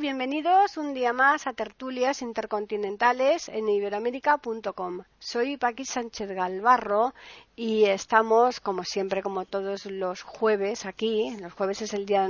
Bienvenidos 0.00 0.78
un 0.78 0.94
día 0.94 1.12
más 1.12 1.46
a 1.46 1.52
Tertulias 1.52 2.22
Intercontinentales 2.22 3.50
en 3.50 3.68
iberoamérica.com. 3.68 5.02
Soy 5.18 5.58
Paqui 5.58 5.84
Sánchez 5.84 6.30
Galvarro 6.30 7.12
y 7.56 7.84
estamos, 7.84 8.58
como 8.58 8.84
siempre, 8.84 9.22
como 9.22 9.44
todos 9.44 9.84
los 9.84 10.22
jueves 10.22 10.86
aquí. 10.86 11.36
Los 11.42 11.52
jueves 11.52 11.82
es 11.82 11.92
el 11.92 12.06
día 12.06 12.26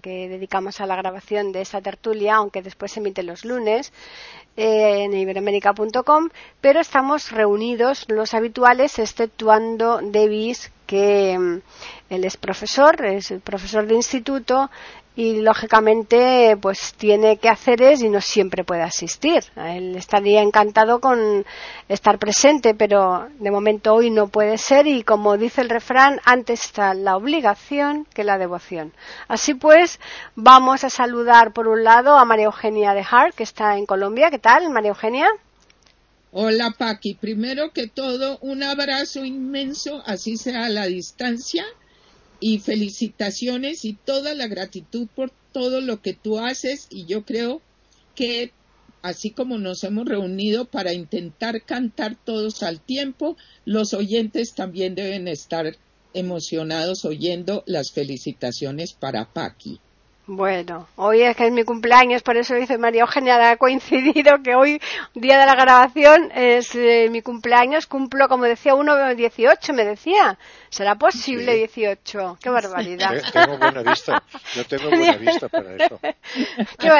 que 0.00 0.28
dedicamos 0.30 0.80
a 0.80 0.86
la 0.86 0.96
grabación 0.96 1.52
de 1.52 1.60
esta 1.60 1.82
tertulia, 1.82 2.36
aunque 2.36 2.62
después 2.62 2.92
se 2.92 3.00
emite 3.00 3.22
los 3.22 3.44
lunes 3.44 3.92
eh, 4.56 5.04
en 5.04 5.12
iberoamérica.com. 5.12 6.30
Pero 6.62 6.80
estamos 6.80 7.30
reunidos 7.30 8.06
los 8.08 8.32
habituales, 8.32 8.98
exceptuando 8.98 10.00
Davis, 10.02 10.72
que 10.86 11.38
mm, 11.38 11.60
él 12.08 12.24
es 12.24 12.38
profesor, 12.38 13.04
es 13.04 13.34
profesor 13.44 13.86
de 13.86 13.94
instituto 13.94 14.70
y 15.18 15.40
lógicamente 15.40 16.56
pues 16.62 16.94
tiene 16.96 17.38
que 17.38 17.48
hacer 17.48 17.82
es 17.82 18.02
y 18.02 18.08
no 18.08 18.20
siempre 18.20 18.62
puede 18.62 18.82
asistir. 18.82 19.42
Él 19.56 19.96
estaría 19.96 20.42
encantado 20.42 21.00
con 21.00 21.44
estar 21.88 22.20
presente, 22.20 22.72
pero 22.72 23.28
de 23.40 23.50
momento 23.50 23.94
hoy 23.94 24.10
no 24.10 24.28
puede 24.28 24.58
ser 24.58 24.86
y 24.86 25.02
como 25.02 25.36
dice 25.36 25.60
el 25.60 25.70
refrán, 25.70 26.20
antes 26.24 26.66
está 26.66 26.94
la 26.94 27.16
obligación 27.16 28.06
que 28.14 28.22
la 28.22 28.38
devoción. 28.38 28.92
Así 29.26 29.54
pues, 29.54 29.98
vamos 30.36 30.84
a 30.84 30.88
saludar 30.88 31.52
por 31.52 31.66
un 31.66 31.82
lado 31.82 32.16
a 32.16 32.24
María 32.24 32.44
Eugenia 32.44 32.94
de 32.94 33.04
Hart, 33.10 33.34
que 33.34 33.42
está 33.42 33.76
en 33.76 33.86
Colombia. 33.86 34.30
¿Qué 34.30 34.38
tal, 34.38 34.70
María 34.70 34.90
Eugenia? 34.90 35.26
Hola, 36.30 36.76
Paqui. 36.78 37.14
Primero 37.14 37.72
que 37.72 37.88
todo, 37.88 38.38
un 38.40 38.62
abrazo 38.62 39.24
inmenso, 39.24 40.00
así 40.06 40.36
sea 40.36 40.66
a 40.66 40.68
la 40.68 40.86
distancia 40.86 41.64
y 42.40 42.58
felicitaciones 42.58 43.84
y 43.84 43.94
toda 43.94 44.34
la 44.34 44.46
gratitud 44.46 45.08
por 45.14 45.32
todo 45.52 45.80
lo 45.80 46.00
que 46.02 46.12
tú 46.12 46.38
haces 46.38 46.86
y 46.90 47.06
yo 47.06 47.24
creo 47.24 47.60
que 48.14 48.52
así 49.02 49.30
como 49.30 49.58
nos 49.58 49.84
hemos 49.84 50.06
reunido 50.06 50.66
para 50.66 50.92
intentar 50.92 51.62
cantar 51.62 52.16
todos 52.16 52.62
al 52.62 52.80
tiempo, 52.80 53.36
los 53.64 53.94
oyentes 53.94 54.54
también 54.54 54.94
deben 54.94 55.28
estar 55.28 55.76
emocionados 56.14 57.04
oyendo 57.04 57.62
las 57.66 57.92
felicitaciones 57.92 58.92
para 58.92 59.26
Paqui. 59.26 59.80
Bueno, 60.30 60.86
hoy 60.96 61.22
es 61.22 61.34
que 61.36 61.46
es 61.46 61.52
mi 61.52 61.64
cumpleaños, 61.64 62.22
por 62.22 62.36
eso 62.36 62.54
dice 62.54 62.76
María 62.76 63.00
Eugenia, 63.00 63.50
ha 63.50 63.56
coincidido 63.56 64.42
que 64.44 64.54
hoy, 64.54 64.78
día 65.14 65.38
de 65.38 65.46
la 65.46 65.54
grabación, 65.54 66.30
es 66.34 66.74
eh, 66.74 67.08
mi 67.10 67.22
cumpleaños, 67.22 67.86
cumplo, 67.86 68.28
como 68.28 68.44
decía 68.44 68.74
uno, 68.74 69.14
18, 69.14 69.72
me 69.72 69.86
decía. 69.86 70.38
¿Será 70.70 70.96
posible 70.96 71.54
18? 71.54 72.38
¡Qué 72.40 72.50
barbaridad! 72.50 73.22
Tengo 73.32 73.58
buena 73.58 73.82
vista, 73.82 74.22
yo 74.54 74.64
tengo 74.64 74.90
buena 74.90 75.16
vista 75.16 75.48
para 75.48 75.76
eso. 75.76 76.00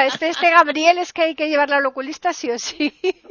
Este, 0.09 0.29
este 0.29 0.49
Gabriel 0.49 0.97
es 0.97 1.13
que 1.13 1.21
hay 1.21 1.35
que 1.35 1.47
llevarlo 1.47 1.75
al 1.75 1.85
oculista 1.85 2.33
sí 2.33 2.49
o 2.49 2.57
sí. 2.57 2.91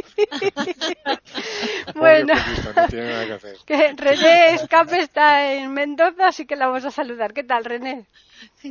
bueno, 1.94 2.34
no 2.34 2.86
tiene 2.88 3.08
nada 3.08 3.26
que 3.26 3.32
hacer. 3.32 3.56
que 3.66 3.92
René 3.96 4.54
Escape 4.54 5.00
está 5.00 5.52
en 5.52 5.72
Mendoza, 5.72 6.28
así 6.28 6.46
que 6.46 6.56
la 6.56 6.66
vamos 6.66 6.84
a 6.84 6.90
saludar. 6.90 7.32
¿Qué 7.32 7.44
tal, 7.44 7.64
René? 7.64 8.06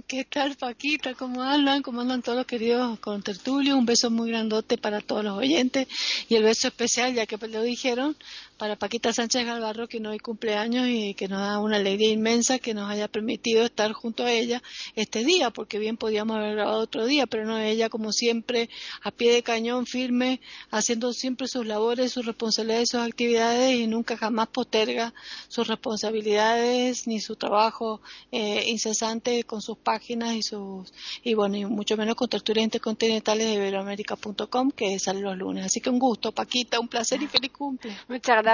¿Qué 0.08 0.26
tal, 0.26 0.56
Paquita? 0.56 1.14
¿Cómo 1.14 1.44
andan? 1.44 1.82
¿Cómo 1.82 2.02
andan 2.02 2.22
todos 2.22 2.38
los 2.38 2.48
queridos 2.48 3.00
con 3.00 3.22
Tertulio? 3.22 3.78
Un 3.78 3.86
beso 3.86 4.10
muy 4.10 4.30
grandote 4.30 4.78
para 4.78 5.02
todos 5.02 5.24
los 5.24 5.38
oyentes 5.38 5.88
y 6.30 6.36
el 6.36 6.44
beso 6.44 6.70
especial, 6.70 7.14
ya 7.14 7.26
que 7.26 7.38
lo 7.48 7.62
dijeron, 7.62 8.16
para 8.58 8.76
Paquita 8.76 9.14
Sánchez 9.14 9.46
Galvarro, 9.46 9.88
que 9.88 10.00
no 10.00 10.10
hay 10.10 10.20
cumpleaños 10.20 10.88
y 10.88 11.14
que 11.14 11.28
nos 11.28 11.40
da 11.40 11.60
una 11.60 11.78
alegría 11.78 12.12
inmensa 12.12 12.58
que 12.58 12.74
nos 12.74 12.90
haya 12.90 13.08
permitido 13.08 13.64
estar 13.64 13.94
junto 13.94 14.24
a 14.24 14.32
ella 14.32 14.64
este 14.96 15.24
día, 15.24 15.52
porque 15.52 15.78
bien 15.78 15.96
podíamos 15.96 16.38
haber 16.38 16.56
grabado 16.56 16.80
otro 16.80 17.06
día, 17.06 17.28
pero 17.28 17.46
no 17.46 17.58
ella, 17.60 17.90
como 17.90 18.12
siempre, 18.12 18.70
a 19.04 19.12
pie 19.12 19.32
de 19.32 19.44
cañón, 19.44 19.86
firme, 19.86 20.42
haciendo 20.72 21.14
siempre 21.14 21.48
sus 21.48 21.68
labores, 21.68 22.12
sus 22.12 22.26
responsabilidades, 22.26 22.90
sus 22.90 23.02
actividades 23.02 23.76
y 23.76 23.88
nunca 23.88 24.18
jamás 24.18 24.48
posterga 24.48 25.14
sus 25.48 25.68
responsabilidades 25.68 27.08
ni 27.08 27.20
su 27.20 27.36
trabajo 27.36 28.02
eh, 28.32 28.64
incesante 28.68 29.44
con 29.44 29.62
sus 29.62 29.78
páginas 29.78 30.36
y 30.36 30.42
sus, 30.42 30.92
y 31.24 31.36
bueno, 31.36 31.58
y 31.58 31.66
mucho 31.66 31.96
menos 31.96 32.16
con 32.16 32.28
tertulias 32.28 32.64
intercontinentales 32.64 33.46
de 33.48 33.54
iberoamérica.com 33.54 34.72
que 34.72 34.98
sale 34.98 35.22
los 35.22 35.38
lunes. 35.38 35.66
Así 35.66 35.80
que 35.80 35.92
un 35.92 36.00
gusto, 36.00 36.32
Paquita, 36.32 36.80
un 36.80 36.88
placer 36.88 37.22
y 37.22 37.28
feliz 37.28 37.52
cumple. 37.52 37.96
Muchas 38.08 38.38
gracias. 38.38 38.47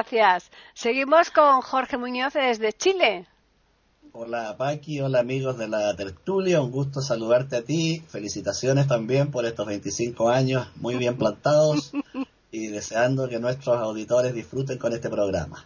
Seguimos 0.74 1.30
con 1.30 1.62
Jorge 1.62 1.98
Muñoz 1.98 2.34
desde 2.34 2.74
Chile. 2.74 3.28
Hola 4.12 4.56
Paqui, 4.58 5.00
hola 5.02 5.20
amigos 5.20 5.60
de 5.60 5.68
la 5.68 5.96
tertulia, 5.96 6.62
un 6.62 6.72
gusto 6.72 7.00
saludarte 7.00 7.58
a 7.58 7.64
ti, 7.64 8.02
felicitaciones 8.08 8.88
también 8.88 9.30
por 9.30 9.46
estos 9.46 9.68
25 9.68 10.30
años 10.30 10.68
muy 10.78 10.96
bien 10.96 11.16
plantados 11.16 11.92
y 12.52 12.70
deseando 12.70 13.30
que 13.30 13.38
nuestros 13.38 13.78
auditores 13.78 14.34
disfruten 14.34 14.80
con 14.80 14.94
este 14.94 15.12
programa. 15.12 15.64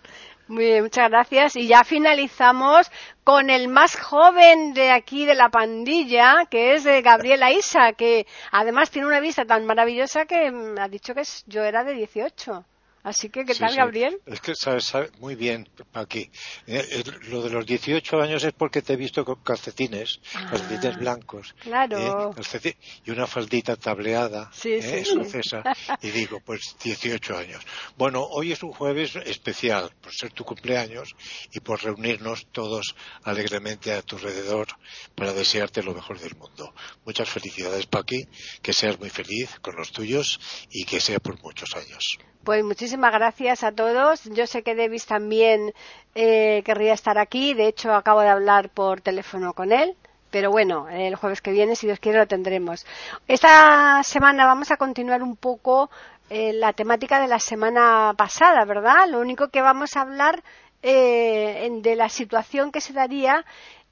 Muy 0.49 0.65
bien, 0.65 0.83
muchas 0.83 1.09
gracias. 1.09 1.55
Y 1.55 1.67
ya 1.67 1.85
finalizamos 1.85 2.91
con 3.23 3.49
el 3.49 3.69
más 3.69 3.95
joven 3.95 4.73
de 4.73 4.91
aquí 4.91 5.25
de 5.25 5.35
la 5.35 5.47
pandilla, 5.47 6.47
que 6.49 6.75
es 6.75 6.85
eh, 6.85 7.01
Gabriela 7.01 7.53
Isa, 7.53 7.93
que 7.93 8.27
además 8.51 8.91
tiene 8.91 9.07
una 9.07 9.21
vista 9.21 9.45
tan 9.45 9.65
maravillosa 9.65 10.25
que 10.25 10.51
mm, 10.51 10.79
ha 10.79 10.89
dicho 10.89 11.13
que 11.13 11.23
yo 11.47 11.63
era 11.63 11.85
de 11.85 11.93
18. 11.93 12.65
Así 13.07 13.29
que, 13.29 13.45
¿qué 13.45 13.53
Sí, 13.53 13.61
tal, 13.61 13.71
sí. 13.71 13.77
Gabriel? 13.77 14.19
Es 14.25 14.41
que 14.41 14.53
sabes, 14.53 14.83
sabes- 14.83 15.17
muy 15.19 15.35
bien, 15.35 15.69
aquí. 15.93 16.29
Eh, 16.65 16.85
eh, 16.91 17.03
lo 17.29 17.41
de 17.41 17.49
los 17.51 17.65
18 17.65 18.21
años 18.21 18.43
es 18.43 18.51
porque 18.51 18.81
te 18.81 18.93
he 18.93 18.95
visto 18.97 19.23
con 19.23 19.41
calcetines, 19.43 20.19
Ah. 20.35 20.47
calcetines 20.49 20.97
blancos. 20.97 21.55
Claro. 21.61 21.97
eh, 21.97 22.35
calceti- 22.35 22.75
y 23.05 23.11
una 23.11 23.25
faldita 23.25 23.77
tableada, 23.77 24.51
Sí, 24.53 24.71
eh, 24.73 24.99
escocesa. 24.99 25.63
Y 26.01 26.09
digo, 26.11 26.41
pues 26.45 26.75
18 26.83 27.37
años. 27.37 27.63
Bueno, 27.95 28.23
hoy 28.23 28.51
es 28.51 28.61
un 28.61 28.73
jueves 28.73 29.15
especial, 29.15 29.89
por 30.01 30.13
ser 30.13 30.33
tu 30.33 30.43
cumpleaños 30.43 31.15
y 31.53 31.61
por 31.61 31.81
reunirnos 31.81 32.47
todos 32.51 32.93
alegremente 33.23 33.93
a 33.93 34.01
tu 34.01 34.17
alrededor 34.17 34.67
para 35.15 35.31
desearte 35.31 35.81
lo 35.81 35.93
mejor 35.93 36.19
del 36.19 36.35
mundo. 36.35 36.73
Muchas 37.05 37.29
felicidades, 37.29 37.85
Paqui, 37.85 38.27
que 38.61 38.73
seas 38.73 38.99
muy 38.99 39.09
feliz 39.09 39.57
con 39.61 39.77
los 39.77 39.93
tuyos 39.93 40.39
y 40.71 40.83
que 40.83 40.99
sea 40.99 41.19
por 41.19 41.41
muchos 41.41 41.73
años. 41.73 42.17
Pues 42.43 42.63
muchísimas 42.63 42.96
gracias 42.97 43.63
a 43.63 43.71
todos. 43.71 44.23
Yo 44.25 44.47
sé 44.47 44.63
que 44.63 44.75
Davis 44.75 45.05
también 45.05 45.73
eh, 46.15 46.61
querría 46.65 46.93
estar 46.93 47.17
aquí. 47.17 47.53
De 47.53 47.67
hecho, 47.67 47.93
acabo 47.93 48.21
de 48.21 48.29
hablar 48.29 48.69
por 48.69 49.01
teléfono 49.01 49.53
con 49.53 49.71
él. 49.71 49.95
Pero 50.31 50.51
bueno, 50.51 50.89
el 50.89 51.15
jueves 51.15 51.41
que 51.41 51.51
viene, 51.51 51.75
si 51.75 51.87
Dios 51.87 51.99
quiere, 51.99 52.19
lo 52.19 52.27
tendremos. 52.27 52.85
Esta 53.27 54.01
semana 54.03 54.45
vamos 54.45 54.71
a 54.71 54.77
continuar 54.77 55.23
un 55.23 55.37
poco 55.37 55.89
eh, 56.29 56.51
la 56.53 56.73
temática 56.73 57.21
de 57.21 57.27
la 57.27 57.39
semana 57.39 58.13
pasada, 58.17 58.65
¿verdad? 58.65 59.07
Lo 59.09 59.19
único 59.19 59.47
que 59.47 59.61
vamos 59.61 59.95
a 59.95 60.01
hablar 60.01 60.43
eh, 60.83 61.69
de 61.81 61.95
la 61.95 62.09
situación 62.09 62.71
que 62.71 62.81
se 62.81 62.93
daría 62.93 63.45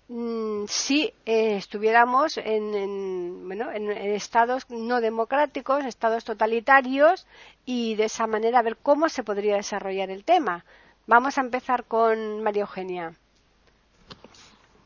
si 0.08 1.14
eh, 1.26 1.58
estuviéramos 1.58 2.38
en, 2.38 2.76
en, 2.76 3.48
bueno, 3.48 3.72
en, 3.72 3.90
estados 3.90 4.70
no 4.70 5.02
democráticos, 5.02 5.84
estados 5.84 6.24
totalitarios, 6.24 7.26
y 7.66 7.96
de 7.96 8.06
esa 8.06 8.28
manera 8.28 8.62
ver 8.62 8.78
cómo 8.78 9.10
se 9.10 9.24
podría 9.24 9.56
desarrollar 9.56 10.12
el 10.12 10.24
tema. 10.24 10.64
Vamos 11.08 11.38
a 11.38 11.42
empezar 11.42 11.86
con 11.86 12.44
María 12.44 12.62
Eugenia. 12.62 13.16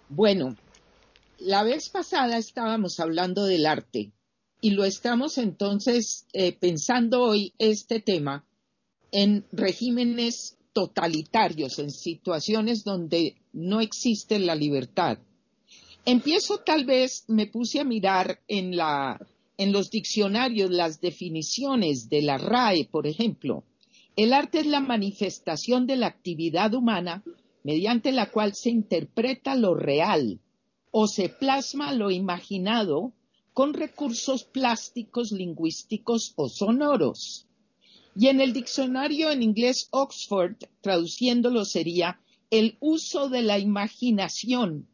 Bueno, 0.08 0.56
la 1.38 1.64
vez 1.64 1.90
pasada 1.90 2.38
estábamos 2.38 3.00
hablando 3.00 3.46
del 3.46 3.66
arte 3.66 4.12
y 4.62 4.72
lo 4.72 4.86
estamos 4.86 5.38
entonces 5.38 6.26
eh, 6.34 6.54
pensando 6.58 7.22
hoy 7.22 7.54
este 7.60 8.00
tema 8.00 8.46
en 9.12 9.46
regímenes 9.52 10.58
totalitarios, 10.74 11.80
en 11.80 11.92
situaciones 11.92 12.84
donde 12.84 13.36
no 13.54 13.82
existe 13.82 14.40
la 14.40 14.56
libertad. 14.56 15.20
Empiezo 16.06 16.60
tal 16.60 16.86
vez, 16.86 17.26
me 17.28 17.48
puse 17.48 17.80
a 17.80 17.84
mirar 17.84 18.42
en, 18.48 18.76
la, 18.76 19.20
en 19.58 19.72
los 19.72 19.92
diccionarios 19.92 20.72
las 20.72 21.02
definiciones 21.02 22.10
de 22.10 22.22
la 22.22 22.38
RAE, 22.38 22.86
por 22.86 23.08
ejemplo. 23.08 23.64
El 24.16 24.34
arte 24.34 24.60
es 24.60 24.66
la 24.66 24.80
manifestación 24.80 25.88
de 25.88 25.98
la 25.98 26.08
actividad 26.08 26.74
humana 26.74 27.24
mediante 27.64 28.12
la 28.12 28.32
cual 28.32 28.56
se 28.56 28.70
interpreta 28.70 29.56
lo 29.56 29.76
real 29.76 30.40
o 30.92 31.08
se 31.08 31.30
plasma 31.30 31.94
lo 31.94 32.10
imaginado 32.12 33.14
con 33.54 33.74
recursos 33.74 34.46
plásticos, 34.46 35.32
lingüísticos 35.32 36.34
o 36.36 36.50
sonoros. 36.50 37.49
Y 38.20 38.28
en 38.28 38.42
el 38.42 38.52
diccionario 38.52 39.32
en 39.32 39.42
inglés 39.42 39.88
Oxford, 39.92 40.58
traduciéndolo 40.82 41.64
sería 41.64 42.20
el 42.52 42.76
uso 42.82 43.30
de 43.30 43.42
la 43.42 43.60
imaginación 43.60 44.90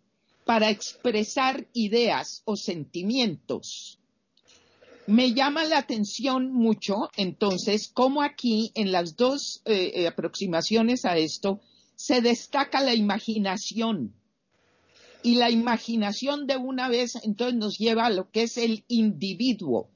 para 0.45 0.69
expresar 0.69 1.66
ideas 1.74 2.44
o 2.45 2.56
sentimientos. 2.56 3.98
Me 5.07 5.33
llama 5.33 5.63
la 5.63 5.80
atención 5.80 6.54
mucho, 6.54 7.10
entonces, 7.18 7.89
cómo 7.92 8.22
aquí, 8.22 8.72
en 8.75 8.92
las 8.92 9.16
dos 9.16 9.63
eh, 9.66 9.94
eh, 9.95 10.07
aproximaciones 10.07 11.04
a 11.04 11.18
esto, 11.18 11.62
se 11.95 12.22
destaca 12.22 12.80
la 12.81 12.94
imaginación. 12.94 14.13
Y 15.24 15.38
la 15.38 15.50
imaginación 15.50 16.45
de 16.45 16.57
una 16.57 16.89
vez, 16.89 17.16
entonces, 17.24 17.57
nos 17.57 17.80
lleva 17.80 18.06
a 18.06 18.12
lo 18.12 18.30
que 18.30 18.44
es 18.44 18.60
el 18.60 18.83
individuo. 18.88 19.89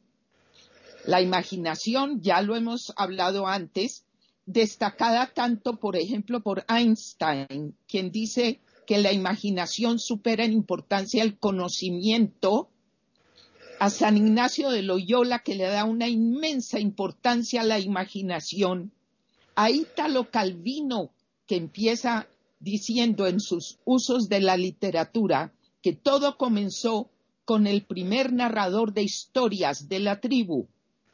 La 1.06 1.22
imaginación, 1.22 2.22
ya 2.22 2.42
lo 2.42 2.56
hemos 2.56 2.94
hablado 2.96 3.48
antes, 3.48 4.06
destacada 4.46 5.28
tanto, 5.34 5.80
por 5.80 5.96
ejemplo, 5.96 6.42
por 6.42 6.66
Einstein, 6.68 7.76
quien 7.88 8.12
dice 8.12 8.60
que 8.86 8.98
la 8.98 9.14
imaginación 9.14 10.00
supera 10.00 10.44
en 10.44 10.54
importancia 10.54 11.24
el 11.24 11.38
conocimiento, 11.38 12.70
a 13.80 13.90
San 13.90 14.18
Ignacio 14.18 14.72
de 14.72 14.82
Loyola, 14.82 15.40
que 15.40 15.56
le 15.56 15.66
da 15.66 15.86
una 15.86 16.10
inmensa 16.10 16.80
importancia 16.80 17.62
a 17.62 17.66
la 17.66 17.80
imaginación, 17.80 18.92
a 19.56 19.72
Ítalo 19.72 20.30
Calvino, 20.30 21.12
que 21.48 21.56
empieza 21.56 22.28
diciendo 22.60 23.28
en 23.28 23.40
sus 23.40 23.80
usos 23.86 24.28
de 24.28 24.42
la 24.42 24.58
literatura 24.58 25.54
que 25.82 25.94
todo 25.94 26.38
comenzó 26.38 27.10
con 27.46 27.68
el 27.68 27.84
primer 27.84 28.34
narrador 28.34 28.94
de 28.94 29.04
historias 29.04 29.88
de 29.88 30.00
la 30.00 30.20
tribu, 30.20 30.68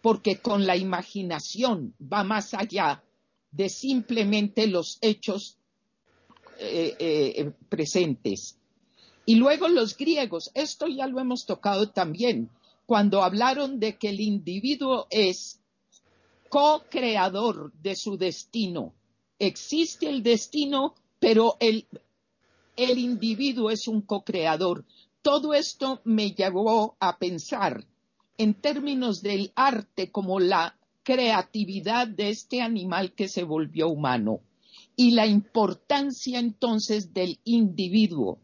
porque 0.05 0.37
con 0.37 0.67
la 0.67 0.77
imaginación 0.77 1.95
va 1.99 2.23
más 2.23 2.53
allá 2.53 3.03
de 3.49 3.69
simplemente 3.69 4.67
los 4.67 4.99
hechos 5.01 5.57
eh, 6.59 6.95
eh, 6.99 7.51
presentes. 7.69 8.55
Y 9.25 9.33
luego 9.33 9.67
los 9.67 9.97
griegos, 9.97 10.51
esto 10.53 10.85
ya 10.85 11.07
lo 11.07 11.19
hemos 11.19 11.47
tocado 11.47 11.89
también, 11.89 12.51
cuando 12.85 13.23
hablaron 13.23 13.79
de 13.79 13.97
que 13.97 14.09
el 14.09 14.19
individuo 14.19 15.07
es 15.09 15.59
co-creador 16.49 17.73
de 17.73 17.95
su 17.95 18.15
destino. 18.15 18.93
Existe 19.39 20.07
el 20.07 20.21
destino, 20.21 20.93
pero 21.17 21.57
el, 21.59 21.87
el 22.75 22.99
individuo 22.99 23.71
es 23.71 23.87
un 23.87 24.01
co-creador. 24.03 24.85
Todo 25.23 25.55
esto 25.55 26.01
me 26.03 26.29
llevó 26.29 26.95
a 26.99 27.17
pensar 27.17 27.87
en 28.37 28.53
términos 28.53 29.21
del 29.21 29.51
arte 29.55 30.11
como 30.11 30.39
la 30.39 30.77
creatividad 31.03 32.07
de 32.07 32.29
este 32.29 32.61
animal 32.61 33.13
que 33.13 33.27
se 33.27 33.43
volvió 33.43 33.87
humano 33.89 34.41
y 34.95 35.11
la 35.11 35.27
importancia 35.27 36.39
entonces 36.39 37.13
del 37.13 37.39
individuo. 37.43 38.39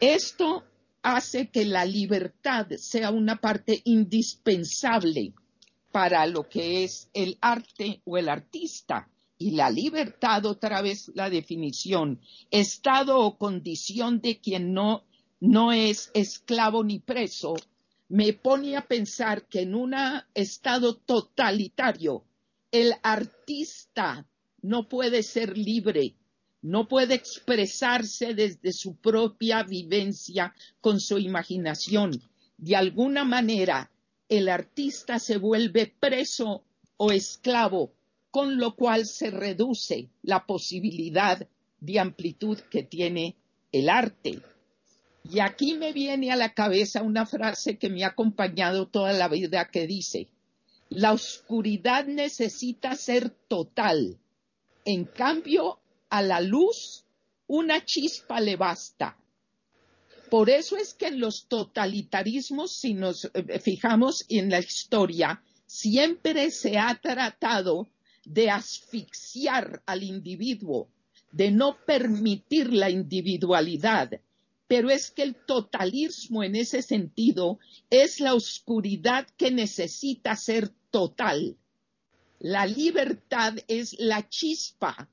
Esto 0.00 0.64
hace 1.02 1.48
que 1.48 1.64
la 1.64 1.84
libertad 1.84 2.68
sea 2.76 3.10
una 3.10 3.36
parte 3.36 3.82
indispensable 3.84 5.34
para 5.90 6.26
lo 6.26 6.48
que 6.48 6.84
es 6.84 7.10
el 7.12 7.38
arte 7.40 8.02
o 8.04 8.18
el 8.18 8.28
artista. 8.28 9.08
Y 9.40 9.52
la 9.52 9.70
libertad, 9.70 10.46
otra 10.46 10.82
vez 10.82 11.12
la 11.14 11.30
definición, 11.30 12.20
estado 12.50 13.20
o 13.20 13.38
condición 13.38 14.20
de 14.20 14.38
quien 14.40 14.72
no, 14.72 15.04
no 15.38 15.72
es 15.72 16.10
esclavo 16.12 16.82
ni 16.82 16.98
preso, 16.98 17.54
me 18.08 18.32
pone 18.32 18.76
a 18.76 18.86
pensar 18.86 19.46
que 19.48 19.60
en 19.60 19.74
un 19.74 19.94
estado 20.34 20.96
totalitario 20.96 22.24
el 22.70 22.92
artista 23.02 24.26
no 24.62 24.88
puede 24.88 25.22
ser 25.22 25.56
libre, 25.56 26.14
no 26.62 26.88
puede 26.88 27.14
expresarse 27.14 28.34
desde 28.34 28.72
su 28.72 28.96
propia 28.96 29.62
vivencia 29.62 30.54
con 30.80 31.00
su 31.00 31.18
imaginación. 31.18 32.20
De 32.56 32.76
alguna 32.76 33.24
manera, 33.24 33.90
el 34.28 34.48
artista 34.48 35.18
se 35.18 35.38
vuelve 35.38 35.94
preso 36.00 36.64
o 36.96 37.12
esclavo, 37.12 37.92
con 38.30 38.58
lo 38.58 38.74
cual 38.74 39.06
se 39.06 39.30
reduce 39.30 40.10
la 40.22 40.44
posibilidad 40.44 41.46
de 41.80 41.98
amplitud 41.98 42.58
que 42.70 42.82
tiene 42.82 43.36
el 43.72 43.88
arte. 43.88 44.40
Y 45.30 45.40
aquí 45.40 45.74
me 45.74 45.92
viene 45.92 46.32
a 46.32 46.36
la 46.36 46.54
cabeza 46.54 47.02
una 47.02 47.26
frase 47.26 47.76
que 47.76 47.90
me 47.90 48.02
ha 48.04 48.08
acompañado 48.08 48.86
toda 48.86 49.12
la 49.12 49.28
vida 49.28 49.68
que 49.70 49.86
dice, 49.86 50.28
la 50.88 51.12
oscuridad 51.12 52.06
necesita 52.06 52.94
ser 52.94 53.30
total. 53.30 54.18
En 54.86 55.04
cambio, 55.04 55.80
a 56.08 56.22
la 56.22 56.40
luz 56.40 57.04
una 57.46 57.84
chispa 57.84 58.40
le 58.40 58.56
basta. 58.56 59.18
Por 60.30 60.48
eso 60.50 60.76
es 60.76 60.94
que 60.94 61.08
en 61.08 61.20
los 61.20 61.46
totalitarismos, 61.46 62.72
si 62.72 62.94
nos 62.94 63.30
eh, 63.34 63.58
fijamos 63.60 64.24
en 64.28 64.50
la 64.50 64.60
historia, 64.60 65.42
siempre 65.66 66.50
se 66.50 66.78
ha 66.78 66.94
tratado 67.00 67.88
de 68.24 68.50
asfixiar 68.50 69.82
al 69.86 70.02
individuo, 70.02 70.88
de 71.32 71.50
no 71.50 71.76
permitir 71.86 72.72
la 72.72 72.90
individualidad, 72.90 74.20
pero 74.68 74.90
es 74.90 75.10
que 75.10 75.22
el 75.22 75.34
totalismo 75.34 76.44
en 76.44 76.54
ese 76.54 76.82
sentido 76.82 77.58
es 77.88 78.20
la 78.20 78.34
oscuridad 78.34 79.26
que 79.38 79.50
necesita 79.50 80.36
ser 80.36 80.68
total. 80.90 81.56
La 82.38 82.66
libertad 82.66 83.54
es 83.66 83.96
la 83.98 84.28
chispa 84.28 85.08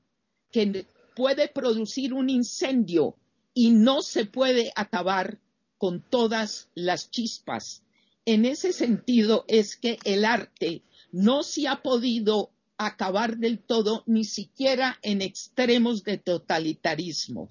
que 0.52 0.86
puede 1.16 1.48
producir 1.48 2.12
un 2.12 2.28
incendio 2.28 3.16
y 3.54 3.70
no 3.70 4.02
se 4.02 4.26
puede 4.26 4.70
acabar 4.76 5.40
con 5.78 6.02
todas 6.02 6.68
las 6.74 7.10
chispas. 7.10 7.82
En 8.26 8.44
ese 8.44 8.74
sentido 8.74 9.46
es 9.48 9.76
que 9.76 9.98
el 10.04 10.26
arte 10.26 10.82
no 11.12 11.42
se 11.42 11.66
ha 11.66 11.82
podido 11.82 12.50
acabar 12.76 13.38
del 13.38 13.58
todo 13.58 14.02
ni 14.06 14.24
siquiera 14.24 14.98
en 15.02 15.22
extremos 15.22 16.04
de 16.04 16.18
totalitarismo. 16.18 17.48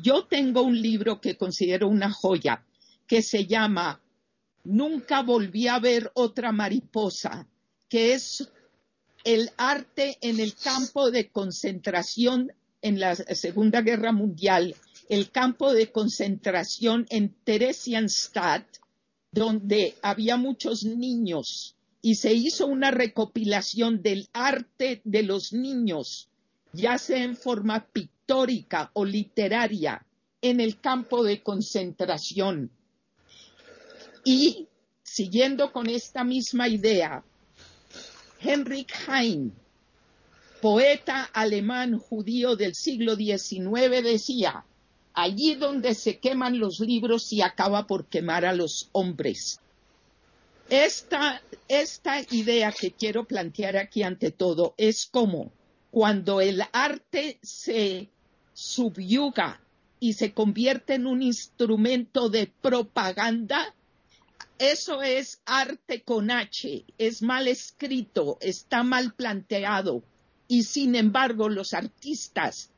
Yo 0.00 0.26
tengo 0.26 0.62
un 0.62 0.80
libro 0.80 1.20
que 1.20 1.36
considero 1.36 1.88
una 1.88 2.08
joya, 2.08 2.64
que 3.08 3.20
se 3.20 3.46
llama 3.46 4.00
Nunca 4.62 5.22
volví 5.22 5.66
a 5.66 5.80
ver 5.80 6.12
otra 6.14 6.52
mariposa, 6.52 7.48
que 7.88 8.14
es 8.14 8.48
el 9.24 9.50
arte 9.56 10.16
en 10.20 10.38
el 10.38 10.54
campo 10.54 11.10
de 11.10 11.30
concentración 11.30 12.52
en 12.80 13.00
la 13.00 13.16
Segunda 13.16 13.80
Guerra 13.82 14.12
Mundial, 14.12 14.76
el 15.08 15.32
campo 15.32 15.72
de 15.72 15.90
concentración 15.90 17.04
en 17.10 17.34
Theresienstadt, 17.42 18.68
donde 19.32 19.96
había 20.00 20.36
muchos 20.36 20.84
niños 20.84 21.74
y 22.02 22.14
se 22.14 22.34
hizo 22.34 22.68
una 22.68 22.92
recopilación 22.92 24.00
del 24.00 24.28
arte 24.32 25.00
de 25.02 25.24
los 25.24 25.52
niños, 25.52 26.28
ya 26.72 26.98
sea 26.98 27.24
en 27.24 27.36
forma 27.36 27.84
pictórica 27.86 28.17
histórica 28.28 28.90
o 28.92 29.06
literaria 29.06 30.04
en 30.42 30.60
el 30.60 30.80
campo 30.80 31.24
de 31.24 31.42
concentración. 31.42 32.70
Y 34.22 34.68
siguiendo 35.02 35.72
con 35.72 35.88
esta 35.88 36.24
misma 36.24 36.68
idea, 36.68 37.24
Henrik 38.38 38.92
Heine, 39.08 39.52
poeta 40.60 41.24
alemán 41.32 41.98
judío 41.98 42.54
del 42.54 42.74
siglo 42.74 43.16
XIX, 43.16 44.02
decía, 44.04 44.62
allí 45.14 45.54
donde 45.54 45.94
se 45.94 46.18
queman 46.18 46.58
los 46.58 46.80
libros 46.80 47.22
se 47.22 47.42
acaba 47.42 47.86
por 47.86 48.08
quemar 48.08 48.44
a 48.44 48.52
los 48.52 48.90
hombres. 48.92 49.58
Esta, 50.68 51.40
esta 51.66 52.20
idea 52.30 52.72
que 52.72 52.92
quiero 52.92 53.24
plantear 53.24 53.78
aquí 53.78 54.02
ante 54.02 54.30
todo 54.32 54.74
es 54.76 55.06
como 55.06 55.50
cuando 55.90 56.42
el 56.42 56.62
arte 56.72 57.38
se 57.42 58.10
subyuga 58.58 59.60
y 60.00 60.14
se 60.14 60.32
convierte 60.32 60.94
en 60.94 61.06
un 61.06 61.22
instrumento 61.22 62.28
de 62.28 62.50
propaganda, 62.60 63.72
eso 64.58 65.00
es 65.00 65.40
arte 65.46 66.02
con 66.02 66.32
H, 66.32 66.84
es 66.98 67.22
mal 67.22 67.46
escrito, 67.46 68.36
está 68.40 68.82
mal 68.82 69.14
planteado 69.14 70.02
y 70.48 70.64
sin 70.64 70.96
embargo 70.96 71.48
los 71.48 71.72
artistas 71.72 72.70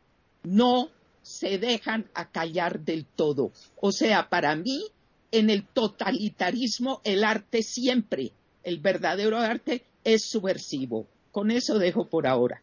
no 0.42 0.90
se 1.22 1.56
dejan 1.56 2.10
acallar 2.12 2.80
del 2.80 3.06
todo. 3.06 3.50
O 3.80 3.90
sea, 3.90 4.28
para 4.28 4.54
mí, 4.56 4.84
en 5.32 5.48
el 5.48 5.66
totalitarismo, 5.66 7.00
el 7.04 7.24
arte 7.24 7.62
siempre, 7.62 8.32
el 8.64 8.80
verdadero 8.80 9.38
arte, 9.38 9.84
es 10.04 10.24
subversivo. 10.24 11.06
Con 11.32 11.50
eso 11.50 11.78
dejo 11.78 12.06
por 12.06 12.26
ahora. 12.26 12.62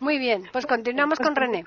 Muy 0.00 0.18
bien, 0.18 0.48
pues 0.52 0.66
continuamos 0.66 1.18
con 1.18 1.34
René. 1.34 1.64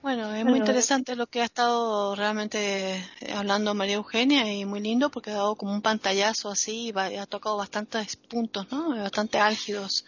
Bueno, 0.00 0.32
es 0.32 0.44
muy 0.44 0.60
interesante 0.60 1.16
lo 1.16 1.26
que 1.26 1.42
ha 1.42 1.44
estado 1.44 2.14
realmente 2.14 3.04
hablando 3.34 3.74
María 3.74 3.96
Eugenia 3.96 4.50
y 4.52 4.64
muy 4.64 4.80
lindo 4.80 5.10
porque 5.10 5.30
ha 5.30 5.34
dado 5.34 5.56
como 5.56 5.72
un 5.72 5.82
pantallazo 5.82 6.50
así 6.50 6.92
y 6.94 7.16
ha 7.16 7.26
tocado 7.26 7.56
bastantes 7.56 8.14
puntos, 8.16 8.70
¿no? 8.70 8.90
Bastante 8.90 9.38
álgidos. 9.38 10.04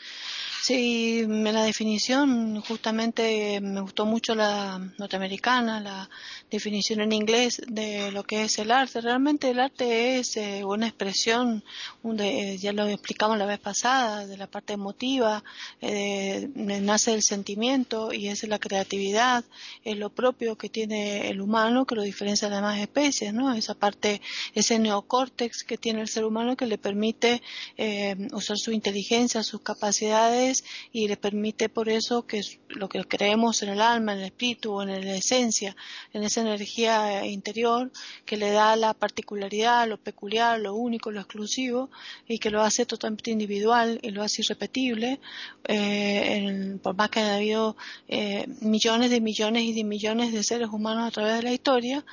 Sí, 0.62 1.20
en 1.20 1.44
la 1.44 1.64
definición 1.64 2.60
justamente 2.60 3.60
me 3.62 3.80
gustó 3.80 4.04
mucho 4.04 4.34
la 4.34 4.78
norteamericana, 4.98 5.80
la 5.80 6.10
definición 6.50 7.00
en 7.00 7.12
inglés 7.12 7.62
de 7.66 8.12
lo 8.12 8.24
que 8.24 8.44
es 8.44 8.58
el 8.58 8.70
arte. 8.70 9.00
Realmente 9.00 9.48
el 9.48 9.58
arte 9.58 10.18
es 10.18 10.36
eh, 10.36 10.62
una 10.62 10.86
expresión, 10.86 11.64
ya 12.58 12.72
lo 12.72 12.86
explicamos 12.88 13.38
la 13.38 13.46
vez 13.46 13.58
pasada, 13.58 14.26
de 14.26 14.36
la 14.36 14.48
parte 14.48 14.74
emotiva, 14.74 15.42
eh, 15.80 16.50
nace 16.54 17.14
el 17.14 17.22
sentimiento 17.22 18.12
y 18.12 18.28
es 18.28 18.46
la 18.46 18.58
creatividad, 18.58 19.44
es 19.82 19.96
lo 19.96 20.10
propio 20.10 20.56
que 20.56 20.68
tiene 20.68 21.28
el 21.28 21.40
humano 21.40 21.86
que 21.86 21.94
lo 21.94 22.02
diferencia 22.02 22.48
de 22.48 22.54
las 22.54 22.62
demás 22.62 22.80
especies, 22.80 23.32
¿no? 23.32 23.54
Esa 23.54 23.74
parte, 23.74 24.20
ese 24.54 24.78
neocórtex 24.78 25.64
que 25.64 25.78
tiene 25.78 26.02
el 26.02 26.08
ser 26.08 26.26
humano 26.26 26.54
que 26.54 26.66
le 26.66 26.76
permite 26.76 27.40
eh, 27.78 28.28
usar 28.32 28.58
su 28.58 28.72
inteligencia, 28.72 29.42
sus 29.42 29.62
capacidades 29.62 30.49
y 30.92 31.08
le 31.08 31.16
permite 31.16 31.68
por 31.68 31.88
eso 31.88 32.26
que 32.26 32.42
lo 32.68 32.88
que 32.88 33.04
creemos 33.04 33.62
en 33.62 33.70
el 33.70 33.80
alma, 33.80 34.12
en 34.12 34.20
el 34.20 34.24
espíritu, 34.26 34.80
en 34.80 34.88
la 34.88 35.16
esencia, 35.16 35.76
en 36.12 36.22
esa 36.22 36.40
energía 36.40 37.26
interior 37.26 37.90
que 38.24 38.36
le 38.36 38.50
da 38.50 38.76
la 38.76 38.94
particularidad, 38.94 39.88
lo 39.88 39.98
peculiar, 39.98 40.60
lo 40.60 40.74
único, 40.74 41.10
lo 41.10 41.20
exclusivo 41.20 41.90
y 42.28 42.38
que 42.38 42.50
lo 42.50 42.62
hace 42.62 42.86
totalmente 42.86 43.30
individual 43.30 43.98
y 44.02 44.10
lo 44.10 44.22
hace 44.22 44.42
irrepetible, 44.42 45.20
eh, 45.64 46.78
por 46.82 46.94
más 46.94 47.10
que 47.10 47.20
haya 47.20 47.36
habido 47.36 47.76
eh, 48.08 48.46
millones 48.60 49.10
de 49.10 49.20
millones 49.20 49.64
y 49.64 49.72
de 49.72 49.84
millones 49.84 50.32
de 50.32 50.42
seres 50.42 50.68
humanos 50.68 51.08
a 51.08 51.10
través 51.10 51.36
de 51.36 51.42
la 51.42 51.52
historia, 51.52 52.04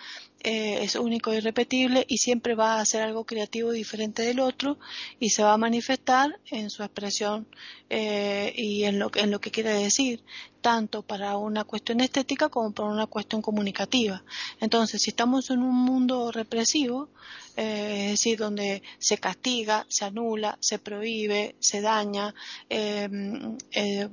eh, 0.44 0.84
es 0.84 0.96
único 0.96 1.34
y 1.34 1.40
repetible 1.40 2.06
y 2.08 2.20
siempre 2.20 2.56
va 2.56 2.76
a 2.76 2.82
hacer 2.82 3.02
algo 3.02 3.26
creativo 3.26 3.72
diferente 3.72 4.22
del 4.24 4.40
otro 4.40 4.78
y 5.20 5.30
se 5.32 5.44
va 5.44 5.54
a 5.54 5.58
manifestar 5.58 6.40
en 6.52 6.70
su 6.70 6.84
expresión 6.84 7.48
eh, 7.90 8.54
y 8.56 8.84
en 8.84 9.00
lo, 9.00 9.12
en 9.16 9.32
lo 9.32 9.42
que 9.42 9.52
quiere 9.52 9.74
decir, 9.74 10.24
tanto 10.58 11.02
para 11.02 11.38
una 11.38 11.64
cuestión 11.64 12.02
estética 12.02 12.50
como 12.50 12.72
para 12.72 12.90
una 12.90 13.08
cuestión 13.08 13.42
comunicativa. 13.42 14.24
Entonces, 14.60 15.02
si 15.02 15.12
estamos 15.12 15.50
en 15.50 15.60
un 15.60 15.76
mundo 15.76 16.32
represivo, 16.32 17.10
eh, 17.56 18.06
es 18.06 18.12
decir, 18.12 18.38
donde 18.38 18.84
se 19.00 19.18
castiga, 19.18 19.86
se 19.90 20.06
anula, 20.06 20.58
se 20.60 20.80
prohíbe, 20.80 21.56
se 21.60 21.82
daña 21.82 22.34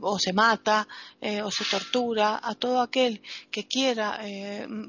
o 0.00 0.18
se 0.18 0.32
mata 0.32 0.88
o 1.42 1.50
se 1.50 1.64
tortura 1.64 2.40
a 2.42 2.54
todo 2.54 2.80
aquel 2.80 3.20
que 3.50 3.66
quiera 3.66 4.20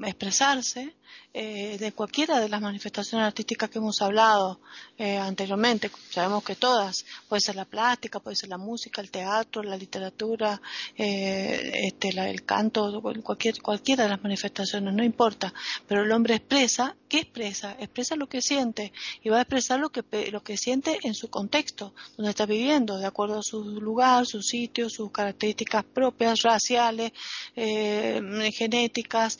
expresarse, 0.06 0.94
eh, 1.38 1.76
de 1.76 1.92
cualquiera 1.92 2.40
de 2.40 2.48
las 2.48 2.62
manifestaciones 2.62 3.26
artísticas 3.26 3.68
que 3.68 3.76
hemos 3.76 4.00
hablado 4.00 4.58
eh, 4.96 5.18
anteriormente. 5.18 5.90
Sabemos 6.08 6.42
que 6.42 6.56
todas, 6.56 7.04
puede 7.28 7.42
ser 7.42 7.56
la 7.56 7.66
plástica, 7.66 8.20
puede 8.20 8.36
ser 8.36 8.48
la 8.48 8.56
música, 8.56 9.02
el 9.02 9.10
teatro, 9.10 9.62
la 9.62 9.76
literatura, 9.76 10.58
eh, 10.96 11.45
este, 11.86 12.08
el 12.08 12.44
canto, 12.44 13.00
cualquier, 13.22 13.60
cualquiera 13.60 14.04
de 14.04 14.10
las 14.10 14.22
manifestaciones, 14.22 14.94
no 14.94 15.04
importa. 15.04 15.52
Pero 15.86 16.02
el 16.02 16.12
hombre 16.12 16.36
expresa, 16.36 16.96
¿qué 17.08 17.18
expresa? 17.18 17.76
Expresa 17.78 18.16
lo 18.16 18.28
que 18.28 18.42
siente 18.42 18.92
y 19.22 19.28
va 19.28 19.38
a 19.38 19.42
expresar 19.42 19.80
lo 19.80 19.90
que, 19.90 20.02
lo 20.30 20.42
que 20.42 20.56
siente 20.56 20.98
en 21.02 21.14
su 21.14 21.28
contexto, 21.28 21.94
donde 22.16 22.30
está 22.30 22.46
viviendo, 22.46 22.98
de 22.98 23.06
acuerdo 23.06 23.38
a 23.38 23.42
su 23.42 23.62
lugar, 23.80 24.26
su 24.26 24.42
sitio, 24.42 24.88
sus 24.90 25.10
características 25.10 25.84
propias, 25.84 26.42
raciales, 26.42 27.12
genéticas, 27.54 29.38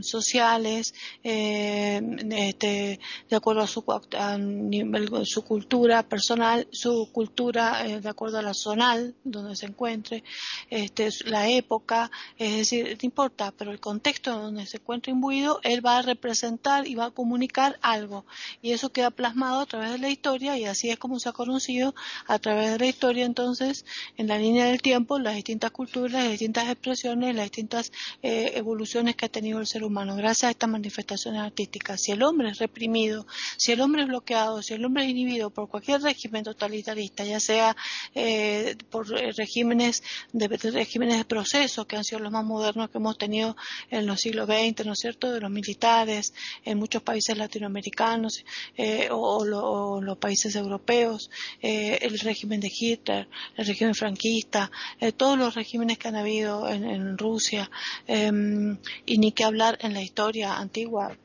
sociales, 0.00 0.94
eh, 1.22 2.00
este, 2.30 3.00
de 3.28 3.36
acuerdo 3.36 3.62
a 3.62 3.66
su, 3.66 3.84
su 5.24 5.42
cultura 5.44 6.02
personal, 6.02 6.66
su 6.70 7.10
cultura 7.12 7.86
eh, 7.86 8.00
de 8.00 8.08
acuerdo 8.08 8.38
a 8.38 8.42
la 8.42 8.54
zonal 8.54 9.14
donde 9.24 9.56
se 9.56 9.66
encuentre, 9.66 10.24
este, 10.96 11.30
la 11.30 11.48
época, 11.48 12.10
es 12.38 12.56
decir, 12.56 12.86
no 12.86 13.06
importa, 13.06 13.52
pero 13.56 13.70
el 13.70 13.80
contexto 13.80 14.38
donde 14.38 14.66
se 14.66 14.78
encuentra 14.78 15.12
imbuido, 15.12 15.60
él 15.62 15.84
va 15.84 15.98
a 15.98 16.02
representar 16.02 16.86
y 16.86 16.94
va 16.94 17.06
a 17.06 17.10
comunicar 17.10 17.78
algo. 17.82 18.24
Y 18.62 18.72
eso 18.72 18.90
queda 18.90 19.10
plasmado 19.10 19.60
a 19.60 19.66
través 19.66 19.92
de 19.92 19.98
la 19.98 20.10
historia 20.10 20.58
y 20.58 20.64
así 20.64 20.90
es 20.90 20.98
como 20.98 21.18
se 21.18 21.28
ha 21.28 21.32
conocido 21.32 21.94
a 22.26 22.38
través 22.38 22.72
de 22.72 22.78
la 22.78 22.86
historia 22.86 23.24
entonces 23.24 23.84
en 24.16 24.28
la 24.28 24.38
línea 24.38 24.66
del 24.66 24.82
tiempo 24.82 25.18
las 25.18 25.34
distintas 25.34 25.70
culturas, 25.70 26.12
las 26.12 26.30
distintas 26.30 26.68
expresiones, 26.68 27.34
las 27.34 27.46
distintas 27.46 27.92
eh, 28.22 28.52
evoluciones 28.54 29.16
que 29.16 29.26
ha 29.26 29.28
tenido 29.28 29.60
el 29.60 29.66
ser 29.66 29.84
humano. 29.84 30.16
Gracias 30.16 30.48
a 30.48 30.50
estas 30.50 30.68
manifestaciones 30.68 31.40
artísticas. 31.40 32.00
Si 32.00 32.12
el 32.12 32.22
hombre 32.22 32.50
es 32.50 32.58
reprimido, 32.58 33.26
si 33.56 33.72
el 33.72 33.80
hombre 33.80 34.02
es 34.02 34.08
bloqueado, 34.08 34.62
si 34.62 34.74
el 34.74 34.84
hombre 34.84 35.04
es 35.04 35.10
inhibido 35.10 35.50
por 35.50 35.68
cualquier 35.68 36.02
régimen 36.02 36.44
totalitarista, 36.44 37.24
ya 37.24 37.40
sea 37.40 37.76
eh, 38.14 38.76
por 38.90 39.06
eh, 39.18 39.32
regímenes 39.32 40.02
de, 40.32 40.79
regímenes 40.80 41.18
de 41.18 41.24
proceso 41.24 41.86
que 41.86 41.96
han 41.96 42.04
sido 42.04 42.20
los 42.20 42.32
más 42.32 42.44
modernos 42.44 42.88
que 42.90 42.98
hemos 42.98 43.18
tenido 43.18 43.54
en 43.90 44.06
los 44.06 44.20
siglos 44.20 44.46
XX, 44.46 44.86
¿no 44.86 44.92
es 44.92 44.98
cierto?, 44.98 45.30
de 45.30 45.40
los 45.40 45.50
militares 45.50 46.32
en 46.64 46.78
muchos 46.78 47.02
países 47.02 47.36
latinoamericanos 47.36 48.44
eh, 48.76 49.08
o, 49.10 49.44
los 50.00 50.18
países 50.18 50.56
europeos, 50.56 51.30
el 51.60 52.18
régimen 52.20 52.60
de 52.60 52.72
Hitler, 52.74 53.28
el 53.56 53.66
régimen 53.66 53.94
franquista, 53.94 54.70
todos 55.16 55.38
los 55.38 55.54
regímenes 55.54 55.98
que 55.98 56.08
han 56.08 56.16
habido 56.16 56.68
en, 56.68 56.84
en 56.84 57.18
Rusia 57.18 57.70
em, 58.06 58.78
y 59.04 59.18
ni 59.18 59.32
que 59.32 59.44
hablar 59.44 59.78
en 59.82 59.92
la 59.94 60.02
historia 60.02 60.56
antigua 60.56 61.16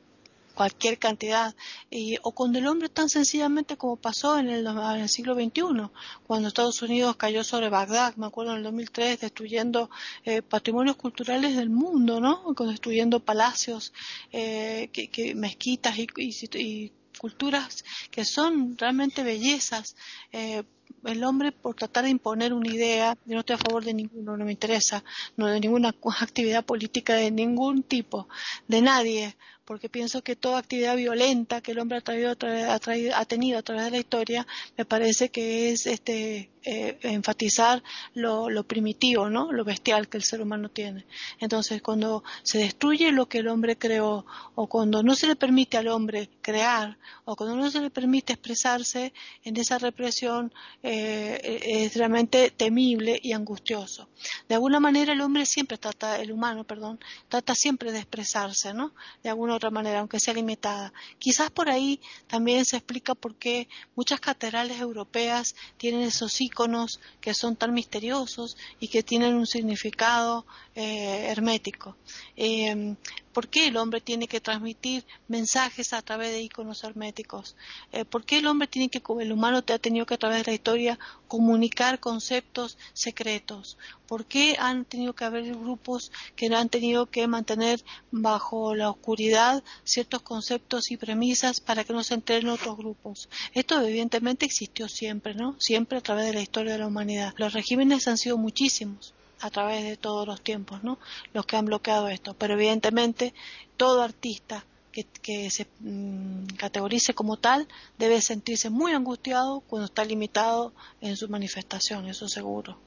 cualquier 0.55 0.97
cantidad, 0.97 1.53
y, 1.91 2.17
o 2.23 2.31
cuando 2.31 2.57
el 2.57 2.67
hombre 2.67 2.89
tan 2.89 3.09
sencillamente 3.09 3.77
como 3.77 3.97
pasó 3.97 4.39
en 4.39 4.49
el, 4.49 5.09
siglo 5.09 5.35
XXI, 5.35 5.91
cuando 6.25 6.47
Estados 6.47 6.81
Unidos 6.81 7.15
cayó 7.17 7.43
sobre 7.43 7.69
Bagdad, 7.69 8.15
me 8.15 8.25
acuerdo 8.25 8.53
en 8.53 8.57
el 8.59 8.63
2003, 8.63 9.19
destruyendo 9.19 9.89
eh, 10.23 10.41
patrimonios 10.41 10.95
culturales 10.95 11.55
del 11.55 11.69
mundo, 11.69 12.19
¿no? 12.19 12.55
Destruyendo 12.57 13.19
palacios, 13.19 13.93
eh, 14.31 14.89
que, 14.91 15.35
mezquitas 15.35 15.97
y, 15.99 16.07
y, 16.17 16.91
culturas 17.19 17.85
que 18.11 18.25
son 18.25 18.77
realmente 18.77 19.23
bellezas. 19.23 19.95
Eh, 20.31 20.63
el 21.05 21.23
hombre 21.23 21.51
por 21.51 21.75
tratar 21.75 22.03
de 22.05 22.09
imponer 22.09 22.53
una 22.53 22.73
idea, 22.73 23.17
yo 23.25 23.33
no 23.33 23.39
estoy 23.41 23.55
a 23.55 23.59
favor 23.59 23.83
de 23.83 23.93
ninguno, 23.93 24.37
no 24.37 24.45
me 24.45 24.51
interesa, 24.51 25.03
no 25.37 25.47
de 25.47 25.59
ninguna 25.59 25.93
actividad 26.21 26.65
política 26.65 27.15
de 27.15 27.31
ningún 27.31 27.83
tipo, 27.83 28.27
de 28.67 28.81
nadie, 28.81 29.35
porque 29.65 29.89
pienso 29.89 30.23
que 30.23 30.35
toda 30.35 30.59
actividad 30.59 30.95
violenta 30.95 31.61
que 31.61 31.71
el 31.71 31.79
hombre 31.79 31.97
ha, 31.97 32.01
traído, 32.01 33.15
ha, 33.15 33.25
tenido 33.25 33.57
a 33.59 33.63
través 33.63 33.85
de 33.85 33.91
la 33.91 33.97
historia, 33.97 34.47
me 34.77 34.85
parece 34.85 35.29
que 35.29 35.71
es 35.71 35.87
este, 35.87 36.51
eh, 36.63 36.99
enfatizar 37.01 37.83
lo, 38.13 38.63
primitivo, 38.63 39.29
¿no? 39.29 39.51
lo 39.51 39.65
bestial 39.65 40.07
que 40.07 40.17
el 40.17 40.23
ser 40.23 40.41
humano 40.41 40.69
tiene. 40.69 41.05
Entonces, 41.39 41.81
cuando 41.81 42.23
se 42.43 42.59
destruye 42.59 43.11
lo 43.11 43.27
que 43.27 43.39
el 43.39 43.47
hombre 43.47 43.75
creó, 43.75 44.25
o 44.53 44.67
cuando 44.67 45.01
no 45.01 45.15
se 45.15 45.27
le 45.27 45.35
permite 45.35 45.77
al 45.77 45.87
hombre 45.87 46.29
crear, 46.41 46.97
o 47.25 47.35
cuando 47.35 47.55
no 47.55 47.69
se 47.71 47.81
le 47.81 47.89
permite 47.89 48.33
expresarse 48.33 49.13
en 49.43 49.57
esa 49.57 49.79
represión, 49.79 50.53
eh, 50.83 51.59
es 51.63 51.95
realmente 51.95 52.51
temible 52.51 53.19
y 53.21 53.33
angustioso. 53.33 54.09
De 54.47 54.55
alguna 54.55 54.79
manera 54.79 55.13
el 55.13 55.21
hombre 55.21 55.45
siempre 55.45 55.77
trata, 55.77 56.19
el 56.19 56.31
humano, 56.31 56.63
perdón, 56.63 56.99
trata 57.27 57.55
siempre 57.55 57.91
de 57.91 57.99
expresarse, 57.99 58.73
¿no? 58.73 58.93
De 59.23 59.29
alguna 59.29 59.55
otra 59.55 59.71
manera, 59.71 59.99
aunque 59.99 60.19
sea 60.19 60.33
limitada. 60.33 60.93
Quizás 61.19 61.49
por 61.51 61.69
ahí 61.69 61.99
también 62.27 62.65
se 62.65 62.77
explica 62.77 63.15
por 63.15 63.35
qué 63.35 63.67
muchas 63.95 64.19
catedrales 64.19 64.79
europeas 64.79 65.55
tienen 65.77 66.01
esos 66.01 66.39
iconos 66.41 66.99
que 67.21 67.33
son 67.33 67.55
tan 67.55 67.73
misteriosos 67.73 68.57
y 68.79 68.87
que 68.87 69.03
tienen 69.03 69.35
un 69.35 69.47
significado 69.47 70.45
eh, 70.75 71.27
hermético. 71.29 71.95
Eh, 72.35 72.95
¿Por 73.35 73.49
qué 73.49 73.67
el 73.67 73.75
hombre 73.75 73.99
tiene 73.99 74.29
que 74.29 74.39
transmitir 74.39 75.05
mensajes 75.27 75.91
a 75.91 76.01
través 76.01 76.31
de 76.31 76.41
iconos 76.41 76.85
herméticos? 76.85 77.57
Eh, 77.91 78.05
¿Por 78.05 78.23
qué 78.23 78.37
el 78.37 78.47
hombre 78.47 78.69
tiene 78.69 78.87
que, 78.87 79.01
el 79.19 79.31
humano 79.33 79.57
ha 79.57 79.77
tenido 79.77 80.05
que 80.05 80.13
a 80.13 80.17
través 80.17 80.37
de 80.37 80.43
historia 80.65 80.97
comunicar 81.27 81.99
conceptos 81.99 82.79
secretos? 82.93 83.77
¿Por 84.07 84.25
qué 84.25 84.57
han 84.59 84.83
tenido 84.83 85.13
que 85.13 85.23
haber 85.23 85.43
grupos 85.55 86.11
que 86.35 86.47
han 86.47 86.69
tenido 86.69 87.05
que 87.05 87.27
mantener 87.27 87.83
bajo 88.09 88.73
la 88.73 88.89
oscuridad 88.89 89.63
ciertos 89.83 90.23
conceptos 90.23 90.89
y 90.89 90.97
premisas 90.97 91.61
para 91.61 91.83
que 91.83 91.93
no 91.93 92.03
se 92.03 92.15
enteren 92.15 92.49
otros 92.49 92.77
grupos? 92.77 93.29
Esto 93.53 93.79
evidentemente 93.79 94.47
existió 94.47 94.89
siempre, 94.89 95.35
¿no? 95.35 95.55
Siempre 95.59 95.99
a 95.99 96.01
través 96.01 96.25
de 96.25 96.33
la 96.33 96.41
historia 96.41 96.73
de 96.73 96.79
la 96.79 96.87
humanidad. 96.87 97.35
Los 97.37 97.53
regímenes 97.53 98.07
han 98.07 98.17
sido 98.17 98.37
muchísimos 98.37 99.13
a 99.41 99.51
través 99.51 99.83
de 99.83 99.97
todos 99.97 100.25
los 100.25 100.41
tiempos, 100.41 100.83
¿no? 100.83 100.97
Los 101.31 101.45
que 101.45 101.57
han 101.57 101.65
bloqueado 101.65 102.07
esto. 102.07 102.33
Pero 102.33 102.55
evidentemente 102.55 103.35
todo 103.77 104.01
artista 104.01 104.65
que, 105.03 105.49
se 105.49 105.67
mm, 105.79 106.45
categorice 106.57 107.13
como 107.13 107.37
tal 107.37 107.67
debe 107.97 108.21
sentirse 108.21 108.69
muy 108.69 108.93
angustiado 108.93 109.61
cuando 109.61 109.85
está 109.85 110.05
limitado 110.05 110.73
en 111.01 111.17
su 111.17 111.27
manifestación, 111.27 112.07
eso 112.07 112.27
seguro. 112.27 112.79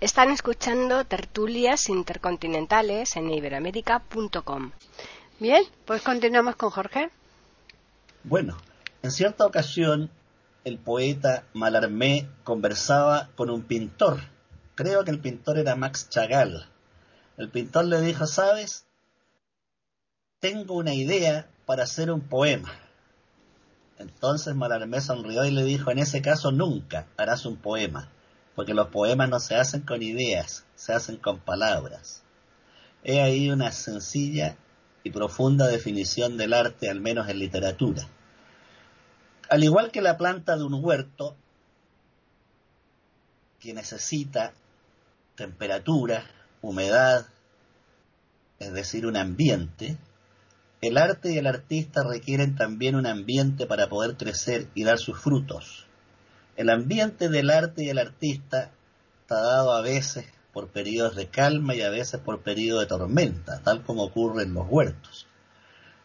Están 0.00 0.30
escuchando 0.30 1.06
tertulias 1.06 1.88
intercontinentales 1.88 3.16
en 3.16 3.30
iberoamérica.com. 3.30 4.72
Bien, 5.40 5.64
pues 5.86 6.02
continuamos 6.02 6.56
con 6.56 6.68
Jorge. 6.68 7.10
Bueno, 8.22 8.58
en 9.02 9.10
cierta 9.10 9.46
ocasión 9.46 10.10
el 10.64 10.78
poeta 10.78 11.44
Malarmé 11.54 12.28
conversaba 12.42 13.30
con 13.34 13.50
un 13.50 13.62
pintor. 13.62 14.20
Creo 14.74 15.04
que 15.04 15.10
el 15.10 15.20
pintor 15.20 15.58
era 15.58 15.76
Max 15.76 16.08
Chagall. 16.10 16.68
El 17.36 17.50
pintor 17.50 17.86
le 17.86 18.00
dijo, 18.00 18.26
¿sabes? 18.26 18.83
Tengo 20.44 20.74
una 20.74 20.92
idea 20.92 21.48
para 21.64 21.84
hacer 21.84 22.10
un 22.10 22.20
poema. 22.20 22.70
Entonces 23.98 24.54
Malarmé 24.54 25.00
sonrió 25.00 25.46
y 25.46 25.50
le 25.50 25.64
dijo, 25.64 25.90
en 25.90 25.98
ese 25.98 26.20
caso 26.20 26.52
nunca 26.52 27.06
harás 27.16 27.46
un 27.46 27.56
poema, 27.56 28.10
porque 28.54 28.74
los 28.74 28.88
poemas 28.88 29.30
no 29.30 29.40
se 29.40 29.54
hacen 29.54 29.80
con 29.80 30.02
ideas, 30.02 30.66
se 30.74 30.92
hacen 30.92 31.16
con 31.16 31.38
palabras. 31.38 32.24
He 33.04 33.22
ahí 33.22 33.48
una 33.48 33.72
sencilla 33.72 34.58
y 35.02 35.12
profunda 35.12 35.66
definición 35.66 36.36
del 36.36 36.52
arte, 36.52 36.90
al 36.90 37.00
menos 37.00 37.26
en 37.30 37.38
literatura. 37.38 38.06
Al 39.48 39.64
igual 39.64 39.92
que 39.92 40.02
la 40.02 40.18
planta 40.18 40.58
de 40.58 40.64
un 40.64 40.74
huerto, 40.74 41.36
que 43.60 43.72
necesita 43.72 44.52
temperatura, 45.36 46.22
humedad, 46.60 47.28
es 48.58 48.74
decir, 48.74 49.06
un 49.06 49.16
ambiente, 49.16 49.96
el 50.86 50.98
arte 50.98 51.32
y 51.32 51.38
el 51.38 51.46
artista 51.46 52.02
requieren 52.02 52.54
también 52.56 52.94
un 52.94 53.06
ambiente 53.06 53.66
para 53.66 53.88
poder 53.88 54.16
crecer 54.16 54.68
y 54.74 54.84
dar 54.84 54.98
sus 54.98 55.18
frutos. 55.18 55.86
El 56.56 56.70
ambiente 56.70 57.28
del 57.28 57.50
arte 57.50 57.84
y 57.84 57.88
el 57.88 57.98
artista 57.98 58.70
está 59.22 59.40
dado 59.40 59.72
a 59.72 59.80
veces 59.80 60.26
por 60.52 60.68
periodos 60.68 61.16
de 61.16 61.28
calma 61.28 61.74
y 61.74 61.82
a 61.82 61.90
veces 61.90 62.20
por 62.20 62.42
periodos 62.42 62.82
de 62.82 62.86
tormenta, 62.86 63.60
tal 63.62 63.82
como 63.82 64.04
ocurre 64.04 64.44
en 64.44 64.54
los 64.54 64.66
huertos. 64.68 65.26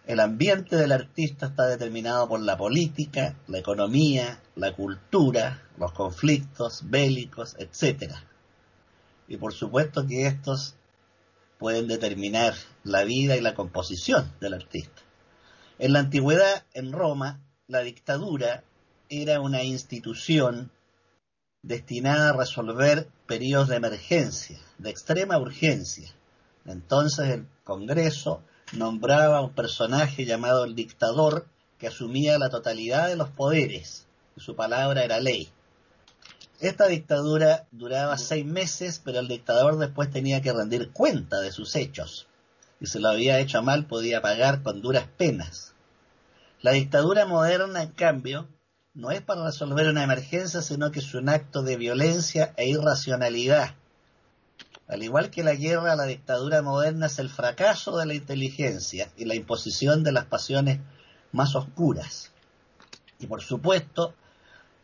El 0.07 0.19
ambiente 0.19 0.75
del 0.75 0.91
artista 0.91 1.45
está 1.45 1.67
determinado 1.67 2.27
por 2.27 2.39
la 2.39 2.57
política, 2.57 3.36
la 3.48 3.59
economía, 3.59 4.41
la 4.55 4.75
cultura, 4.75 5.62
los 5.77 5.91
conflictos 5.91 6.81
bélicos, 6.89 7.55
etc. 7.59 8.13
Y 9.27 9.38
por 9.38 9.53
supuesto 9.53 10.07
que 10.07 10.25
estos 10.25 10.74
pueden 11.60 11.88
determinar 11.88 12.56
la 12.84 13.04
vida 13.04 13.36
y 13.36 13.42
la 13.42 13.54
composición 13.54 14.34
del 14.39 14.56
artista. 14.56 15.04
En 15.78 15.94
la 15.94 16.00
antigüedad, 16.00 16.66
en 16.74 16.92
Roma, 16.92 17.42
la 17.68 17.82
dictadura 17.82 18.63
era 19.10 19.42
una 19.42 19.63
institución 19.63 20.72
destinada 21.62 22.30
a 22.30 22.38
resolver 22.38 23.10
periodos 23.28 23.68
de 23.68 23.75
emergencia, 23.75 24.58
de 24.78 24.89
extrema 24.89 25.38
urgencia. 25.38 26.10
Entonces 26.66 27.28
el 27.30 27.48
Congreso 27.63 28.42
nombraba 28.74 29.38
a 29.38 29.42
un 29.42 29.54
personaje 29.54 30.25
llamado 30.25 30.63
el 30.63 30.75
dictador 30.75 31.46
que 31.78 31.88
asumía 31.88 32.39
la 32.39 32.50
totalidad 32.50 33.10
de 33.10 33.18
los 33.18 33.30
poderes, 33.30 34.08
y 34.36 34.42
su 34.42 34.56
palabra 34.56 35.04
era 35.04 35.20
ley. 35.20 35.50
Esta 36.60 36.88
dictadura 36.88 37.68
duraba 37.72 38.18
seis 38.18 38.46
meses, 38.46 39.01
pero 39.04 39.20
el 39.20 39.30
dictador 39.30 39.78
después 39.78 40.12
tenía 40.12 40.42
que 40.42 40.51
rendir 40.51 40.92
cuenta 40.92 41.39
de 41.39 41.54
sus 41.54 41.75
hechos. 41.75 42.28
Y 42.82 42.88
si 42.88 43.00
lo 43.00 43.10
había 43.10 43.39
hecho 43.39 43.62
mal, 43.63 43.86
podía 43.86 44.22
pagar 44.22 44.62
con 44.62 44.82
duras 44.82 45.08
penas. 45.18 45.74
La 46.62 46.72
dictadura 46.72 47.25
moderna, 47.25 47.82
en 47.82 47.92
cambio, 47.92 48.50
no 48.94 49.12
es 49.12 49.22
para 49.22 49.46
resolver 49.46 49.88
una 49.88 50.04
emergencia, 50.04 50.62
sino 50.62 50.92
que 50.92 51.00
es 51.00 51.13
un 51.13 51.30
acto 51.30 51.63
de 51.63 51.78
violencia 51.78 52.54
e 52.58 52.68
irracionalidad. 52.68 53.75
Al 54.89 55.01
igual 55.04 55.30
que 55.30 55.44
la 55.44 55.54
guerra, 55.54 55.96
la 55.96 56.06
dictadura 56.06 56.62
moderna 56.62 57.06
es 57.06 57.20
el 57.20 57.30
fracaso 57.30 57.96
de 57.96 58.06
la 58.06 58.16
inteligencia 58.16 59.10
y 59.16 59.24
la 59.24 59.36
imposición 59.36 60.04
de 60.04 60.12
las 60.12 60.25
pasiones 60.25 60.80
más 61.32 61.56
oscuras. 61.56 62.31
Y 63.20 63.27
por 63.27 63.42
supuesto, 63.42 64.16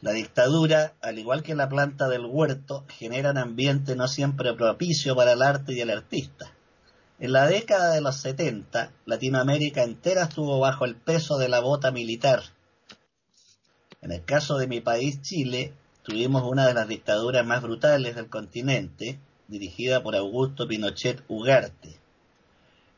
la 0.02 0.12
dictadura, 0.12 0.94
al 1.02 1.18
igual 1.18 1.42
que 1.42 1.56
la 1.56 1.70
planta 1.70 2.08
del 2.10 2.26
huerto, 2.26 2.86
genera 2.90 3.32
un 3.32 3.38
ambiente 3.38 3.96
no 3.96 4.08
siempre 4.08 4.54
propicio 4.54 5.16
para 5.16 5.34
el 5.34 5.42
arte 5.42 5.74
y 5.74 5.82
el 5.82 5.90
artista. 5.90 6.52
En 7.18 7.32
la 7.32 7.48
década 7.48 7.94
de 7.94 8.02
los 8.02 8.18
70, 8.18 8.92
Latinoamérica 9.06 9.84
entera 9.84 10.24
estuvo 10.24 10.60
bajo 10.60 10.86
el 10.86 10.96
peso 10.96 11.38
de 11.38 11.48
la 11.48 11.62
bota 11.62 11.92
militar. 11.92 12.44
En 14.02 14.12
el 14.12 14.24
caso 14.26 14.58
de 14.58 14.68
mi 14.68 14.82
país, 14.82 15.22
Chile, 15.22 15.74
tuvimos 16.04 16.44
una 16.44 16.68
de 16.68 16.74
las 16.74 16.88
dictaduras 16.88 17.46
más 17.46 17.62
brutales 17.62 18.16
del 18.16 18.30
continente, 18.30 19.18
dirigida 19.48 20.04
por 20.04 20.16
Augusto 20.16 20.68
Pinochet 20.68 21.24
Ugarte. 21.30 21.98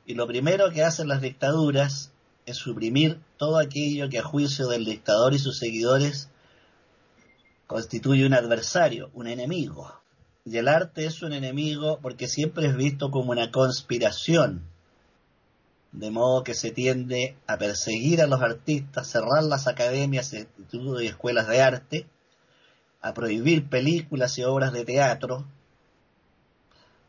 Y 0.07 0.15
lo 0.15 0.25
primero 0.25 0.71
que 0.71 0.83
hacen 0.83 1.07
las 1.07 1.21
dictaduras 1.21 2.11
es 2.47 2.57
suprimir 2.57 3.19
todo 3.37 3.59
aquello 3.59 4.09
que 4.09 4.19
a 4.19 4.23
juicio 4.23 4.67
del 4.67 4.83
dictador 4.83 5.33
y 5.33 5.39
sus 5.39 5.59
seguidores 5.59 6.29
constituye 7.67 8.25
un 8.25 8.33
adversario, 8.33 9.11
un 9.13 9.27
enemigo. 9.27 9.93
Y 10.45 10.57
el 10.57 10.69
arte 10.69 11.05
es 11.05 11.21
un 11.21 11.33
enemigo 11.33 11.99
porque 12.01 12.27
siempre 12.27 12.67
es 12.67 12.75
visto 12.75 13.11
como 13.11 13.31
una 13.31 13.51
conspiración, 13.51 14.63
de 15.91 16.09
modo 16.09 16.43
que 16.43 16.53
se 16.53 16.71
tiende 16.71 17.35
a 17.47 17.57
perseguir 17.57 18.21
a 18.21 18.27
los 18.27 18.41
artistas, 18.41 19.07
cerrar 19.07 19.43
las 19.43 19.67
academias, 19.67 20.33
institutos 20.33 21.03
y 21.03 21.07
escuelas 21.07 21.47
de 21.47 21.61
arte, 21.61 22.07
a 23.01 23.13
prohibir 23.13 23.69
películas 23.69 24.37
y 24.37 24.43
obras 24.43 24.71
de 24.71 24.85
teatro, 24.85 25.45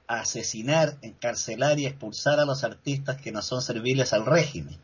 a 0.08 0.20
asesinar, 0.20 0.96
encarcelar 1.02 1.78
y 1.78 1.86
expulsar 1.86 2.40
a 2.40 2.44
los 2.44 2.64
artistas 2.64 3.20
que 3.20 3.30
no 3.30 3.42
son 3.42 3.62
serviles 3.62 4.12
al 4.12 4.26
régimen. 4.26 4.78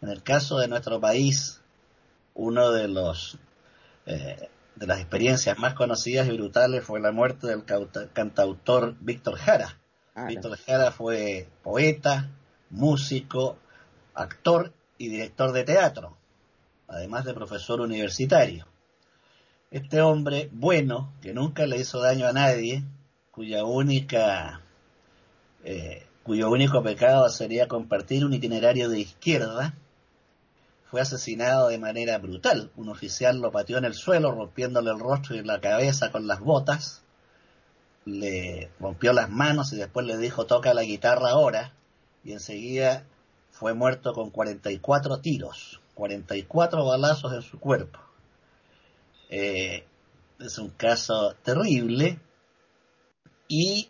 En 0.00 0.10
el 0.10 0.22
caso 0.22 0.58
de 0.58 0.68
nuestro 0.68 1.00
país, 1.00 1.60
uno 2.34 2.70
de 2.70 2.88
los 2.88 3.38
eh, 4.06 4.48
de 4.76 4.86
las 4.86 5.00
experiencias 5.00 5.58
más 5.58 5.74
conocidas 5.74 6.28
y 6.28 6.36
brutales 6.36 6.84
fue 6.84 7.00
la 7.00 7.12
muerte 7.12 7.46
del 7.46 7.64
cantautor 8.12 8.96
Víctor 9.00 9.36
Jara. 9.36 9.78
Víctor 10.28 10.56
Jara 10.58 10.90
fue 10.90 11.48
poeta, 11.62 12.30
músico, 12.70 13.58
actor 14.14 14.72
y 14.98 15.08
director 15.08 15.52
de 15.52 15.64
teatro, 15.64 16.16
además 16.88 17.24
de 17.24 17.34
profesor 17.34 17.80
universitario. 17.80 18.66
Este 19.70 20.00
hombre 20.00 20.48
bueno, 20.52 21.12
que 21.20 21.34
nunca 21.34 21.66
le 21.66 21.78
hizo 21.78 22.00
daño 22.00 22.26
a 22.26 22.32
nadie, 22.32 22.84
cuya 23.32 23.64
única, 23.64 24.60
eh, 25.64 26.06
cuyo 26.22 26.50
único 26.50 26.82
pecado 26.82 27.28
sería 27.28 27.66
compartir 27.66 28.24
un 28.24 28.34
itinerario 28.34 28.88
de 28.88 29.00
izquierda, 29.00 29.74
fue 30.94 31.00
asesinado 31.00 31.70
de 31.70 31.78
manera 31.78 32.18
brutal. 32.18 32.70
Un 32.76 32.88
oficial 32.88 33.40
lo 33.40 33.50
pateó 33.50 33.78
en 33.78 33.84
el 33.84 33.94
suelo, 33.94 34.30
rompiéndole 34.30 34.92
el 34.92 35.00
rostro 35.00 35.34
y 35.34 35.42
la 35.42 35.60
cabeza 35.60 36.12
con 36.12 36.28
las 36.28 36.38
botas. 36.38 37.02
Le 38.04 38.70
rompió 38.78 39.12
las 39.12 39.28
manos 39.28 39.72
y 39.72 39.76
después 39.76 40.06
le 40.06 40.16
dijo 40.18 40.46
toca 40.46 40.72
la 40.72 40.84
guitarra 40.84 41.30
ahora. 41.30 41.74
Y 42.22 42.30
enseguida 42.30 43.02
fue 43.50 43.74
muerto 43.74 44.12
con 44.12 44.30
44 44.30 45.18
tiros, 45.18 45.80
44 45.94 46.84
balazos 46.84 47.32
en 47.32 47.42
su 47.42 47.58
cuerpo. 47.58 47.98
Eh, 49.30 49.84
es 50.38 50.58
un 50.58 50.70
caso 50.70 51.34
terrible 51.42 52.20
y 53.48 53.88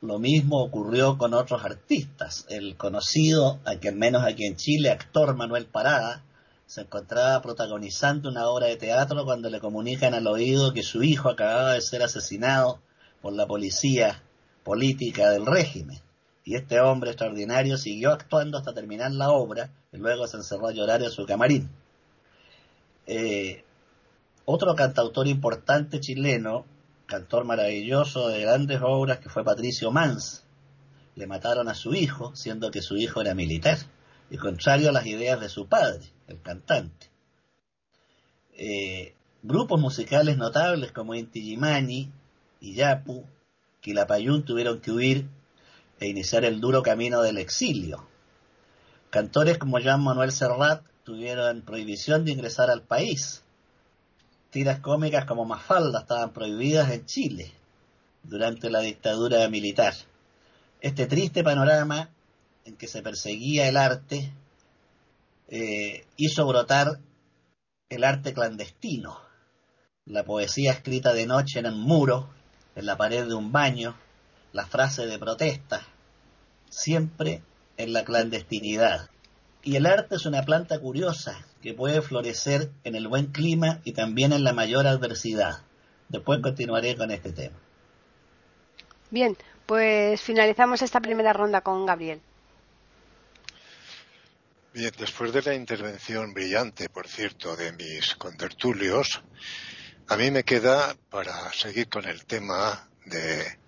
lo 0.00 0.18
mismo 0.18 0.62
ocurrió 0.62 1.18
con 1.18 1.34
otros 1.34 1.64
artistas. 1.64 2.46
El 2.48 2.76
conocido, 2.76 3.58
al 3.64 3.80
menos 3.94 4.24
aquí 4.24 4.44
en 4.44 4.56
Chile, 4.56 4.90
actor 4.90 5.34
Manuel 5.34 5.66
Parada, 5.66 6.22
se 6.66 6.82
encontraba 6.82 7.40
protagonizando 7.42 8.28
una 8.28 8.46
obra 8.48 8.66
de 8.66 8.76
teatro 8.76 9.24
cuando 9.24 9.48
le 9.50 9.58
comunican 9.58 10.14
al 10.14 10.26
oído 10.26 10.72
que 10.72 10.82
su 10.82 11.02
hijo 11.02 11.30
acababa 11.30 11.72
de 11.72 11.80
ser 11.80 12.02
asesinado 12.02 12.78
por 13.22 13.32
la 13.32 13.46
policía 13.46 14.22
política 14.64 15.30
del 15.30 15.46
régimen. 15.46 15.98
Y 16.44 16.54
este 16.54 16.80
hombre 16.80 17.10
extraordinario 17.10 17.76
siguió 17.76 18.12
actuando 18.12 18.58
hasta 18.58 18.74
terminar 18.74 19.10
la 19.12 19.30
obra 19.30 19.70
y 19.92 19.96
luego 19.96 20.26
se 20.26 20.36
encerró 20.36 20.68
a 20.68 20.72
llorar 20.72 21.02
en 21.02 21.10
su 21.10 21.26
camarín. 21.26 21.70
Eh, 23.06 23.64
otro 24.44 24.74
cantautor 24.74 25.26
importante 25.26 26.00
chileno 26.00 26.64
cantor 27.08 27.44
maravilloso 27.44 28.28
de 28.28 28.42
grandes 28.42 28.80
obras 28.82 29.18
que 29.18 29.30
fue 29.30 29.42
Patricio 29.42 29.90
Mans. 29.90 30.44
Le 31.16 31.26
mataron 31.26 31.68
a 31.68 31.74
su 31.74 31.94
hijo, 31.94 32.36
siendo 32.36 32.70
que 32.70 32.82
su 32.82 32.96
hijo 32.96 33.22
era 33.22 33.34
militar, 33.34 33.78
y 34.30 34.36
contrario 34.36 34.90
a 34.90 34.92
las 34.92 35.06
ideas 35.06 35.40
de 35.40 35.48
su 35.48 35.66
padre, 35.66 36.04
el 36.28 36.40
cantante. 36.42 37.08
Eh, 38.52 39.14
grupos 39.42 39.80
musicales 39.80 40.36
notables 40.36 40.92
como 40.92 41.14
Inti 41.14 41.40
Gimani 41.40 42.12
y 42.60 42.74
Yapu, 42.74 43.24
Quilapayún 43.80 44.44
tuvieron 44.44 44.80
que 44.80 44.92
huir 44.92 45.28
e 46.00 46.08
iniciar 46.08 46.44
el 46.44 46.60
duro 46.60 46.82
camino 46.82 47.22
del 47.22 47.38
exilio. 47.38 48.06
Cantores 49.08 49.56
como 49.56 49.78
Jean 49.78 50.02
Manuel 50.04 50.30
Serrat 50.30 50.82
tuvieron 51.04 51.62
prohibición 51.62 52.26
de 52.26 52.32
ingresar 52.32 52.70
al 52.70 52.82
país, 52.82 53.42
tiras 54.50 54.80
cómicas 54.80 55.24
como 55.24 55.44
Mafalda 55.44 56.00
estaban 56.00 56.32
prohibidas 56.32 56.90
en 56.90 57.06
Chile. 57.06 57.52
durante 58.22 58.68
la 58.70 58.80
dictadura 58.80 59.48
militar. 59.48 59.94
Este 60.80 61.06
triste 61.06 61.42
panorama 61.42 62.10
en 62.64 62.76
que 62.76 62.86
se 62.86 63.02
perseguía 63.02 63.68
el 63.68 63.76
arte 63.76 64.30
eh, 65.48 66.04
hizo 66.16 66.46
brotar 66.46 66.98
el 67.88 68.04
arte 68.04 68.34
clandestino, 68.34 69.18
la 70.04 70.24
poesía 70.24 70.72
escrita 70.72 71.14
de 71.14 71.26
noche 71.26 71.60
en 71.60 71.66
un 71.66 71.80
muro, 71.80 72.28
en 72.74 72.84
la 72.84 72.98
pared 72.98 73.26
de 73.26 73.34
un 73.34 73.50
baño, 73.50 73.96
la 74.52 74.66
frase 74.66 75.06
de 75.06 75.18
protesta, 75.18 75.86
siempre 76.68 77.42
en 77.78 77.94
la 77.94 78.04
clandestinidad. 78.04 79.08
Y 79.62 79.76
el 79.76 79.86
arte 79.86 80.16
es 80.16 80.26
una 80.26 80.42
planta 80.42 80.78
curiosa 80.78 81.44
que 81.62 81.74
puede 81.74 82.00
florecer 82.00 82.70
en 82.84 82.94
el 82.94 83.08
buen 83.08 83.26
clima 83.26 83.80
y 83.84 83.92
también 83.92 84.32
en 84.32 84.44
la 84.44 84.52
mayor 84.52 84.86
adversidad. 84.86 85.62
Después 86.08 86.40
continuaré 86.40 86.96
con 86.96 87.10
este 87.10 87.32
tema. 87.32 87.56
Bien, 89.10 89.36
pues 89.66 90.20
finalizamos 90.20 90.82
esta 90.82 91.00
primera 91.00 91.32
ronda 91.32 91.60
con 91.60 91.84
Gabriel. 91.86 92.20
Bien, 94.72 94.92
después 94.98 95.32
de 95.32 95.42
la 95.42 95.54
intervención 95.54 96.32
brillante, 96.34 96.88
por 96.88 97.08
cierto, 97.08 97.56
de 97.56 97.72
mis 97.72 98.14
contertulios, 98.16 99.22
a 100.06 100.16
mí 100.16 100.30
me 100.30 100.44
queda 100.44 100.94
para 101.10 101.52
seguir 101.52 101.88
con 101.88 102.04
el 102.06 102.24
tema 102.26 102.88
de 103.06 103.58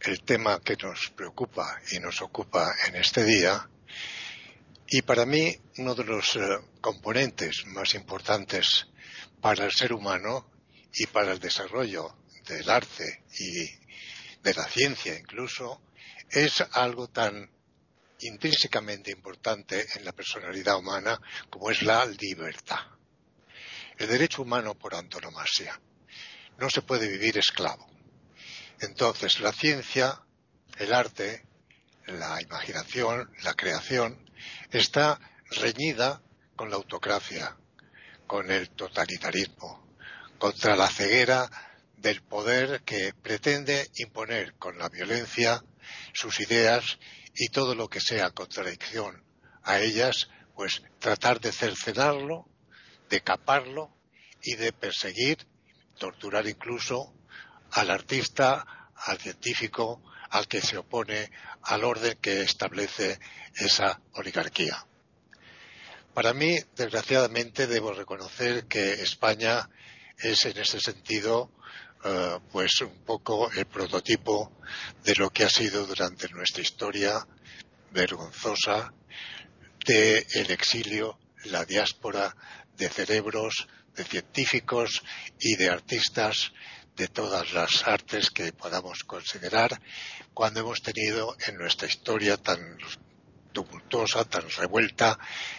el 0.00 0.22
tema 0.22 0.60
que 0.60 0.76
nos 0.76 1.10
preocupa 1.10 1.78
y 1.92 1.98
nos 1.98 2.22
ocupa 2.22 2.72
en 2.86 2.96
este 2.96 3.24
día. 3.24 3.68
Y 4.90 5.02
para 5.02 5.26
mí, 5.26 5.54
uno 5.76 5.94
de 5.94 6.04
los 6.04 6.36
eh, 6.36 6.40
componentes 6.80 7.66
más 7.66 7.94
importantes 7.94 8.86
para 9.38 9.66
el 9.66 9.72
ser 9.72 9.92
humano 9.92 10.50
y 10.94 11.06
para 11.06 11.32
el 11.32 11.38
desarrollo 11.38 12.16
del 12.46 12.70
arte 12.70 13.22
y 13.38 13.66
de 14.42 14.54
la 14.54 14.64
ciencia 14.66 15.14
incluso, 15.18 15.82
es 16.30 16.62
algo 16.72 17.08
tan 17.08 17.50
intrínsecamente 18.20 19.10
importante 19.10 19.86
en 19.94 20.06
la 20.06 20.12
personalidad 20.12 20.78
humana 20.78 21.20
como 21.50 21.70
es 21.70 21.82
la 21.82 22.06
libertad. 22.06 22.80
El 23.98 24.08
derecho 24.08 24.40
humano 24.40 24.74
por 24.74 24.94
antonomasia. 24.94 25.78
No 26.56 26.70
se 26.70 26.80
puede 26.80 27.08
vivir 27.08 27.36
esclavo. 27.36 27.86
Entonces, 28.80 29.40
la 29.40 29.52
ciencia, 29.52 30.22
el 30.78 30.94
arte, 30.94 31.44
la 32.06 32.40
imaginación, 32.40 33.30
la 33.42 33.52
creación, 33.52 34.27
está 34.70 35.20
reñida 35.50 36.22
con 36.56 36.70
la 36.70 36.76
autocracia, 36.76 37.56
con 38.26 38.50
el 38.50 38.70
totalitarismo, 38.70 39.86
contra 40.38 40.76
la 40.76 40.88
ceguera 40.88 41.48
del 41.96 42.22
poder 42.22 42.82
que 42.82 43.12
pretende 43.14 43.90
imponer 43.96 44.54
con 44.54 44.78
la 44.78 44.88
violencia 44.88 45.64
sus 46.12 46.40
ideas 46.40 46.98
y 47.34 47.48
todo 47.48 47.74
lo 47.74 47.88
que 47.88 48.00
sea 48.00 48.30
contradicción 48.30 49.24
a 49.62 49.80
ellas, 49.80 50.28
pues 50.54 50.82
tratar 50.98 51.40
de 51.40 51.52
cercenarlo, 51.52 52.48
de 53.08 53.20
caparlo 53.20 53.94
y 54.42 54.54
de 54.56 54.72
perseguir, 54.72 55.46
torturar 55.98 56.46
incluso 56.46 57.14
al 57.72 57.90
artista, 57.90 58.90
al 58.94 59.18
científico, 59.18 60.02
al 60.30 60.48
que 60.48 60.60
se 60.60 60.76
opone 60.76 61.30
al 61.62 61.84
orden 61.84 62.18
que 62.20 62.42
establece 62.42 63.18
esa 63.54 64.00
oligarquía. 64.14 64.86
Para 66.14 66.34
mí, 66.34 66.56
desgraciadamente, 66.76 67.66
debo 67.66 67.92
reconocer 67.92 68.66
que 68.66 68.94
España 68.94 69.68
es 70.18 70.44
en 70.46 70.58
ese 70.58 70.80
sentido 70.80 71.52
eh, 72.04 72.38
pues 72.52 72.80
un 72.80 73.04
poco 73.04 73.50
el 73.52 73.66
prototipo 73.66 74.52
de 75.04 75.14
lo 75.16 75.30
que 75.30 75.44
ha 75.44 75.48
sido 75.48 75.86
durante 75.86 76.28
nuestra 76.28 76.62
historia 76.62 77.26
vergonzosa 77.92 78.92
del 79.84 80.26
el 80.34 80.50
exilio, 80.50 81.18
la 81.44 81.64
diáspora 81.64 82.36
de 82.76 82.88
cerebros, 82.88 83.66
de 83.96 84.04
científicos 84.04 85.02
y 85.40 85.56
de 85.56 85.70
artistas 85.70 86.52
de 86.98 87.06
todas 87.06 87.52
las 87.52 87.86
artes 87.86 88.30
que 88.30 88.52
podamos 88.52 89.04
considerar 89.04 89.80
cuando 90.34 90.60
hemos 90.60 90.82
tenido 90.82 91.36
en 91.46 91.56
nuestra 91.56 91.86
historia 91.86 92.36
tan 92.36 92.76
tumultuosa, 93.52 94.24
tan 94.24 94.50
revuelta 94.50 95.16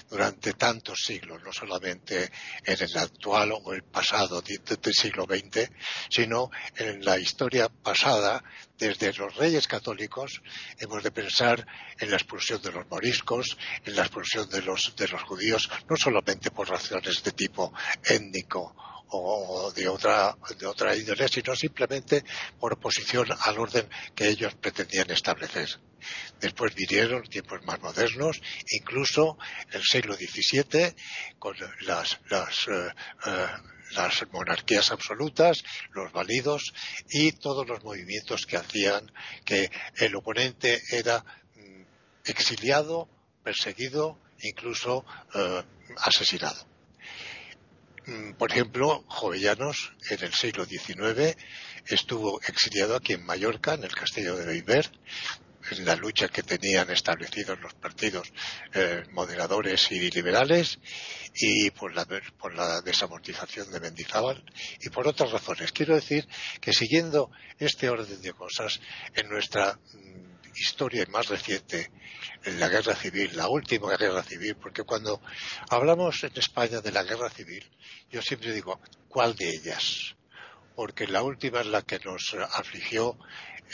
durante 0.09 0.53
tantos 0.53 0.99
siglos, 1.05 1.41
no 1.41 1.53
solamente 1.53 2.29
en 2.65 2.77
el 2.77 2.97
actual 2.97 3.53
o 3.53 3.73
el 3.73 3.83
pasado 3.83 4.41
del 4.41 4.93
siglo 4.93 5.25
XX, 5.25 5.69
sino 6.09 6.51
en 6.75 7.03
la 7.05 7.17
historia 7.17 7.69
pasada, 7.69 8.43
desde 8.77 9.13
los 9.13 9.35
reyes 9.35 9.67
católicos, 9.67 10.41
hemos 10.77 11.03
de 11.03 11.11
pensar 11.11 11.65
en 11.99 12.11
la 12.11 12.17
expulsión 12.17 12.61
de 12.61 12.71
los 12.71 12.87
moriscos, 12.89 13.57
en 13.85 13.95
la 13.95 14.03
expulsión 14.03 14.49
de 14.49 14.61
los, 14.61 14.93
de 14.95 15.07
los 15.07 15.23
judíos, 15.23 15.69
no 15.89 15.95
solamente 15.95 16.51
por 16.51 16.69
razones 16.69 17.23
de 17.23 17.31
tipo 17.31 17.73
étnico 18.03 18.75
o 19.11 19.71
de 19.71 19.87
otra, 19.87 20.35
de 20.57 20.65
otra 20.65 20.95
índole, 20.95 21.27
sino 21.27 21.55
simplemente 21.55 22.23
por 22.59 22.73
oposición 22.73 23.27
al 23.41 23.57
orden 23.57 23.89
que 24.15 24.27
ellos 24.29 24.55
pretendían 24.55 25.09
establecer. 25.11 25.69
Después 26.39 26.73
vinieron 26.75 27.23
tiempos 27.23 27.63
más 27.65 27.79
modernos, 27.81 28.41
incluso 28.71 29.37
el 29.71 29.83
siglo 29.83 30.15
XVII, 30.15 30.95
con 31.37 31.55
las, 31.81 32.19
las, 32.29 32.67
eh, 32.67 32.89
eh, 33.25 33.47
las 33.91 34.23
monarquías 34.31 34.91
absolutas, 34.91 35.63
los 35.91 36.11
válidos 36.11 36.73
y 37.09 37.33
todos 37.33 37.67
los 37.67 37.83
movimientos 37.83 38.45
que 38.45 38.57
hacían 38.57 39.11
que 39.43 39.69
el 39.97 40.15
oponente 40.15 40.81
era 40.91 41.23
mm, 41.55 41.81
exiliado, 42.25 43.09
perseguido, 43.43 44.19
incluso 44.41 45.05
eh, 45.35 45.63
asesinado. 45.97 46.78
Mm, 48.09 48.33
por 48.33 48.51
ejemplo, 48.51 49.03
Jovellanos 49.07 49.93
en 50.09 50.23
el 50.23 50.33
siglo 50.33 50.65
XIX 50.65 51.37
estuvo 51.85 52.41
exiliado 52.41 52.95
aquí 52.95 53.13
en 53.13 53.23
Mallorca, 53.23 53.75
en 53.75 53.83
el 53.83 53.93
castillo 53.93 54.35
de 54.35 54.47
Beiber, 54.47 54.89
en 55.69 55.85
la 55.85 55.95
lucha 55.95 56.27
que 56.27 56.41
tenían 56.41 56.89
establecidos 56.89 57.59
los 57.59 57.75
partidos 57.75 58.31
eh, 58.73 59.03
moderadores 59.11 59.91
y 59.91 60.09
liberales 60.09 60.79
y 61.35 61.69
por 61.69 61.93
la, 61.93 62.07
por 62.39 62.55
la 62.55 62.81
desamortización 62.81 63.71
de 63.71 63.79
Mendizábal 63.79 64.43
y 64.81 64.89
por 64.89 65.07
otras 65.07 65.31
razones. 65.31 65.71
Quiero 65.71 65.93
decir 65.93 66.27
que 66.59 66.73
siguiendo 66.73 67.29
este 67.59 67.89
orden 67.89 68.21
de 68.23 68.33
cosas, 68.33 68.79
en 69.13 69.29
nuestra 69.29 69.77
mm, 69.93 70.28
historia 70.55 71.05
más 71.09 71.27
reciente, 71.27 71.91
en 72.43 72.59
la 72.59 72.69
guerra 72.69 72.95
civil, 72.95 73.35
la 73.35 73.47
última 73.47 73.95
guerra 73.97 74.23
civil, 74.23 74.55
porque 74.55 74.83
cuando 74.83 75.21
hablamos 75.69 76.23
en 76.23 76.31
España 76.35 76.81
de 76.81 76.91
la 76.91 77.03
guerra 77.03 77.29
civil, 77.29 77.69
yo 78.09 78.21
siempre 78.21 78.53
digo, 78.53 78.79
¿cuál 79.07 79.35
de 79.35 79.49
ellas? 79.49 80.15
Porque 80.75 81.07
la 81.07 81.21
última 81.23 81.61
es 81.61 81.67
la 81.67 81.81
que 81.81 81.99
nos 81.99 82.33
afligió 82.53 83.17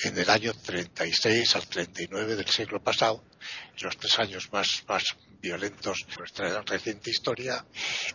en 0.04 0.18
el 0.18 0.30
año 0.30 0.54
36 0.54 1.56
al 1.56 1.68
39 1.68 2.36
del 2.36 2.50
siglo 2.50 2.84
pasado, 2.84 3.24
los 3.80 3.98
tres 3.98 4.20
años 4.20 4.52
más, 4.52 4.84
más 4.88 5.04
violentos 5.42 6.06
de 6.08 6.16
nuestra 6.18 6.62
reciente 6.64 7.12
historia, 7.12 7.66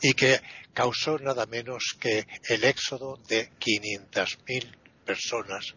y 0.02 0.12
que 0.14 0.40
causó 0.74 1.18
nada 1.18 1.46
menos 1.46 1.96
que 1.98 2.26
el 2.48 2.64
éxodo 2.64 3.16
de 3.28 3.50
500.000 3.58 4.76
personas 5.04 5.74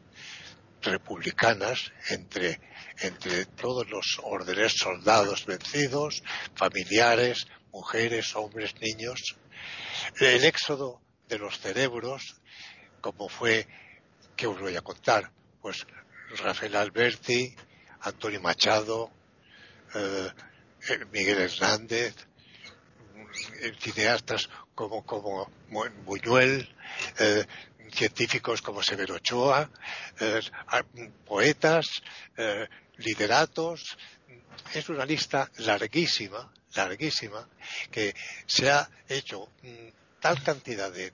republicanas 0.81 1.91
entre, 2.09 2.59
entre 2.99 3.45
todos 3.45 3.89
los 3.89 4.19
órdenes, 4.23 4.73
soldados 4.73 5.45
vencidos, 5.45 6.23
familiares, 6.55 7.47
mujeres, 7.71 8.35
hombres, 8.35 8.75
niños. 8.81 9.35
El 10.19 10.43
éxodo 10.43 11.01
de 11.27 11.39
los 11.39 11.59
cerebros, 11.59 12.41
como 13.01 13.29
fue, 13.29 13.67
que 14.35 14.47
os 14.47 14.59
voy 14.59 14.75
a 14.75 14.81
contar? 14.81 15.31
Pues 15.61 15.85
Rafael 16.37 16.75
Alberti, 16.75 17.55
Antonio 18.01 18.41
Machado, 18.41 19.11
eh, 19.95 20.29
Miguel 21.11 21.39
Hernández, 21.39 22.15
eh, 23.61 23.73
cineastas 23.79 24.49
como, 24.75 25.03
Buñuel, 26.05 26.67
eh, 27.19 27.45
científicos 27.91 28.61
como 28.61 28.81
Severo 28.81 29.15
Ochoa, 29.15 29.69
eh, 30.19 30.41
poetas, 31.25 32.01
eh, 32.37 32.67
lideratos. 32.97 33.97
Es 34.73 34.89
una 34.89 35.05
lista 35.05 35.49
larguísima, 35.57 36.51
larguísima, 36.75 37.47
que 37.91 38.15
se 38.45 38.71
ha 38.71 38.89
hecho 39.07 39.49
mm, 39.61 39.87
tal 40.19 40.41
cantidad 40.41 40.91
de, 40.91 41.11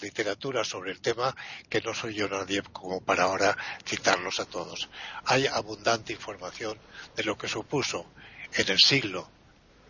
literatura 0.00 0.64
sobre 0.64 0.92
el 0.92 1.00
tema 1.00 1.36
que 1.68 1.80
no 1.80 1.92
soy 1.92 2.14
yo 2.14 2.28
nadie 2.28 2.62
como 2.72 3.00
para 3.02 3.24
ahora 3.24 3.56
citarlos 3.84 4.40
a 4.40 4.46
todos. 4.46 4.88
Hay 5.24 5.46
abundante 5.46 6.12
información 6.12 6.78
de 7.14 7.24
lo 7.24 7.36
que 7.36 7.48
supuso 7.48 8.06
en 8.54 8.68
el 8.70 8.78
siglo 8.78 9.28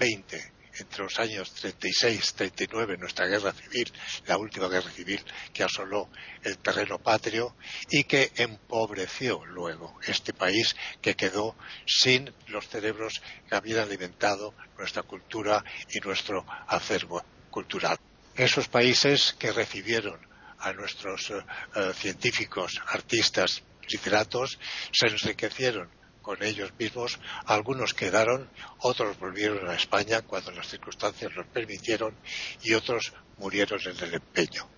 XX 0.00 0.55
entre 0.78 1.02
los 1.02 1.18
años 1.18 1.52
36 1.52 2.34
39, 2.34 2.96
nuestra 2.98 3.26
guerra 3.26 3.52
civil, 3.52 3.92
la 4.26 4.36
última 4.36 4.68
guerra 4.68 4.90
civil 4.90 5.20
que 5.52 5.62
asoló 5.62 6.08
el 6.42 6.58
terreno 6.58 6.98
patrio 6.98 7.56
y 7.90 8.04
que 8.04 8.32
empobreció 8.36 9.44
luego 9.44 9.98
este 10.06 10.32
país 10.32 10.76
que 11.00 11.14
quedó 11.14 11.56
sin 11.86 12.32
los 12.48 12.68
cerebros 12.68 13.22
que 13.48 13.54
habían 13.54 13.80
alimentado 13.80 14.54
nuestra 14.78 15.02
cultura 15.02 15.64
y 15.90 16.00
nuestro 16.00 16.44
acervo 16.68 17.24
cultural. 17.50 17.98
Esos 18.34 18.68
países 18.68 19.34
que 19.38 19.52
recibieron 19.52 20.20
a 20.58 20.72
nuestros 20.72 21.30
eh, 21.30 21.92
científicos, 21.94 22.80
artistas, 22.86 23.62
literatos, 23.88 24.58
se 24.92 25.06
enriquecieron 25.06 25.88
con 26.26 26.42
ellos 26.42 26.72
mismos, 26.76 27.20
algunos 27.44 27.94
quedaron, 27.94 28.50
otros 28.80 29.16
volvieron 29.16 29.70
a 29.70 29.76
España 29.76 30.22
cuando 30.22 30.50
las 30.50 30.66
circunstancias 30.66 31.32
los 31.36 31.46
permitieron 31.46 32.16
y 32.64 32.74
otros 32.74 33.12
murieron 33.38 33.78
en 33.82 33.96
el 34.04 34.14
empeño. 34.14 34.68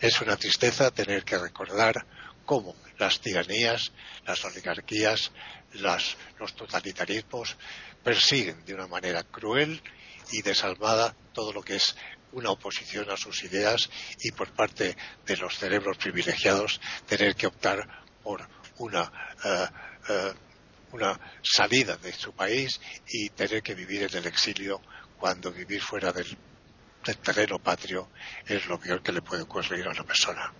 Es 0.00 0.22
una 0.22 0.38
tristeza 0.38 0.90
tener 0.90 1.22
que 1.22 1.36
recordar 1.36 2.06
cómo 2.46 2.74
las 2.96 3.20
tiranías, 3.20 3.92
las 4.24 4.42
oligarquías, 4.46 5.30
los 5.74 6.56
totalitarismos 6.56 7.54
persiguen 8.02 8.64
de 8.64 8.72
una 8.72 8.86
manera 8.86 9.24
cruel 9.24 9.82
y 10.32 10.40
desalmada 10.40 11.14
todo 11.34 11.52
lo 11.52 11.60
que 11.60 11.76
es 11.76 11.94
una 12.32 12.48
oposición 12.48 13.10
a 13.10 13.18
sus 13.18 13.44
ideas 13.44 13.90
y 14.20 14.32
por 14.32 14.52
parte 14.52 14.96
de 15.26 15.36
los 15.36 15.58
cerebros 15.58 15.98
privilegiados 15.98 16.80
tener 17.06 17.36
que 17.36 17.48
optar 17.48 17.86
por 18.22 18.48
una 18.78 19.12
eh, 19.44 19.66
eh, 20.08 20.32
una 20.94 21.18
salida 21.42 21.96
de 21.96 22.12
su 22.12 22.32
país 22.32 22.80
y 23.08 23.28
tener 23.30 23.62
que 23.62 23.74
vivir 23.74 24.04
en 24.04 24.16
el 24.16 24.26
exilio 24.26 24.80
cuando 25.18 25.50
vivir 25.50 25.80
fuera 25.80 26.12
del, 26.12 26.26
terreno 27.22 27.58
patrio 27.58 28.08
es 28.46 28.66
lo 28.66 28.78
peor 28.78 29.02
que 29.02 29.12
le 29.12 29.20
puede 29.20 29.42
ocurrir 29.42 29.86
a 29.86 29.90
una 29.90 30.04
persona. 30.04 30.52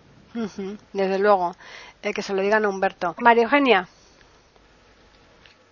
Desde 0.92 1.18
luego, 1.18 1.56
eh, 2.02 2.12
que 2.12 2.20
se 2.20 2.34
lo 2.34 2.42
digan 2.42 2.64
a 2.64 2.68
Humberto. 2.68 3.14
María 3.20 3.44
Eugenia. 3.44 3.88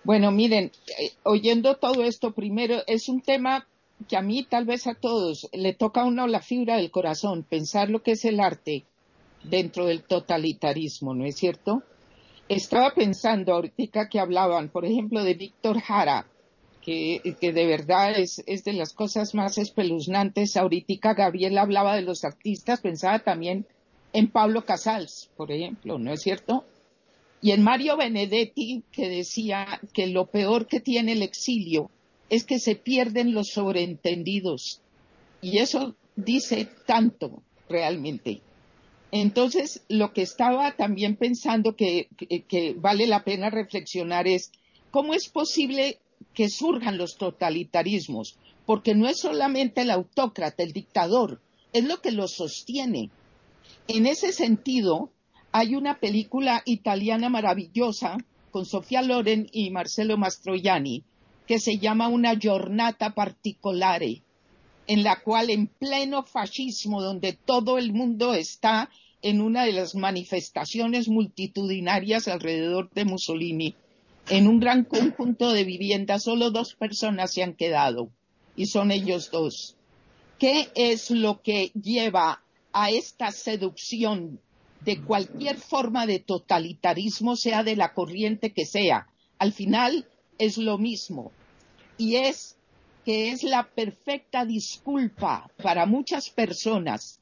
Bueno, 0.05 0.31
miren, 0.31 0.71
eh, 0.97 1.11
oyendo 1.23 1.75
todo 1.75 2.03
esto, 2.03 2.31
primero 2.31 2.81
es 2.87 3.09
un 3.09 3.21
tema 3.21 3.67
que 4.07 4.17
a 4.17 4.21
mí, 4.21 4.43
tal 4.43 4.65
vez 4.65 4.87
a 4.87 4.95
todos, 4.95 5.49
le 5.51 5.73
toca 5.73 6.01
a 6.01 6.05
uno 6.05 6.25
la 6.27 6.41
fibra 6.41 6.77
del 6.77 6.89
corazón, 6.89 7.43
pensar 7.43 7.89
lo 7.89 8.01
que 8.01 8.13
es 8.13 8.25
el 8.25 8.39
arte 8.39 8.85
dentro 9.43 9.85
del 9.85 10.03
totalitarismo, 10.03 11.13
¿no 11.13 11.25
es 11.25 11.35
cierto? 11.35 11.83
Estaba 12.55 12.93
pensando 12.93 13.53
ahorita 13.53 14.09
que 14.09 14.19
hablaban, 14.19 14.69
por 14.69 14.85
ejemplo, 14.85 15.23
de 15.23 15.33
Víctor 15.33 15.79
Jara, 15.79 16.27
que, 16.83 17.21
de 17.41 17.65
verdad 17.65 18.13
es, 18.17 18.43
de 18.45 18.73
las 18.73 18.93
cosas 18.93 19.33
más 19.33 19.57
espeluznantes. 19.57 20.55
Ahorita 20.55 21.13
Gabriel 21.13 21.57
hablaba 21.57 21.95
de 21.95 22.03
los 22.03 22.23
artistas, 22.23 22.81
pensaba 22.81 23.19
también 23.19 23.65
en 24.13 24.29
Pablo 24.29 24.65
Casals, 24.65 25.31
por 25.35 25.51
ejemplo, 25.51 25.97
¿no 25.97 26.13
es 26.13 26.21
cierto? 26.21 26.63
Y 27.41 27.51
en 27.51 27.63
Mario 27.63 27.97
Benedetti, 27.97 28.83
que 28.91 29.09
decía 29.09 29.81
que 29.91 30.05
lo 30.07 30.27
peor 30.27 30.67
que 30.67 30.79
tiene 30.79 31.13
el 31.13 31.23
exilio 31.23 31.89
es 32.29 32.43
que 32.43 32.59
se 32.59 32.75
pierden 32.75 33.33
los 33.33 33.49
sobreentendidos. 33.49 34.79
Y 35.41 35.57
eso 35.57 35.95
dice 36.15 36.69
tanto 36.85 37.41
realmente. 37.67 38.41
Entonces, 39.15 39.83
lo 39.89 40.11
que 40.11 40.23
estaba 40.23 40.75
también 40.75 41.17
pensando 41.17 41.75
que, 41.75 42.07
vale 42.77 43.05
la 43.05 43.23
pena 43.23 43.51
reflexionar 43.51 44.27
es 44.27 44.51
cómo 44.89 45.13
es 45.13 45.29
posible 45.29 45.99
que 46.33 46.49
surjan 46.49 46.97
los 46.97 47.17
totalitarismos, 47.17 48.39
porque 48.65 48.95
no 48.95 49.07
es 49.07 49.19
solamente 49.19 49.81
el 49.81 49.91
autócrata, 49.91 50.63
el 50.63 50.73
dictador, 50.73 51.43
es 51.73 51.83
lo 51.83 52.01
que 52.01 52.11
lo 52.11 52.27
sostiene. 52.27 53.11
En 53.87 54.07
ese 54.07 54.31
sentido, 54.31 55.11
hay 55.51 55.75
una 55.75 55.99
película 55.99 56.63
italiana 56.65 57.29
maravillosa 57.29 58.17
con 58.49 58.65
Sofía 58.65 59.03
Loren 59.03 59.47
y 59.51 59.69
Marcelo 59.69 60.17
Mastroianni 60.17 61.03
que 61.45 61.59
se 61.59 61.77
llama 61.77 62.07
Una 62.07 62.33
giornata 62.33 63.13
particolare, 63.13 64.23
en 64.87 65.03
la 65.03 65.21
cual 65.21 65.51
en 65.51 65.67
pleno 65.67 66.23
fascismo, 66.23 66.99
donde 66.99 67.33
todo 67.33 67.77
el 67.77 67.93
mundo 67.93 68.33
está 68.33 68.89
en 69.23 69.39
una 69.39 69.63
de 69.63 69.71
las 69.71 69.95
manifestaciones 69.95 71.07
multitudinarias 71.07 72.27
alrededor 72.27 72.91
de 72.91 73.05
Mussolini, 73.05 73.73
en 74.29 74.47
un 74.47 74.59
gran 74.59 74.83
conjunto 74.83 75.53
de 75.53 75.63
viviendas, 75.63 76.23
solo 76.23 76.51
dos 76.51 76.75
personas 76.75 77.33
se 77.33 77.41
han 77.41 77.53
quedado, 77.53 78.09
y 78.57 78.67
son 78.67 78.91
ellos 78.91 79.31
dos. 79.31 79.77
¿Qué 80.37 80.69
es 80.75 81.09
lo 81.09 81.41
que 81.41 81.71
lleva 81.73 82.43
a 82.73 82.89
esta 82.91 83.31
seducción 83.31 84.41
de 84.81 85.01
cualquier 85.01 85.55
forma 85.55 86.05
de 86.05 86.19
totalitarismo, 86.19 87.37
sea 87.37 87.63
de 87.63 87.77
la 87.77 87.93
corriente 87.93 88.51
que 88.51 88.65
sea? 88.65 89.07
Al 89.39 89.53
final 89.53 90.05
es 90.37 90.57
lo 90.57 90.77
mismo, 90.77 91.31
y 91.97 92.17
es 92.17 92.57
que 93.05 93.31
es 93.31 93.43
la 93.43 93.63
perfecta 93.63 94.43
disculpa 94.43 95.49
para 95.61 95.85
muchas 95.85 96.29
personas 96.29 97.21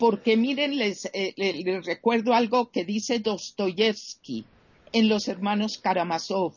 porque 0.00 0.38
miren, 0.38 0.80
eh, 0.80 1.34
les, 1.36 1.84
recuerdo 1.84 2.32
algo 2.32 2.70
que 2.70 2.86
dice 2.86 3.18
Dostoyevsky 3.18 4.46
en 4.92 5.10
Los 5.10 5.28
Hermanos 5.28 5.76
Karamazov. 5.76 6.54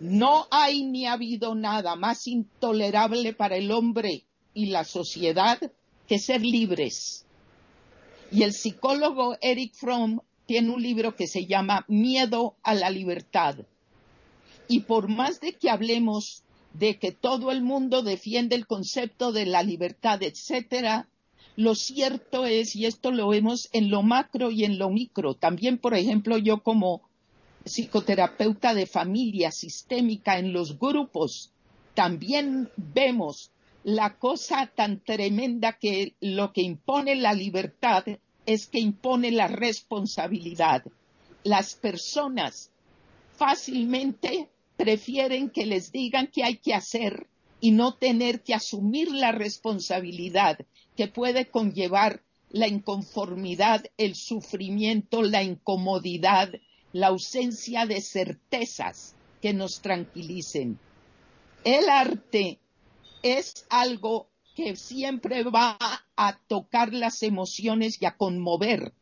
No 0.00 0.46
hay 0.50 0.82
ni 0.84 1.04
ha 1.04 1.12
habido 1.12 1.54
nada 1.54 1.94
más 1.94 2.26
intolerable 2.26 3.34
para 3.34 3.56
el 3.56 3.70
hombre 3.70 4.24
y 4.54 4.66
la 4.66 4.84
sociedad 4.84 5.58
que 6.06 6.18
ser 6.18 6.40
libres. 6.40 7.26
Y 8.32 8.44
el 8.44 8.54
psicólogo 8.54 9.36
Eric 9.42 9.74
Fromm 9.74 10.20
tiene 10.46 10.70
un 10.70 10.82
libro 10.82 11.16
que 11.16 11.26
se 11.26 11.44
llama 11.44 11.84
Miedo 11.86 12.56
a 12.62 12.74
la 12.74 12.88
libertad. 12.88 13.56
Y 14.68 14.80
por 14.80 15.08
más 15.08 15.40
de 15.40 15.52
que 15.52 15.68
hablemos 15.68 16.44
de 16.72 16.98
que 16.98 17.12
todo 17.12 17.50
el 17.50 17.60
mundo 17.60 18.00
defiende 18.02 18.56
el 18.56 18.66
concepto 18.66 19.32
de 19.32 19.44
la 19.44 19.62
libertad, 19.62 20.22
etcétera, 20.22 21.08
lo 21.58 21.74
cierto 21.74 22.46
es, 22.46 22.76
y 22.76 22.86
esto 22.86 23.10
lo 23.10 23.26
vemos 23.26 23.68
en 23.72 23.90
lo 23.90 24.04
macro 24.04 24.52
y 24.52 24.64
en 24.64 24.78
lo 24.78 24.90
micro, 24.90 25.34
también, 25.34 25.76
por 25.76 25.94
ejemplo, 25.94 26.38
yo 26.38 26.62
como 26.62 27.02
psicoterapeuta 27.64 28.74
de 28.74 28.86
familia 28.86 29.50
sistémica 29.50 30.38
en 30.38 30.52
los 30.52 30.78
grupos, 30.78 31.50
también 31.94 32.70
vemos 32.76 33.50
la 33.82 34.18
cosa 34.18 34.70
tan 34.72 35.00
tremenda 35.00 35.72
que 35.72 36.14
lo 36.20 36.52
que 36.52 36.62
impone 36.62 37.16
la 37.16 37.32
libertad 37.32 38.04
es 38.46 38.68
que 38.68 38.78
impone 38.78 39.32
la 39.32 39.48
responsabilidad. 39.48 40.84
Las 41.42 41.74
personas 41.74 42.70
fácilmente 43.36 44.48
prefieren 44.76 45.50
que 45.50 45.66
les 45.66 45.90
digan 45.90 46.28
qué 46.32 46.44
hay 46.44 46.58
que 46.58 46.74
hacer 46.74 47.26
y 47.60 47.72
no 47.72 47.94
tener 47.94 48.42
que 48.42 48.54
asumir 48.54 49.10
la 49.10 49.32
responsabilidad 49.32 50.58
que 50.96 51.08
puede 51.08 51.46
conllevar 51.46 52.22
la 52.50 52.68
inconformidad, 52.68 53.84
el 53.98 54.14
sufrimiento, 54.14 55.22
la 55.22 55.42
incomodidad, 55.42 56.52
la 56.92 57.08
ausencia 57.08 57.86
de 57.86 58.00
certezas 58.00 59.14
que 59.42 59.52
nos 59.52 59.80
tranquilicen. 59.80 60.78
El 61.64 61.88
arte 61.88 62.58
es 63.22 63.66
algo 63.68 64.28
que 64.54 64.76
siempre 64.76 65.44
va 65.44 65.76
a 66.16 66.38
tocar 66.48 66.92
las 66.92 67.22
emociones 67.22 68.00
y 68.00 68.06
a 68.06 68.16
conmover. 68.16 68.92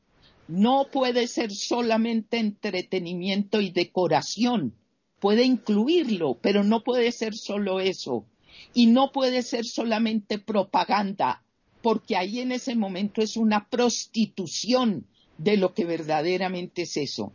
No 0.49 0.89
puede 0.93 1.29
ser 1.29 1.53
solamente 1.53 2.39
entretenimiento 2.39 3.61
y 3.61 3.71
decoración. 3.71 4.75
Puede 5.21 5.45
incluirlo, 5.45 6.39
pero 6.41 6.63
no 6.63 6.85
puede 6.85 7.11
ser 7.11 7.35
solo 7.35 7.81
eso. 7.81 8.27
Y 8.75 8.87
no 8.87 9.13
puede 9.13 9.43
ser 9.43 9.65
solamente 9.65 10.39
propaganda 10.39 11.43
porque 11.87 12.17
ahí 12.17 12.41
en 12.41 12.51
ese 12.51 12.75
momento 12.75 13.23
es 13.23 13.37
una 13.37 13.69
prostitución 13.69 15.07
de 15.39 15.57
lo 15.57 15.73
que 15.73 15.85
verdaderamente 15.85 16.83
es 16.83 16.97
eso. 16.97 17.33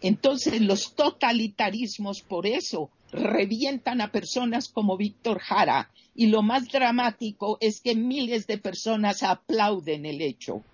Entonces 0.00 0.60
los 0.60 0.94
totalitarismos 0.96 2.22
por 2.22 2.46
eso 2.48 2.90
revientan 3.12 4.00
a 4.00 4.10
personas 4.10 4.68
como 4.68 4.96
Víctor 4.96 5.38
Jara 5.38 5.90
y 6.16 6.26
lo 6.26 6.42
más 6.42 6.68
dramático 6.68 7.58
es 7.60 7.80
que 7.80 7.94
miles 7.94 8.46
de 8.48 8.58
personas 8.58 9.22
aplauden 9.22 10.04
el 10.04 10.20
hecho. 10.20 10.64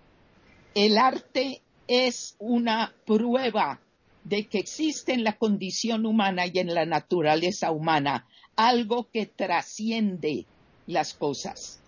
El 0.73 0.97
arte 0.97 1.61
es 1.87 2.35
una 2.39 2.93
prueba 3.05 3.79
de 4.23 4.47
que 4.47 4.59
existe 4.59 5.13
en 5.13 5.23
la 5.23 5.37
condición 5.37 6.05
humana 6.05 6.45
y 6.47 6.59
en 6.59 6.73
la 6.73 6.85
naturaleza 6.85 7.71
humana 7.71 8.27
algo 8.55 9.09
que 9.09 9.25
trasciende 9.25 10.45
las 10.85 11.13
cosas. 11.13 11.79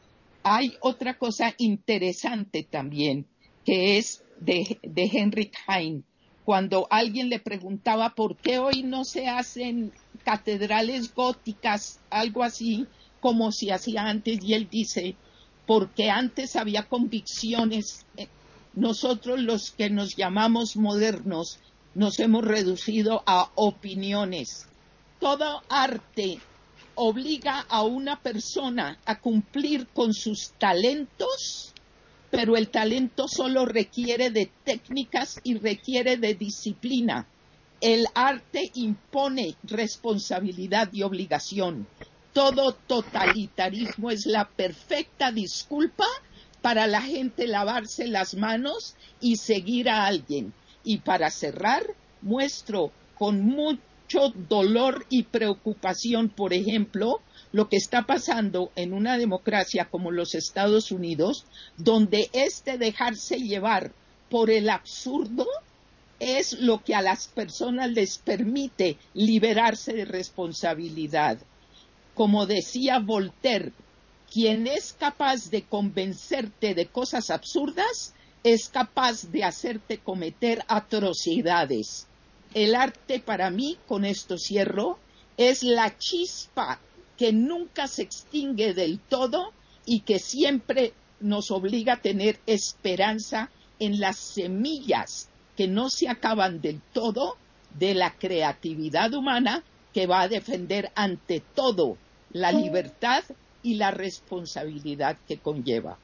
Hay 0.43 0.77
otra 0.79 1.17
cosa 1.17 1.53
interesante 1.57 2.63
también, 2.63 3.25
que 3.65 3.97
es 3.97 4.23
de, 4.39 4.79
de 4.81 5.03
Henrik 5.03 5.53
Heine, 5.67 6.03
cuando 6.45 6.87
alguien 6.89 7.29
le 7.29 7.39
preguntaba 7.39 8.15
por 8.15 8.35
qué 8.37 8.57
hoy 8.57 8.83
no 8.83 9.05
se 9.05 9.27
hacen 9.27 9.91
catedrales 10.23 11.13
góticas, 11.13 11.99
algo 12.09 12.43
así, 12.43 12.87
como 13.19 13.51
se 13.51 13.71
hacía 13.71 14.07
antes 14.07 14.43
y 14.43 14.53
él 14.53 14.67
dice, 14.69 15.15
porque 15.67 16.09
antes 16.09 16.55
había 16.55 16.83
convicciones, 16.83 18.05
eh, 18.17 18.27
nosotros 18.73 19.39
los 19.39 19.71
que 19.71 19.89
nos 19.89 20.15
llamamos 20.15 20.75
modernos 20.75 21.59
nos 21.93 22.19
hemos 22.19 22.45
reducido 22.45 23.23
a 23.25 23.51
opiniones. 23.55 24.67
Todo 25.19 25.61
arte 25.69 26.39
obliga 26.95 27.65
a 27.69 27.83
una 27.83 28.21
persona 28.21 28.99
a 29.05 29.19
cumplir 29.19 29.87
con 29.87 30.13
sus 30.13 30.51
talentos, 30.57 31.73
pero 32.29 32.55
el 32.55 32.69
talento 32.69 33.27
solo 33.27 33.65
requiere 33.65 34.29
de 34.29 34.51
técnicas 34.63 35.39
y 35.43 35.57
requiere 35.57 36.17
de 36.17 36.33
disciplina. 36.35 37.27
El 37.81 38.05
arte 38.13 38.71
impone 38.75 39.55
responsabilidad 39.63 40.89
y 40.93 41.03
obligación. 41.03 41.87
Todo 42.33 42.73
totalitarismo 42.73 44.11
es 44.11 44.25
la 44.25 44.47
perfecta 44.47 45.31
disculpa 45.31 46.05
para 46.61 46.87
la 46.87 47.01
gente 47.01 47.47
lavarse 47.47 48.07
las 48.07 48.35
manos 48.35 48.95
y 49.19 49.37
seguir 49.37 49.89
a 49.89 50.05
alguien. 50.05 50.53
Y 50.83 50.99
para 50.99 51.29
cerrar, 51.29 51.83
muestro 52.21 52.91
con 53.17 53.41
mucho 53.45 54.33
dolor 54.49 55.05
y 55.09 55.23
preocupación, 55.23 56.29
por 56.29 56.53
ejemplo, 56.53 57.21
lo 57.51 57.69
que 57.69 57.77
está 57.77 58.03
pasando 58.03 58.71
en 58.75 58.93
una 58.93 59.17
democracia 59.17 59.89
como 59.89 60.11
los 60.11 60.35
Estados 60.35 60.91
Unidos, 60.91 61.45
donde 61.77 62.29
este 62.33 62.77
dejarse 62.77 63.37
llevar 63.37 63.91
por 64.29 64.49
el 64.49 64.69
absurdo 64.69 65.45
es 66.19 66.53
lo 66.59 66.83
que 66.83 66.95
a 66.95 67.01
las 67.01 67.27
personas 67.27 67.91
les 67.91 68.17
permite 68.19 68.97
liberarse 69.13 69.91
de 69.93 70.05
responsabilidad. 70.05 71.39
Como 72.13 72.45
decía 72.45 72.99
Voltaire, 72.99 73.71
quien 74.31 74.67
es 74.67 74.93
capaz 74.93 75.49
de 75.49 75.63
convencerte 75.63 76.73
de 76.73 76.85
cosas 76.85 77.31
absurdas 77.31 78.13
es 78.43 78.69
capaz 78.69 79.31
de 79.31 79.43
hacerte 79.43 79.99
cometer 79.99 80.63
atrocidades. 80.67 82.07
El 82.53 82.75
arte 82.75 83.19
para 83.19 83.49
mí, 83.49 83.77
con 83.87 84.03
esto 84.03 84.37
cierro, 84.37 84.97
es 85.37 85.63
la 85.63 85.97
chispa 85.97 86.79
que 87.17 87.31
nunca 87.31 87.87
se 87.87 88.01
extingue 88.01 88.73
del 88.73 88.99
todo 88.99 89.53
y 89.85 90.01
que 90.01 90.19
siempre 90.19 90.93
nos 91.19 91.51
obliga 91.51 91.93
a 91.93 92.01
tener 92.01 92.39
esperanza 92.47 93.49
en 93.79 93.99
las 93.99 94.17
semillas 94.17 95.29
que 95.55 95.67
no 95.67 95.89
se 95.89 96.09
acaban 96.09 96.61
del 96.61 96.81
todo 96.93 97.37
de 97.77 97.93
la 97.93 98.13
creatividad 98.17 99.13
humana 99.13 99.63
que 99.93 100.07
va 100.07 100.21
a 100.21 100.27
defender 100.27 100.91
ante 100.95 101.41
todo 101.53 101.97
la 102.31 102.51
libertad 102.51 103.23
y 103.63 103.75
la 103.75 103.91
responsabilidad 103.91 105.17
que 105.27 105.37
conlleva. 105.37 105.97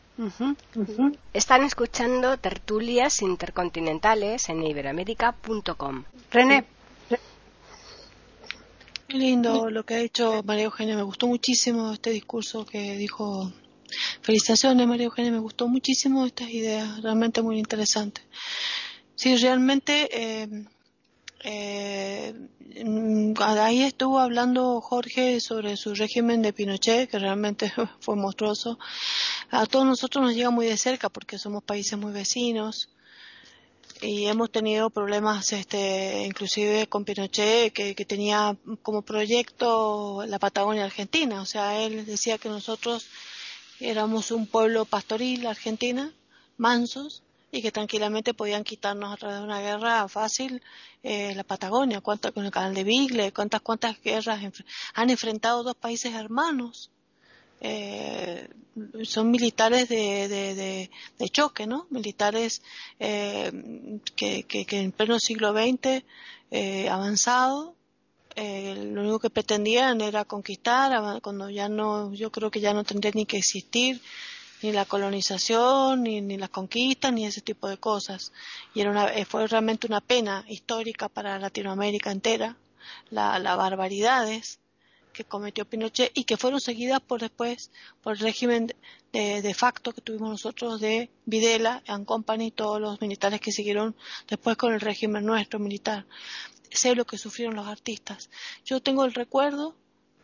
Están 1.34 1.64
escuchando 1.64 2.38
tertulias 2.38 3.22
intercontinentales 3.22 4.50
en 4.50 4.64
iberamérica.com. 4.64 6.04
René. 6.32 6.66
Qué 9.08 9.18
lindo 9.18 9.70
lo 9.70 9.86
que 9.86 9.94
ha 9.94 10.00
hecho 10.00 10.42
María 10.44 10.66
Eugenia. 10.66 10.96
Me 10.96 11.04
gustó 11.04 11.28
muchísimo 11.28 11.94
este 11.94 12.10
discurso 12.10 12.66
que 12.66 12.98
dijo. 12.98 13.54
Felicitaciones, 14.22 14.86
María 14.88 15.06
Eugenia. 15.06 15.32
Me 15.32 15.40
gustó 15.40 15.68
muchísimo 15.68 16.26
estas 16.26 16.50
ideas. 16.50 17.02
Realmente 17.02 17.42
muy 17.42 17.58
interesantes. 17.58 18.26
Sí, 19.16 19.38
realmente. 19.38 20.10
Eh, 20.12 20.66
eh, 21.50 22.34
mm, 22.84 23.34
ahí 23.40 23.82
estuvo 23.84 24.20
hablando 24.20 24.82
Jorge 24.82 25.40
sobre 25.40 25.78
su 25.78 25.96
régimen 25.96 26.42
de 26.42 26.52
Pinochet, 26.52 27.10
que 27.10 27.20
realmente 27.20 27.72
fue 28.02 28.18
monstruoso. 28.18 28.78
A 29.50 29.66
todos 29.66 29.86
nosotros 29.86 30.26
nos 30.26 30.36
llega 30.36 30.50
muy 30.50 30.66
de 30.66 30.76
cerca 30.76 31.08
porque 31.08 31.40
somos 31.40 31.64
países 31.64 31.98
muy 31.98 32.12
vecinos 32.12 32.90
y 34.02 34.26
hemos 34.26 34.52
tenido 34.52 34.90
problemas, 34.90 35.54
este, 35.54 36.26
inclusive 36.26 36.88
con 36.88 37.06
Pinochet, 37.06 37.72
que, 37.72 37.96
que 37.96 38.06
tenía 38.06 38.58
como 38.82 39.02
proyecto 39.04 40.26
la 40.28 40.40
Patagonia 40.40 40.84
Argentina. 40.84 41.42
O 41.42 41.46
sea, 41.46 41.82
él 41.82 42.06
decía 42.06 42.38
que 42.38 42.50
nosotros 42.50 43.08
éramos 43.80 44.32
un 44.32 44.48
pueblo 44.48 44.84
pastoril 44.84 45.48
argentina, 45.48 46.12
mansos, 46.58 47.24
y 47.52 47.62
que 47.62 47.72
tranquilamente 47.72 48.34
podían 48.34 48.64
quitarnos 48.64 49.14
a 49.14 49.18
través 49.18 49.38
de 49.38 49.44
una 49.44 49.62
guerra 49.62 50.08
fácil 50.08 50.62
eh, 51.04 51.34
la 51.36 51.44
Patagonia, 51.44 52.02
cuánto, 52.02 52.34
con 52.34 52.46
el 52.46 52.52
canal 52.52 52.74
de 52.74 52.84
Bigle, 52.84 53.32
cuántas, 53.32 53.62
cuántas 53.62 54.02
guerras 54.02 54.42
han 54.94 55.10
enfrentado 55.10 55.64
dos 55.64 55.76
países 55.76 56.14
hermanos. 56.14 56.92
Eh, 57.60 58.48
son 59.04 59.32
militares 59.32 59.90
de, 59.90 60.28
de, 61.18 61.30
choque, 61.30 61.66
¿no? 61.66 61.88
Militares 61.90 62.62
eh, 63.00 63.52
que, 64.16 64.44
que, 64.44 64.66
que, 64.66 64.82
en 64.82 64.92
pleno 64.92 65.18
siglo 65.20 65.52
XX 65.54 66.04
eh, 66.52 66.88
avanzado, 66.90 67.76
eh, 68.36 68.76
lo 68.94 69.02
único 69.02 69.20
que 69.20 69.32
pretendían 69.32 70.00
era 70.00 70.24
conquistar, 70.24 71.22
cuando 71.22 71.50
ya 71.50 71.70
no, 71.70 72.14
yo 72.14 72.32
creo 72.32 72.52
que 72.52 72.62
ya 72.62 72.74
no 72.74 72.84
tendría 72.84 73.12
ni 73.16 73.26
que 73.26 73.38
existir 73.38 74.00
ni 74.62 74.72
la 74.72 74.86
colonización, 74.86 76.04
ni, 76.04 76.22
ni 76.22 76.38
las 76.38 76.50
conquistas, 76.50 77.14
ni 77.14 77.26
ese 77.26 77.42
tipo 77.42 77.68
de 77.68 77.78
cosas. 77.78 78.32
Y 78.74 78.82
era 78.82 78.92
una, 78.92 79.08
eh, 79.14 79.26
fue 79.26 79.48
realmente 79.48 79.88
una 79.88 80.02
pena 80.02 80.44
histórica 80.48 81.10
para 81.10 81.40
Latinoamérica 81.40 82.12
entera, 82.12 82.56
la, 83.10 83.40
las 83.40 83.58
barbaridades 83.58 84.60
que 85.18 85.26
cometió 85.26 85.66
Pinochet 85.66 86.12
y 86.14 86.26
que 86.26 86.38
fueron 86.38 86.62
seguidas 86.62 87.02
por 87.02 87.22
después 87.22 87.72
por 88.04 88.14
el 88.14 88.20
régimen 88.20 88.74
de, 89.12 89.42
de 89.42 89.54
facto 89.56 89.92
que 89.92 90.02
tuvimos 90.02 90.30
nosotros 90.30 90.80
de 90.80 91.10
Videla, 91.26 91.82
and 91.88 92.06
Company, 92.06 92.52
todos 92.52 92.80
los 92.80 93.02
militares 93.02 93.42
que 93.42 93.52
siguieron 93.52 93.96
después 94.28 94.58
con 94.58 94.74
el 94.74 94.80
régimen 94.80 95.26
nuestro 95.26 95.58
militar. 95.58 96.06
Sé 96.70 96.94
lo 96.94 97.06
que 97.06 97.18
sufrieron 97.18 97.56
los 97.56 97.68
artistas. 97.68 98.30
Yo 98.64 98.80
tengo 98.80 99.06
el 99.06 99.14
recuerdo 99.14 99.76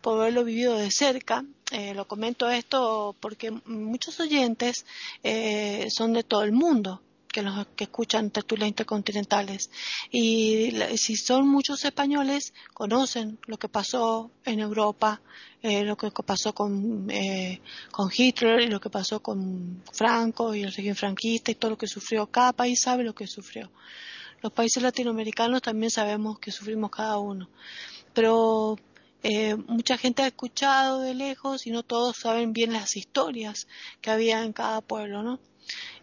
por 0.02 0.20
haberlo 0.20 0.44
vivido 0.44 0.76
de 0.78 0.92
cerca. 0.92 1.44
Eh, 1.74 1.94
lo 1.94 2.08
comento 2.08 2.50
esto 2.50 3.16
porque 3.20 3.52
muchos 3.66 4.20
oyentes 4.20 4.86
eh, 5.24 5.88
son 5.90 6.14
de 6.14 6.24
todo 6.24 6.44
el 6.44 6.52
mundo 6.52 7.02
que 7.28 7.42
los 7.42 7.66
que 7.76 7.86
escuchan 7.86 8.30
tertulias 8.30 8.70
intercontinentales. 8.70 9.72
Y 10.12 10.72
si 10.98 11.16
son 11.16 11.48
muchos 11.48 11.84
españoles 11.84 12.54
conocen 12.76 13.40
lo 13.48 13.58
que 13.58 13.68
pasó 13.68 14.30
en 14.46 14.60
Europa 14.60 15.20
eh, 15.64 15.86
lo 15.86 15.96
que 15.96 16.12
pasó 16.12 16.54
con 16.54 17.10
eh, 17.10 17.62
con 17.90 18.10
Hitler 18.14 18.60
y 18.60 18.68
lo 18.68 18.82
que 18.82 18.90
pasó 18.90 19.22
con 19.22 19.82
Franco 19.94 20.54
y 20.54 20.62
el 20.62 20.74
régimen 20.74 20.98
franquista 20.98 21.52
y 21.52 21.56
todo 21.56 21.72
lo 21.72 21.78
que 21.78 21.88
sufrió. 21.88 22.28
Cada 22.28 22.52
país 22.52 22.82
sabe 22.82 23.06
lo 23.06 23.16
que 23.16 23.28
sufrió. 23.28 23.72
Los 24.42 24.52
países 24.52 24.84
latinoamericanos 24.84 25.62
también 25.62 25.90
sabemos 25.90 26.38
que 26.38 26.52
sufrimos 26.52 26.92
cada 26.92 27.18
uno. 27.18 27.48
Pero 28.14 28.76
eh, 29.24 29.56
mucha 29.56 29.98
gente 29.98 30.22
ha 30.22 30.28
escuchado 30.28 31.00
de 31.00 31.14
lejos 31.14 31.66
y 31.66 31.72
no 31.72 31.84
todos 31.84 32.18
saben 32.18 32.52
bien 32.52 32.74
las 32.74 32.98
historias 32.98 33.68
que 34.02 34.12
había 34.12 34.44
en 34.44 34.52
cada 34.52 34.82
pueblo, 34.82 35.24
¿no? 35.24 35.40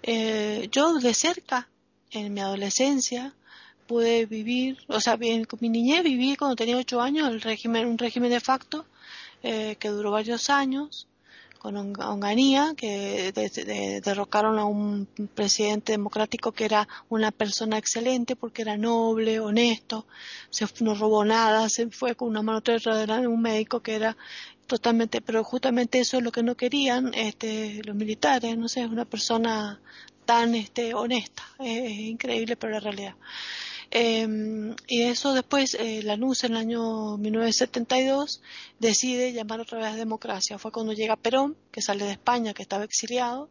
Eh, 0.03 0.69
yo 0.73 0.95
de 0.95 1.13
cerca, 1.13 1.69
en 2.11 2.33
mi 2.33 2.41
adolescencia, 2.41 3.35
pude 3.87 4.25
vivir, 4.25 4.79
o 4.89 5.01
sea, 5.01 5.17
bien, 5.17 5.47
mi 5.61 5.69
niñez 5.69 6.03
viví 6.03 6.37
cuando 6.37 6.57
tenía 6.57 6.79
ocho 6.79 7.01
años 7.01 7.29
el 7.29 7.43
régimen, 7.43 7.87
un 7.87 7.99
régimen 7.99 8.31
de 8.31 8.41
facto 8.41 8.87
eh, 9.43 9.77
que 9.79 9.89
duró 9.89 10.13
varios 10.13 10.49
años 10.49 11.07
con 11.61 11.77
Onganía, 11.77 12.73
que 12.75 13.33
derrocaron 14.03 14.59
a 14.59 14.65
un 14.65 15.07
presidente 15.35 15.93
democrático 15.93 16.53
que 16.53 16.65
era 16.65 16.89
una 17.11 17.31
persona 17.31 17.77
excelente 17.77 18.35
porque 18.35 18.63
era 18.63 18.79
noble, 18.79 19.41
honesto, 19.41 20.07
se, 20.49 20.67
no 20.81 20.95
robó 20.95 21.23
nada, 21.23 21.69
se 21.69 21.91
fue 21.91 22.15
con 22.15 22.29
una 22.29 22.41
mano 22.41 22.63
de 22.63 23.29
un 23.29 23.43
médico 23.43 23.81
que 23.81 23.95
era 23.95 24.17
totalmente, 24.67 25.21
pero 25.21 25.45
justamente 25.45 26.01
eso 26.01 26.17
es 26.17 26.23
lo 26.23 26.33
que 26.33 26.43
no 26.43 26.57
querían 26.57 27.13
este, 27.13 27.83
los 27.85 27.95
militares, 27.95 28.57
no 28.57 28.67
sé, 28.67 28.87
una 28.87 29.05
persona 29.05 29.81
tan 30.25 30.55
este, 30.55 30.95
honesta, 30.95 31.43
es 31.59 31.91
increíble 31.93 32.57
pero 32.57 32.73
la 32.73 32.81
realidad. 32.81 33.17
Eh, 33.91 34.75
y 34.87 35.03
eso 35.03 35.35
después, 35.35 35.75
eh, 35.75 36.03
Lanús 36.03 36.45
en 36.45 36.53
el 36.53 36.59
año 36.59 37.17
1972 37.17 38.41
decide 38.79 39.33
llamar 39.33 39.61
otra 39.61 39.79
vez 39.79 39.89
a 39.89 39.97
democracia. 39.97 40.59
Fue 40.59 40.73
cuando 40.73 40.93
llega 40.93 41.17
Perón, 41.17 41.57
que 41.73 41.83
sale 41.83 42.05
de 42.05 42.13
España, 42.13 42.55
que 42.55 42.63
estaba 42.63 42.85
exiliado. 42.85 43.51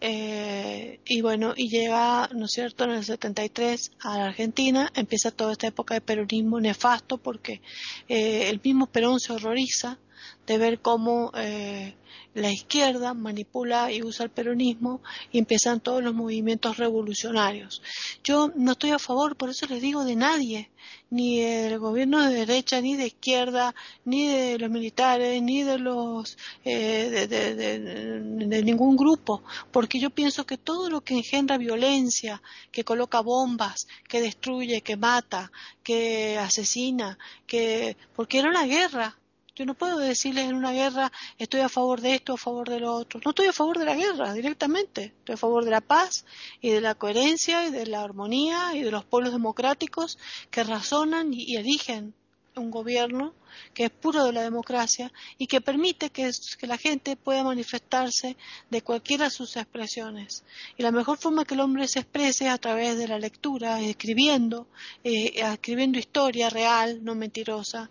Eh, 0.00 1.00
y 1.04 1.22
bueno, 1.22 1.54
y 1.56 1.68
llega, 1.68 2.28
¿no 2.32 2.44
es 2.44 2.52
cierto?, 2.52 2.84
en 2.84 2.90
el 2.90 3.04
73 3.04 3.92
a 4.00 4.18
la 4.18 4.26
Argentina, 4.26 4.92
empieza 4.94 5.32
toda 5.32 5.52
esta 5.52 5.66
época 5.66 5.94
de 5.94 6.00
peronismo 6.00 6.60
nefasto 6.60 7.18
porque 7.18 7.60
eh, 8.08 8.48
el 8.48 8.60
mismo 8.62 8.86
Perón 8.86 9.18
se 9.18 9.32
horroriza 9.32 9.98
de 10.46 10.58
ver 10.58 10.80
cómo 10.80 11.30
eh, 11.34 11.94
la 12.34 12.50
izquierda 12.50 13.14
manipula 13.14 13.92
y 13.92 14.02
usa 14.02 14.24
el 14.24 14.30
peronismo 14.30 15.00
y 15.32 15.38
empiezan 15.38 15.80
todos 15.80 16.02
los 16.02 16.14
movimientos 16.14 16.76
revolucionarios. 16.76 17.82
Yo 18.24 18.50
no 18.54 18.72
estoy 18.72 18.90
a 18.90 18.98
favor, 18.98 19.36
por 19.36 19.50
eso 19.50 19.66
les 19.66 19.82
digo, 19.82 20.04
de 20.04 20.16
nadie, 20.16 20.70
ni 21.10 21.40
del 21.40 21.78
gobierno 21.78 22.22
de 22.22 22.34
derecha, 22.34 22.80
ni 22.80 22.96
de 22.96 23.06
izquierda, 23.06 23.74
ni 24.04 24.28
de 24.28 24.58
los 24.58 24.70
militares, 24.70 25.42
ni 25.42 25.62
de 25.62 25.78
los 25.78 26.36
eh, 26.64 27.26
de, 27.28 28.62
ningún 28.62 28.96
grupo, 28.96 29.42
porque 29.72 29.98
yo 29.98 30.10
pienso 30.10 30.46
que 30.46 30.58
todo 30.58 30.90
lo 30.90 31.00
que 31.00 31.14
engendra 31.14 31.58
violencia, 31.58 32.42
que 32.70 32.84
coloca 32.84 33.20
bombas, 33.20 33.86
que 34.08 34.20
destruye, 34.20 34.82
que 34.82 34.96
mata, 34.96 35.50
que 35.82 36.38
asesina, 36.38 37.18
que 37.46 37.96
porque 38.14 38.38
era 38.38 38.50
una 38.50 38.64
guerra, 38.64 39.17
yo 39.58 39.66
no 39.66 39.74
puedo 39.74 39.98
decirles 39.98 40.48
en 40.48 40.54
una 40.54 40.70
guerra 40.70 41.10
estoy 41.36 41.60
a 41.62 41.68
favor 41.68 42.00
de 42.00 42.14
esto, 42.14 42.34
a 42.34 42.36
favor 42.36 42.70
de 42.70 42.78
lo 42.78 42.94
otro. 42.94 43.20
No 43.24 43.30
estoy 43.30 43.48
a 43.48 43.52
favor 43.52 43.76
de 43.76 43.86
la 43.86 43.96
guerra 43.96 44.32
directamente. 44.32 45.14
Estoy 45.18 45.34
a 45.34 45.36
favor 45.36 45.64
de 45.64 45.72
la 45.72 45.80
paz 45.80 46.24
y 46.60 46.70
de 46.70 46.80
la 46.80 46.94
coherencia 46.94 47.66
y 47.66 47.72
de 47.72 47.86
la 47.86 48.02
armonía 48.02 48.70
y 48.74 48.82
de 48.82 48.92
los 48.92 49.04
pueblos 49.04 49.32
democráticos 49.32 50.16
que 50.52 50.62
razonan 50.62 51.34
y, 51.34 51.56
eligen 51.56 52.14
un 52.54 52.70
gobierno 52.70 53.34
que 53.74 53.86
es 53.86 53.90
puro 53.90 54.24
de 54.24 54.32
la 54.32 54.42
democracia 54.42 55.12
y 55.38 55.48
que 55.48 55.60
permite 55.60 56.10
que, 56.10 56.30
la 56.62 56.76
gente 56.76 57.16
pueda 57.16 57.42
manifestarse 57.42 58.36
de 58.70 58.82
cualquiera 58.82 59.24
de 59.24 59.30
sus 59.30 59.56
expresiones. 59.56 60.44
Y 60.76 60.84
la 60.84 60.92
mejor 60.92 61.18
forma 61.18 61.44
que 61.44 61.54
el 61.54 61.60
hombre 61.60 61.88
se 61.88 61.98
exprese 61.98 62.46
es 62.46 62.52
a 62.52 62.58
través 62.58 62.96
de 62.96 63.08
la 63.08 63.18
lectura, 63.18 63.80
escribiendo, 63.80 64.68
eh, 65.02 65.32
escribiendo 65.34 65.98
historia 65.98 66.48
real, 66.48 67.02
no 67.02 67.16
mentirosa, 67.16 67.90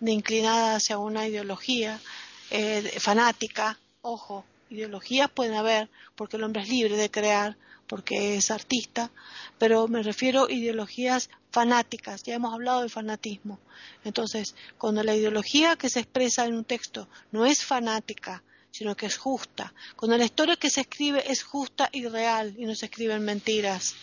de 0.00 0.12
inclinada 0.12 0.76
hacia 0.76 0.98
una 0.98 1.26
ideología 1.26 2.00
eh, 2.50 2.98
fanática, 2.98 3.78
ojo, 4.00 4.44
ideologías 4.70 5.30
pueden 5.30 5.54
haber 5.54 5.88
porque 6.14 6.36
el 6.36 6.44
hombre 6.44 6.62
es 6.62 6.68
libre 6.68 6.96
de 6.96 7.10
crear, 7.10 7.56
porque 7.86 8.36
es 8.36 8.50
artista, 8.50 9.10
pero 9.58 9.88
me 9.88 10.02
refiero 10.02 10.46
a 10.46 10.52
ideologías 10.52 11.30
fanáticas, 11.50 12.22
ya 12.22 12.34
hemos 12.34 12.52
hablado 12.52 12.82
de 12.82 12.88
fanatismo. 12.88 13.58
Entonces, 14.04 14.54
cuando 14.76 15.02
la 15.02 15.16
ideología 15.16 15.76
que 15.76 15.88
se 15.88 16.00
expresa 16.00 16.44
en 16.44 16.54
un 16.54 16.64
texto 16.64 17.08
no 17.32 17.46
es 17.46 17.64
fanática, 17.64 18.42
sino 18.70 18.94
que 18.94 19.06
es 19.06 19.16
justa, 19.16 19.72
cuando 19.96 20.18
la 20.18 20.26
historia 20.26 20.56
que 20.56 20.70
se 20.70 20.82
escribe 20.82 21.30
es 21.30 21.42
justa 21.42 21.88
y 21.90 22.06
real 22.06 22.54
y 22.58 22.66
no 22.66 22.74
se 22.74 22.86
escriben 22.86 23.24
mentiras, 23.24 23.94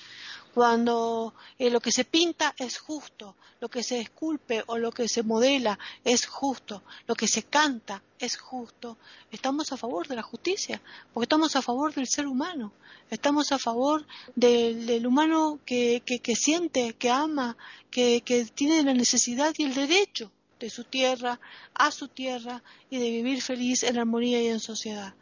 cuando 0.55 1.33
eh, 1.59 1.69
lo 1.69 1.81
que 1.81 1.91
se 1.91 2.05
pinta 2.05 2.55
es 2.57 2.77
justo, 2.77 3.35
lo 3.59 3.67
que 3.67 3.83
se 3.83 3.99
esculpe 3.99 4.63
o 4.67 4.77
lo 4.77 4.89
que 4.89 5.09
se 5.09 5.21
modela 5.21 5.77
es 6.05 6.25
justo, 6.27 6.81
lo 7.07 7.13
que 7.13 7.27
se 7.27 7.43
canta 7.43 8.01
es 8.17 8.37
justo, 8.37 8.97
estamos 9.33 9.73
a 9.73 9.77
favor 9.77 10.07
de 10.07 10.15
la 10.15 10.21
justicia, 10.21 10.81
porque 11.13 11.25
estamos 11.25 11.57
a 11.57 11.61
favor 11.61 11.93
del 11.93 12.07
ser 12.07 12.25
humano, 12.25 12.71
estamos 13.09 13.51
a 13.51 13.59
favor 13.59 14.07
del, 14.33 15.05
humano 15.05 15.59
que, 15.65 16.01
siente, 16.39 16.93
que 16.93 17.09
ama, 17.09 17.57
que, 17.91 18.21
que 18.21 18.45
tiene 18.45 18.81
la 18.81 18.93
necesidad 18.93 19.53
y 19.57 19.63
el 19.63 19.73
derecho 19.73 20.31
de 20.57 20.69
su 20.69 20.85
tierra, 20.85 21.37
a 21.73 21.91
su 21.91 22.07
tierra 22.07 22.63
y 22.89 22.97
de 22.97 23.09
vivir 23.09 23.41
feliz 23.41 23.83
en 23.83 23.99
armonía 23.99 24.41
y 24.41 24.47
en 24.47 24.61
sociedad. 24.61 25.15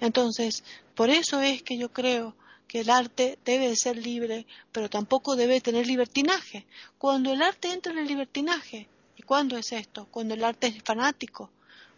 Entonces, 0.00 0.64
por 0.94 1.10
eso 1.10 1.42
es 1.42 1.62
que 1.62 1.76
yo 1.76 1.92
creo 1.92 2.34
que 2.68 2.80
el 2.80 2.90
arte 2.90 3.38
debe 3.44 3.74
ser 3.74 3.96
libre, 3.96 4.46
pero 4.70 4.90
tampoco 4.90 5.34
debe 5.34 5.60
tener 5.60 5.86
libertinaje. 5.86 6.66
Cuando 6.98 7.32
el 7.32 7.42
arte 7.42 7.72
entra 7.72 7.92
en 7.92 7.98
el 7.98 8.06
libertinaje, 8.06 8.86
¿y 9.16 9.22
cuándo 9.22 9.56
es 9.56 9.72
esto? 9.72 10.06
Cuando 10.10 10.34
el 10.34 10.44
arte 10.44 10.66
es 10.68 10.82
fanático, 10.84 11.50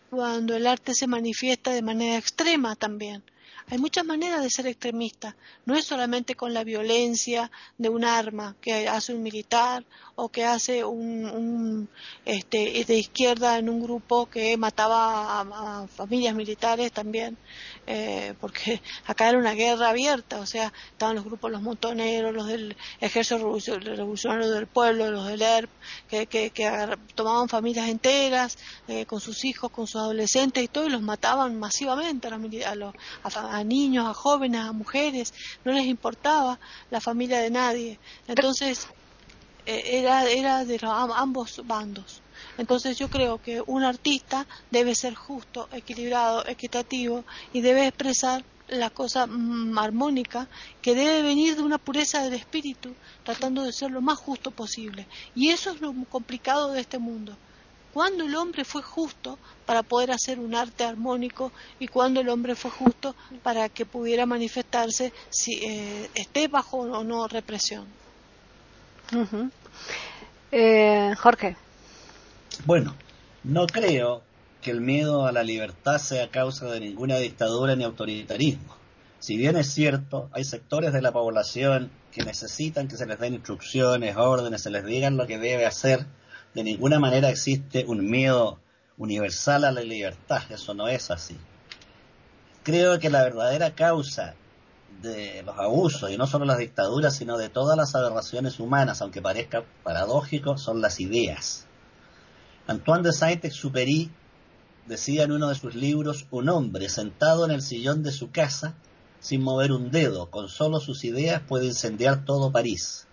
cuando 0.09 0.55
el 0.55 0.67
arte 0.67 0.95
se 0.95 1.09
manifiesta 1.09 1.73
de 1.73 1.83
manera 1.83 2.17
extrema 2.17 2.77
también. 2.77 3.23
Hay 3.71 3.79
muchas 3.79 4.05
maneras 4.05 4.43
de 4.43 4.51
ser 4.51 4.67
extremista. 4.67 5.37
No 5.65 5.77
es 5.77 5.85
solamente 5.85 6.35
con 6.35 6.53
la 6.53 6.65
violencia 6.65 7.53
de 7.79 7.89
un 7.89 8.05
arma 8.05 8.57
que 8.61 8.89
hace 8.89 9.15
un 9.15 9.23
militar 9.23 9.85
o 10.17 10.29
que 10.29 10.45
hace 10.45 10.85
un, 10.85 11.89
este, 12.25 12.85
de 12.85 12.99
izquierda 12.99 13.59
en 13.59 13.69
un 13.69 13.81
grupo 13.81 14.27
que 14.27 14.57
mataba 14.57 15.41
a 15.41 15.87
familias 15.87 16.35
militares 16.35 16.91
también. 16.91 17.39
Eh, 17.87 18.35
porque 18.41 18.81
acá 19.07 19.29
era 19.29 19.39
una 19.39 19.55
guerra 19.55 19.91
abierta, 19.91 20.39
o 20.41 20.47
sea, 20.47 20.73
estaban 20.93 21.17
los 21.17 21.25
grupos, 21.25 21.51
los 21.51 21.63
montoneros, 21.63 22.33
los 22.33 22.47
del 22.47 22.77
ejército 23.01 23.39
revolucionario 23.39 24.51
del 24.51 24.67
pueblo, 24.67 25.11
los 25.11 25.27
del 25.27 25.43
ERP, 25.43 25.71
que, 26.09 26.53
tomaban 27.15 27.49
familias 27.49 27.89
enteras, 27.89 28.59
eh, 28.87 29.07
con 29.07 29.21
sus 29.21 29.45
hijos, 29.45 29.71
con 29.71 29.87
sus 29.87 30.01
adolescentes 30.01 30.63
y 30.63 30.69
todo, 30.69 30.87
y 30.87 30.91
los 30.91 31.03
mataban 31.03 31.59
masivamente 31.59 32.29
a, 32.29 32.75
los, 32.77 32.95
a, 33.25 33.60
niños, 33.65 34.07
a 34.07 34.15
jóvenes, 34.15 34.61
a 34.63 34.73
mujeres, 34.73 35.33
no 35.65 35.73
les 35.73 35.87
importaba 35.87 36.59
la 36.91 37.01
familia 37.01 37.41
de 37.41 37.51
nadie. 37.51 38.01
Entonces, 38.27 38.87
eh, 39.67 39.99
era, 39.99 40.29
era 40.29 40.65
de 40.65 40.79
ambos 40.83 41.61
bandos. 41.65 42.23
Entonces 42.57 42.99
yo 42.99 43.09
creo 43.09 43.39
que 43.39 43.63
un 43.67 43.85
artista 43.85 44.47
debe 44.71 44.95
ser 44.95 45.15
justo, 45.15 45.69
equilibrado, 45.73 46.47
equitativo 46.47 47.25
y 47.53 47.61
debe 47.61 47.87
expresar 47.87 48.45
la 48.69 48.91
cosa 48.91 49.27
mm, 49.27 49.79
armónica 49.79 50.49
que 50.81 50.95
debe 50.95 51.23
venir 51.23 51.57
de 51.57 51.63
una 51.63 51.79
pureza 51.79 52.23
del 52.23 52.35
espíritu, 52.35 52.95
tratando 53.25 53.63
de 53.63 53.73
ser 53.73 53.91
lo 53.91 54.01
más 54.01 54.19
justo 54.19 54.51
posible. 54.51 55.07
Y 55.35 55.51
eso 55.51 55.73
es 55.73 55.81
lo 55.81 55.93
complicado 56.09 56.73
de 56.73 56.81
este 56.81 56.99
mundo. 56.99 57.37
Cuando 57.93 58.25
el 58.25 58.35
hombre 58.37 58.65
fue 58.65 58.83
justo 58.83 59.39
para 59.67 59.83
poder 59.83 60.13
hacer 60.13 60.39
un 60.39 60.55
arte 60.55 60.85
armónico 60.85 61.53
y 61.79 61.89
cuando 61.89 62.21
el 62.21 62.29
hombre 62.29 62.55
fue 62.55 62.71
justo 62.71 63.15
para 63.43 63.69
que 63.69 63.85
pudiera 63.85 64.27
manifestarse 64.27 65.13
si 65.29 65.55
eh, 65.65 66.11
esté 66.15 66.49
bajo 66.49 66.79
o 66.79 67.05
no 67.05 67.27
represión. 67.27 67.87
Eh, 70.53 71.15
Jorge. 71.19 71.57
Bueno, 72.65 72.95
no 73.43 73.67
creo 73.67 74.23
que 74.61 74.71
el 74.71 74.81
miedo 74.81 75.27
a 75.27 75.33
la 75.33 75.43
libertad 75.43 75.99
sea 75.99 76.31
causa 76.31 76.67
de 76.67 76.81
ninguna 76.81 77.17
dictadura 77.17 77.75
ni 77.75 77.85
autoritarismo. 77.85 78.77
Si 79.19 79.37
bien 79.37 79.57
es 79.57 79.73
cierto, 79.73 80.31
hay 80.33 80.45
sectores 80.45 80.93
de 80.93 81.03
la 81.03 81.13
población 81.13 81.91
que 82.11 82.25
necesitan 82.25 82.89
que 82.89 82.97
se 82.97 83.07
les 83.07 83.19
den 83.19 83.35
instrucciones, 83.35 84.17
órdenes, 84.17 84.63
se 84.63 84.71
les 84.71 84.85
digan 84.85 85.17
lo 85.17 85.27
que 85.27 85.39
debe 85.39 85.67
hacer, 85.67 86.07
de 86.55 86.65
ninguna 86.65 86.99
manera 86.99 87.31
existe 87.31 87.85
un 87.87 88.09
miedo 88.11 88.61
universal 88.99 89.65
a 89.65 89.73
la 89.73 89.83
libertad, 89.83 90.43
eso 90.51 90.75
no 90.75 90.89
es 90.89 91.11
así. 91.11 91.37
Creo 92.63 92.99
que 92.99 93.09
la 93.09 93.23
verdadera 93.23 93.75
causa 93.75 94.35
de 95.01 95.43
los 95.45 95.59
abusos, 95.59 96.11
y 96.11 96.19
no 96.19 96.27
solo 96.27 96.45
las 96.45 96.59
dictaduras, 96.59 97.17
sino 97.17 97.39
de 97.39 97.49
todas 97.49 97.77
las 97.77 97.95
aberraciones 97.95 98.61
humanas, 98.61 99.01
aunque 99.01 99.23
parezca 99.23 99.65
paradójico, 99.83 100.59
son 100.59 100.81
las 100.83 101.01
ideas. 101.01 101.67
Antoine 102.67 103.03
de 103.03 103.13
Saint-Exupéry 103.13 104.11
decía 104.87 105.23
en 105.23 105.33
uno 105.33 105.49
de 105.49 105.55
sus 105.55 105.75
libros, 105.75 106.27
un 106.31 106.49
hombre 106.49 106.89
sentado 106.89 107.45
en 107.45 107.53
el 107.53 107.63
sillón 107.63 108.03
de 108.03 108.13
su 108.13 108.31
casa, 108.31 108.75
sin 109.21 109.43
mover 109.43 109.73
un 109.73 109.91
dedo, 109.91 110.31
con 110.31 110.49
solo 110.49 110.81
sus 110.81 111.05
ideas 111.05 111.43
puede 111.47 111.67
incendiar 111.67 112.25
todo 112.25 112.53
París. 112.53 113.07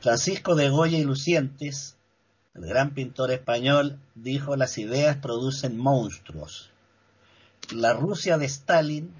Francisco 0.00 0.54
de 0.54 0.68
Goya 0.68 0.98
y 0.98 1.04
Lucientes, 1.04 1.96
el 2.54 2.66
gran 2.66 2.94
pintor 2.94 3.30
español, 3.30 3.98
dijo 4.14 4.56
las 4.56 4.78
ideas 4.78 5.16
producen 5.16 5.78
monstruos. 5.78 6.70
La 7.72 7.92
Rusia 7.92 8.38
de 8.38 8.46
Stalin, 8.46 9.12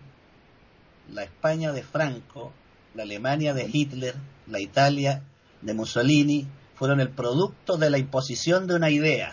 la 1.09 1.22
España 1.22 1.72
de 1.72 1.83
Franco, 1.83 2.53
la 2.95 3.05
Alemania 3.05 3.55
de 3.55 3.68
Hitler, 3.72 4.16
la 4.47 4.61
Italia 4.61 5.22
de 5.62 5.74
Mussolini, 5.74 6.49
fueron 6.74 7.01
el 7.01 7.11
producto 7.11 7.76
de 7.76 7.91
la 7.91 7.99
imposición 7.99 8.66
de 8.66 8.74
una 8.74 8.91
idea, 8.91 9.33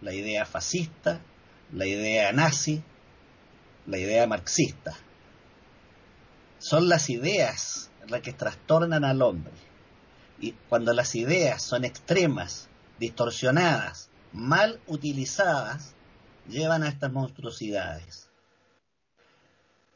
la 0.00 0.12
idea 0.12 0.46
fascista, 0.46 1.20
la 1.72 1.86
idea 1.86 2.32
nazi, 2.32 2.82
la 3.86 3.98
idea 3.98 4.26
marxista. 4.26 4.94
Son 6.58 6.88
las 6.88 7.10
ideas 7.10 7.90
las 8.08 8.20
que 8.20 8.32
trastornan 8.32 9.04
al 9.04 9.22
hombre. 9.22 9.52
Y 10.40 10.52
cuando 10.68 10.92
las 10.92 11.14
ideas 11.14 11.62
son 11.62 11.84
extremas, 11.84 12.69
distorsionadas, 13.00 14.10
mal 14.32 14.78
utilizadas, 14.86 15.94
llevan 16.48 16.84
a 16.84 16.88
estas 16.88 17.10
monstruosidades. 17.10 18.28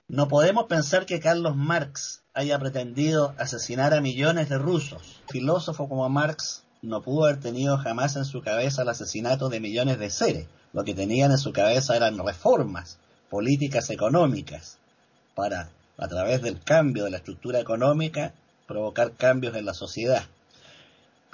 No 0.08 0.26
podemos 0.26 0.64
pensar 0.64 1.06
que 1.06 1.20
Carlos 1.20 1.54
Marx 1.54 2.22
haya 2.32 2.58
pretendido 2.58 3.34
asesinar 3.38 3.94
a 3.94 4.00
millones 4.00 4.48
de 4.48 4.58
rusos. 4.58 5.22
filósofo 5.28 5.88
como 5.88 6.08
Marx 6.08 6.64
no 6.82 7.02
pudo 7.02 7.24
haber 7.24 7.40
tenido 7.40 7.78
jamás 7.78 8.16
en 8.16 8.24
su 8.24 8.42
cabeza 8.42 8.82
el 8.82 8.88
asesinato 8.88 9.48
de 9.48 9.60
millones 9.60 9.98
de 9.98 10.10
seres. 10.10 10.48
Lo 10.72 10.84
que 10.84 10.94
tenían 10.94 11.30
en 11.30 11.38
su 11.38 11.52
cabeza 11.52 11.96
eran 11.96 12.18
reformas 12.18 12.98
políticas 13.30 13.90
económicas 13.90 14.78
para, 15.34 15.70
a 15.96 16.08
través 16.08 16.42
del 16.42 16.62
cambio 16.62 17.04
de 17.04 17.10
la 17.10 17.18
estructura 17.18 17.60
económica, 17.60 18.34
provocar 18.66 19.12
cambios 19.12 19.56
en 19.56 19.66
la 19.66 19.74
sociedad. 19.74 20.24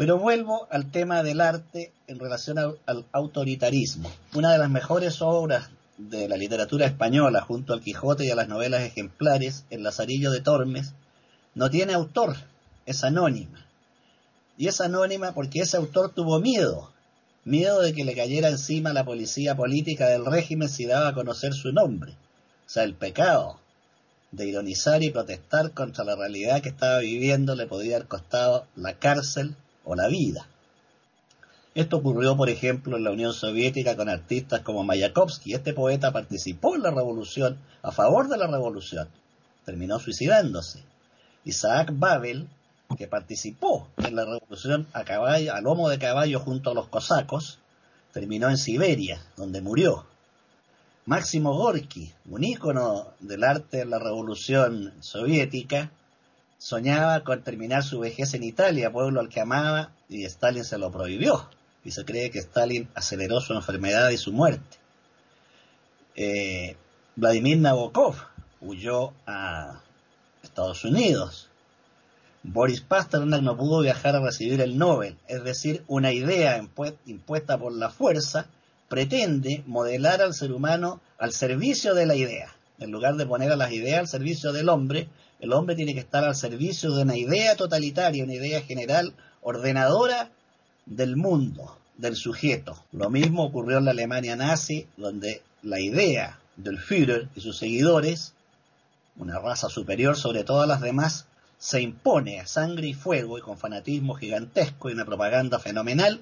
Pero 0.01 0.17
vuelvo 0.19 0.67
al 0.71 0.91
tema 0.91 1.23
del 1.23 1.43
arte 1.43 1.93
en 2.07 2.19
relación 2.19 2.57
al, 2.57 3.05
autoritarismo. 3.13 4.11
Una 4.33 4.51
de 4.51 4.57
las 4.57 4.71
mejores 4.71 5.21
obras 5.21 5.69
de 5.99 6.27
la 6.27 6.39
literatura 6.39 6.87
española, 6.87 7.43
junto 7.43 7.75
al 7.75 7.83
Quijote 7.83 8.25
y 8.25 8.31
a 8.31 8.35
las 8.35 8.49
novelas 8.49 8.81
ejemplares, 8.81 9.67
El 9.69 9.83
Lazarillo 9.83 10.31
de 10.31 10.41
Tormes, 10.41 10.95
no 11.55 11.69
tiene 11.69 11.93
autor, 11.93 12.35
es 12.87 13.05
anónima. 13.05 13.67
Y 14.57 14.69
es 14.69 14.81
anónima 14.81 15.35
porque 15.35 15.61
ese 15.61 15.77
autor 15.77 16.15
tuvo 16.15 16.41
miedo, 16.41 16.91
miedo 17.45 17.83
de 17.83 17.93
que 17.93 18.07
le 18.07 18.17
cayera 18.17 18.49
encima 18.49 18.95
la 18.95 19.05
policía 19.05 19.55
política 19.55 20.09
del 20.09 20.25
régimen 20.25 20.71
si 20.71 20.87
daba 20.87 21.09
a 21.09 21.15
conocer 21.15 21.53
su 21.53 21.73
nombre. 21.73 22.13
O 22.13 22.71
sea, 22.71 22.85
el 22.85 22.95
pecado 22.95 23.61
de 24.33 24.47
ironizar 24.47 25.03
y 25.03 25.11
protestar 25.11 25.73
contra 25.73 26.05
la 26.05 26.17
realidad 26.17 26.63
que 26.63 26.71
estaba 26.71 27.01
viviendo 27.01 27.55
le 27.55 27.67
podía 27.67 27.97
haber 27.97 28.09
costado 28.09 28.67
la 28.77 28.95
cárcel 28.95 29.57
o 29.91 29.97
la 29.97 30.07
vida. 30.07 30.47
Esto 31.75 31.97
ocurrió, 31.97 32.37
por 32.37 32.49
ejemplo, 32.49 32.97
en 32.97 33.05
la 33.05 33.11
Unión 33.11 33.33
Soviética 33.33 33.97
con 33.97 34.09
artistas 34.09 34.61
como 34.61 34.85
Mayakovsky. 34.85 35.55
Este 35.55 35.73
poeta 35.73 36.13
participó 36.13 36.77
en 36.77 36.83
la 36.83 36.91
revolución, 36.91 37.59
a 37.83 37.91
favor 37.91 38.29
de 38.29 38.39
la 38.39 38.47
revolución. 38.47 39.09
Terminó 39.65 39.99
suicidándose. 39.99 40.83
Isaac 41.45 41.91
Babel, 41.93 42.49
que 42.97 43.09
participó 43.09 43.89
en 43.99 44.15
la 44.15 44.25
revolución 44.25 44.87
a, 44.93 45.05
caballo, 45.05 45.55
a 45.55 45.61
lomo 45.61 45.89
de 45.89 45.99
caballo 45.99 46.39
junto 46.41 46.71
a 46.71 46.75
los 46.75 46.89
cosacos, 46.89 47.59
terminó 48.13 48.49
en 48.49 48.59
Siberia, 48.59 49.21
donde 49.37 49.61
murió. 49.61 50.07
Máximo 51.07 51.55
Gorky, 51.55 52.13
un 52.29 52.45
ícono 52.45 53.09
del 53.19 53.43
arte 53.43 53.81
en 53.81 53.91
la 53.91 53.99
revolución 53.99 54.93
soviética, 55.01 55.91
soñaba 56.61 57.25
con 57.25 57.43
terminar 57.43 57.83
su 57.83 58.01
vejez 58.01 58.35
en 58.35 58.45
Italia, 58.45 58.93
pueblo 58.93 59.21
al 59.21 59.31
que 59.31 59.41
amaba, 59.41 59.93
y 60.11 60.25
Stalin 60.27 60.65
se 60.65 60.77
lo 60.77 60.93
prohibió. 60.93 61.49
Y 61.85 61.93
se 61.93 62.05
cree 62.05 62.31
que 62.31 62.39
Stalin 62.39 62.89
aceleró 62.95 63.41
su 63.41 63.55
enfermedad 63.55 64.11
y 64.11 64.19
su 64.19 64.31
muerte. 64.31 64.77
Eh, 66.15 66.77
Vladimir 67.17 67.59
Nabokov 67.59 68.15
huyó 68.61 69.15
a 69.27 69.81
Estados 70.43 70.85
Unidos. 70.85 71.49
Boris 72.43 72.83
Pasternak 72.83 73.41
no 73.41 73.57
pudo 73.57 73.81
viajar 73.81 74.15
a 74.17 74.21
recibir 74.21 74.61
el 74.61 74.77
Nobel, 74.77 75.17
es 75.29 75.43
decir, 75.43 75.83
una 75.89 76.13
idea 76.13 76.63
impuesta 77.07 77.59
por 77.59 77.73
la 77.73 77.89
fuerza 77.89 78.47
pretende 78.89 79.63
modelar 79.67 80.21
al 80.21 80.35
ser 80.35 80.53
humano 80.53 81.01
al 81.19 81.33
servicio 81.33 81.95
de 81.95 82.05
la 82.05 82.17
idea. 82.17 82.55
En 82.79 82.91
lugar 82.91 83.17
de 83.17 83.27
poner 83.27 83.51
a 83.51 83.57
las 83.57 83.73
ideas 83.73 84.01
al 84.01 84.09
servicio 84.09 84.53
del 84.53 84.69
hombre, 84.69 85.09
el 85.41 85.53
hombre 85.53 85.75
tiene 85.75 85.95
que 85.95 86.01
estar 86.01 86.25
al 86.25 86.37
servicio 86.37 86.93
de 86.93 87.03
una 87.03 87.17
idea 87.17 87.57
totalitaria, 87.57 88.25
una 88.25 88.35
idea 88.35 88.61
general, 88.61 89.15
ordenadora 89.43 90.31
del 90.87 91.17
mundo, 91.17 91.79
del 91.97 92.17
sujeto. 92.17 92.85
Lo 92.93 93.11
mismo 93.11 93.45
ocurrió 93.45 93.79
en 93.79 93.87
la 93.87 93.93
Alemania 93.93 94.37
nazi, 94.37 94.87
donde 94.97 95.43
la 95.63 95.81
idea 95.81 96.39
del 96.57 96.79
Führer 96.79 97.29
y 97.35 97.41
sus 97.41 97.57
seguidores, 97.59 98.35
una 99.17 99.39
raza 99.39 99.69
superior 99.69 100.17
sobre 100.17 100.45
todas 100.45 100.69
las 100.69 100.81
demás, 100.81 101.27
se 101.59 101.81
impone 101.81 102.41
a 102.41 102.47
sangre 102.47 102.89
y 102.89 102.95
fuego 102.95 103.39
y 103.39 103.43
con 103.43 103.59
fanatismo 103.59 104.15
gigantesco 104.15 104.89
y 104.89 104.95
una 104.95 105.05
propaganda 105.05 105.59
fenomenal, 105.59 106.21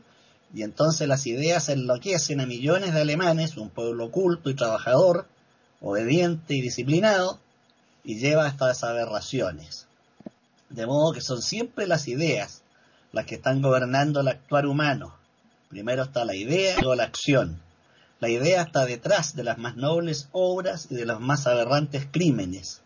y 0.55 0.63
entonces 0.63 1.07
las 1.07 1.27
ideas 1.27 1.69
enloquecen 1.69 2.41
a 2.41 2.47
millones 2.47 2.95
de 2.95 3.03
alemanes, 3.03 3.57
un 3.57 3.71
pueblo 3.71 4.11
culto 4.11 4.51
y 4.51 4.55
trabajador, 4.55 5.27
obediente 5.81 6.55
y 6.55 6.61
disciplinado, 6.61 7.39
y 8.05 8.19
lleva 8.19 8.47
hasta 8.47 8.71
esas 8.71 8.91
aberraciones. 8.91 9.87
De 10.71 10.87
modo 10.87 11.13
que 11.13 11.21
son 11.21 11.43
siempre 11.43 11.87
las 11.87 12.09
ideas 12.09 12.63
las 13.13 13.27
que 13.27 13.37
están 13.37 13.63
gobernando 13.63 14.21
el 14.21 14.29
actuar 14.29 14.67
humano. 14.67 15.15
Primero 15.71 16.05
está 16.05 16.25
la 16.25 16.35
idea 16.35 16.75
y 16.75 16.81
luego 16.81 16.95
la 16.95 17.05
acción. 17.05 17.61
La 18.21 18.29
idea 18.29 18.63
está 18.63 18.85
detrás 18.85 19.37
de 19.37 19.45
las 19.45 19.59
más 19.59 19.77
nobles 19.77 20.29
obras 20.33 20.89
y 20.91 20.95
de 20.95 21.07
los 21.07 21.21
más 21.21 21.47
aberrantes 21.47 22.07
crímenes. 22.11 22.81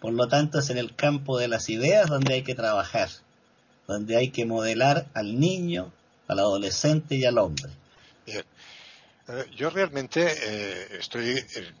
Por 0.00 0.12
lo 0.12 0.28
tanto, 0.28 0.58
es 0.58 0.70
en 0.70 0.78
el 0.78 0.94
campo 0.94 1.38
de 1.38 1.48
las 1.48 1.68
ideas 1.68 2.08
donde 2.08 2.34
hay 2.34 2.42
que 2.42 2.54
trabajar, 2.54 3.08
donde 3.88 4.16
hay 4.16 4.30
que 4.30 4.46
modelar 4.46 5.06
al 5.14 5.40
niño, 5.40 5.92
al 6.28 6.38
adolescente 6.38 7.16
y 7.16 7.24
al 7.24 7.38
hombre. 7.38 7.70
Bien. 8.26 8.44
Eh, 9.28 9.44
yo 9.56 9.70
realmente 9.70 10.24
eh, 10.24 10.98
estoy, 11.00 11.30
en 11.30 11.74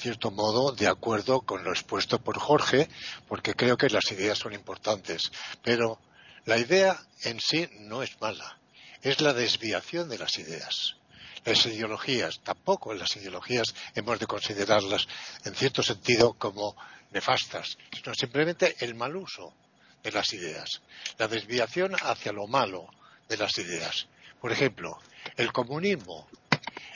cierto 0.00 0.30
modo, 0.30 0.72
de 0.72 0.88
acuerdo 0.88 1.42
con 1.42 1.62
lo 1.62 1.70
expuesto 1.70 2.18
por 2.18 2.38
Jorge, 2.38 2.88
porque 3.28 3.54
creo 3.54 3.76
que 3.76 3.90
las 3.90 4.10
ideas 4.10 4.38
son 4.38 4.54
importantes. 4.54 5.30
Pero 5.62 6.00
la 6.46 6.58
idea 6.58 6.98
en 7.22 7.38
sí 7.40 7.68
no 7.80 8.02
es 8.02 8.20
mala, 8.20 8.58
es 9.02 9.20
la 9.20 9.32
desviación 9.32 10.08
de 10.08 10.18
las 10.18 10.38
ideas. 10.38 10.96
Las 11.44 11.64
ideologías, 11.66 12.40
tampoco 12.42 12.92
las 12.92 13.16
ideologías 13.16 13.74
hemos 13.94 14.18
de 14.18 14.26
considerarlas 14.26 15.06
en 15.44 15.54
cierto 15.54 15.82
sentido 15.82 16.34
como 16.34 16.76
nefastas, 17.12 17.78
sino 17.92 18.14
simplemente 18.14 18.76
el 18.80 18.94
mal 18.94 19.16
uso 19.16 19.54
de 20.02 20.12
las 20.12 20.32
ideas, 20.32 20.82
la 21.18 21.28
desviación 21.28 21.94
hacia 21.94 22.32
lo 22.32 22.46
malo 22.46 22.88
de 23.28 23.36
las 23.36 23.56
ideas. 23.58 24.06
Por 24.40 24.52
ejemplo, 24.52 24.98
el 25.36 25.52
comunismo. 25.52 26.26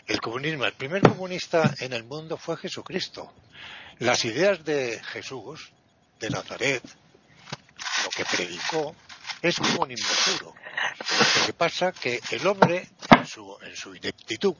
El 0.07 0.20
comunismo, 0.20 0.66
el 0.66 0.74
primer 0.74 1.00
comunista 1.00 1.74
en 1.80 1.94
el 1.94 2.05
mundo 2.05 2.36
fue 2.36 2.59
Jesucristo. 2.59 3.32
Las 4.00 4.26
ideas 4.26 4.62
de 4.62 5.00
Jesús, 5.02 5.72
de 6.20 6.28
Nazaret, 6.28 6.82
lo 8.05 8.11
que 8.11 8.24
predicó, 8.26 8.94
es 9.40 9.57
comunismo 9.57 10.09
puro. 10.26 10.55
Lo 11.40 11.46
que 11.46 11.52
pasa 11.55 11.88
es 11.88 11.98
que 11.98 12.20
el 12.32 12.46
hombre, 12.46 12.86
en 13.16 13.26
su, 13.26 13.57
en 13.62 13.74
su 13.74 13.94
ineptitud, 13.94 14.55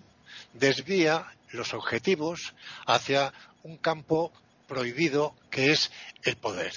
desvía 0.55 1.27
los 1.51 1.75
objetivos 1.75 2.55
hacia 2.87 3.33
un 3.65 3.77
campo 3.77 4.33
prohibido 4.67 5.37
que 5.51 5.73
es 5.73 5.91
el 6.23 6.37
poder. 6.37 6.73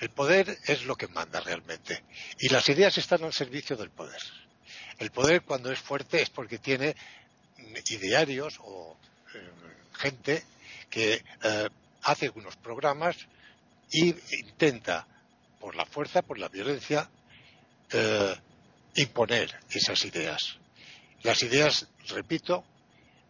El 0.00 0.10
poder 0.10 0.58
es 0.64 0.84
lo 0.84 0.96
que 0.96 1.06
manda 1.06 1.40
realmente. 1.40 2.02
Y 2.40 2.48
las 2.48 2.68
ideas 2.70 2.98
están 2.98 3.22
al 3.22 3.32
servicio 3.32 3.76
del 3.76 3.90
poder. 3.90 4.20
El 4.98 5.12
poder 5.12 5.42
cuando 5.42 5.70
es 5.70 5.78
fuerte 5.78 6.20
es 6.20 6.30
porque 6.30 6.58
tiene 6.58 6.96
idearios 7.90 8.58
o 8.60 8.96
eh, 9.34 9.50
gente 9.94 10.42
que 10.88 11.22
eh, 11.42 11.68
hace 12.02 12.30
unos 12.30 12.56
programas 12.56 13.16
y 13.90 14.14
intenta, 14.38 15.06
por 15.58 15.74
la 15.74 15.84
fuerza, 15.84 16.22
por 16.22 16.38
la 16.38 16.48
violencia, 16.48 17.10
eh, 17.92 18.34
imponer 18.96 19.58
esas 19.70 20.04
ideas. 20.04 20.58
Las 21.22 21.42
ideas, 21.42 21.86
repito, 22.08 22.64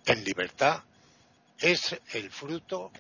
en 0.07 0.25
libertad 0.25 0.83
es 1.59 1.99
el 2.13 2.31
fruto 2.31 2.93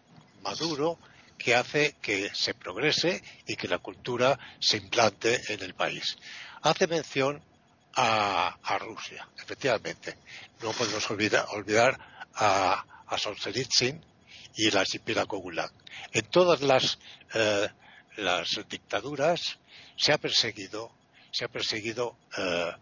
maduro 0.43 0.99
que 1.39 1.55
hace 1.55 1.97
que 2.03 2.31
se 2.35 2.55
progrese 2.55 3.22
y 3.47 3.57
que 3.57 3.68
la 3.68 3.78
cultura 3.78 4.39
se 4.59 4.76
implante 4.76 5.41
en 5.49 5.62
el 5.62 5.74
país. 5.74 6.16
Hace 6.62 6.87
mención 6.87 7.43
a, 7.95 8.78
Rusia, 8.78 9.26
efectivamente. 9.36 10.16
No 10.62 10.72
podemos 10.72 11.11
olvidar, 11.11 11.99
a, 12.34 12.84
a 13.07 13.18
Solzhenitsyn 13.18 14.01
y 14.57 14.68
el 14.68 14.76
archipiélago 14.76 15.38
Gulag. 15.38 15.72
En 16.12 16.24
todas 16.26 16.61
las, 16.62 16.99
eh, 17.34 17.68
las 18.16 18.49
dictaduras 18.68 19.59
se 19.97 20.12
ha 20.12 20.18
perseguido, 20.18 20.93
se 21.30 21.45
ha 21.45 21.49
perseguido 21.49 22.16
eh, 22.36 22.72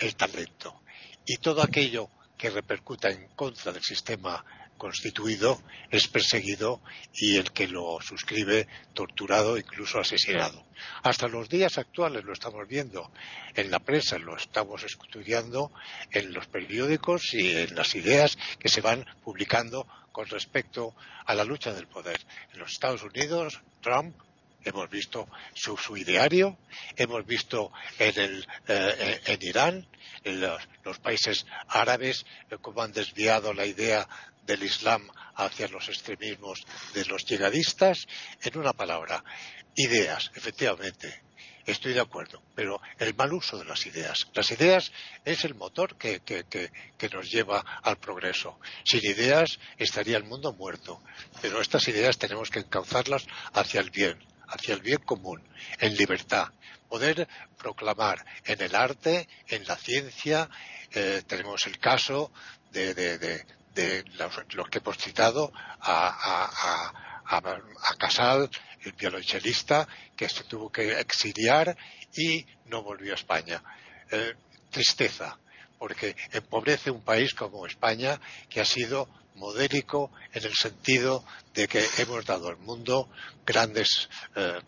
el 0.00 0.16
talento 0.16 0.80
y 1.26 1.36
todo 1.38 1.62
aquello 1.62 2.08
que 2.36 2.50
repercuta 2.50 3.08
en 3.08 3.28
contra 3.34 3.72
del 3.72 3.82
sistema 3.82 4.44
constituido 4.78 5.60
es 5.90 6.08
perseguido 6.08 6.80
y 7.12 7.36
el 7.36 7.52
que 7.52 7.68
lo 7.68 8.00
suscribe 8.00 8.66
torturado, 8.94 9.58
incluso 9.58 9.98
asesinado. 9.98 10.64
Hasta 11.02 11.28
los 11.28 11.48
días 11.48 11.76
actuales 11.76 12.24
lo 12.24 12.32
estamos 12.32 12.66
viendo 12.66 13.10
en 13.54 13.70
la 13.70 13.80
prensa, 13.80 14.18
lo 14.18 14.36
estamos 14.36 14.84
estudiando 14.84 15.72
en 16.12 16.32
los 16.32 16.46
periódicos 16.46 17.34
y 17.34 17.56
en 17.56 17.74
las 17.74 17.94
ideas 17.94 18.38
que 18.58 18.68
se 18.68 18.80
van 18.80 19.04
publicando 19.22 19.86
con 20.12 20.26
respecto 20.26 20.94
a 21.26 21.34
la 21.34 21.44
lucha 21.44 21.74
del 21.74 21.86
poder. 21.86 22.20
En 22.52 22.60
los 22.60 22.72
Estados 22.72 23.02
Unidos, 23.02 23.60
Trump 23.82 24.16
hemos 24.64 24.88
visto 24.90 25.28
su, 25.54 25.96
ideario, 25.96 26.56
hemos 26.96 27.24
visto 27.26 27.72
en, 27.98 28.18
el, 28.18 28.46
eh, 28.66 29.20
en 29.26 29.42
Irán, 29.42 29.86
en 30.24 30.40
los, 30.40 30.98
países 30.98 31.46
árabes, 31.68 32.24
eh, 32.50 32.56
cómo 32.60 32.82
han 32.82 32.92
desviado 32.92 33.52
la 33.52 33.66
idea 33.66 34.08
del 34.48 34.64
Islam 34.64 35.08
hacia 35.36 35.68
los 35.68 35.88
extremismos 35.88 36.64
de 36.94 37.04
los 37.04 37.24
yihadistas. 37.24 38.08
En 38.42 38.58
una 38.58 38.72
palabra, 38.72 39.22
ideas, 39.76 40.32
efectivamente. 40.34 41.22
Estoy 41.66 41.92
de 41.92 42.00
acuerdo, 42.00 42.42
pero 42.54 42.80
el 42.98 43.14
mal 43.14 43.30
uso 43.34 43.58
de 43.58 43.66
las 43.66 43.84
ideas. 43.84 44.26
Las 44.32 44.50
ideas 44.50 44.90
es 45.26 45.44
el 45.44 45.54
motor 45.54 45.98
que, 45.98 46.22
nos 47.12 47.30
lleva 47.30 47.60
al 47.82 47.98
progreso. 47.98 48.58
Sin 48.84 49.04
ideas 49.04 49.58
estaría 49.76 50.16
el 50.16 50.24
mundo 50.24 50.54
muerto, 50.54 51.02
pero 51.42 51.60
estas 51.60 51.86
ideas 51.88 52.16
tenemos 52.16 52.48
que 52.50 52.60
encauzarlas 52.60 53.26
hacia 53.52 53.82
el 53.82 53.90
bien, 53.90 54.18
hacia 54.48 54.74
el 54.74 54.80
bien 54.80 55.02
común, 55.04 55.46
en 55.78 55.94
libertad. 55.94 56.48
Poder 56.88 57.28
proclamar 57.58 58.24
en 58.46 58.62
el 58.62 58.74
arte, 58.74 59.28
en 59.48 59.66
la 59.66 59.76
ciencia, 59.76 60.48
eh, 60.92 61.22
tenemos 61.26 61.66
el 61.66 61.78
caso 61.78 62.32
de, 62.72 63.44
los, 64.54 64.68
que 64.68 64.78
hemos 64.78 64.98
citado 64.98 65.52
a, 65.80 66.92
Casal, 67.98 68.48
el 68.84 68.92
violonchelista, 68.92 69.86
que 70.16 70.28
se 70.28 70.44
tuvo 70.44 70.70
que 70.70 70.98
exiliar 71.00 71.76
y 72.16 72.46
no 72.66 72.82
volvió 72.82 73.12
a 73.12 73.16
España. 73.16 73.62
Eh, 74.10 74.34
tristeza, 74.70 75.38
porque 75.78 76.16
empobrece 76.32 76.90
un 76.90 77.02
país 77.02 77.34
como 77.34 77.66
España, 77.66 78.20
que 78.48 78.60
ha 78.60 78.64
sido 78.64 79.08
modélico 79.34 80.10
en 80.32 80.44
el 80.44 80.54
sentido 80.54 81.24
de 81.54 81.68
que 81.68 81.84
hemos 81.98 82.24
dado 82.24 82.48
al 82.48 82.58
mundo 82.58 83.08
grandes, 83.46 84.08
eh, 84.34 84.60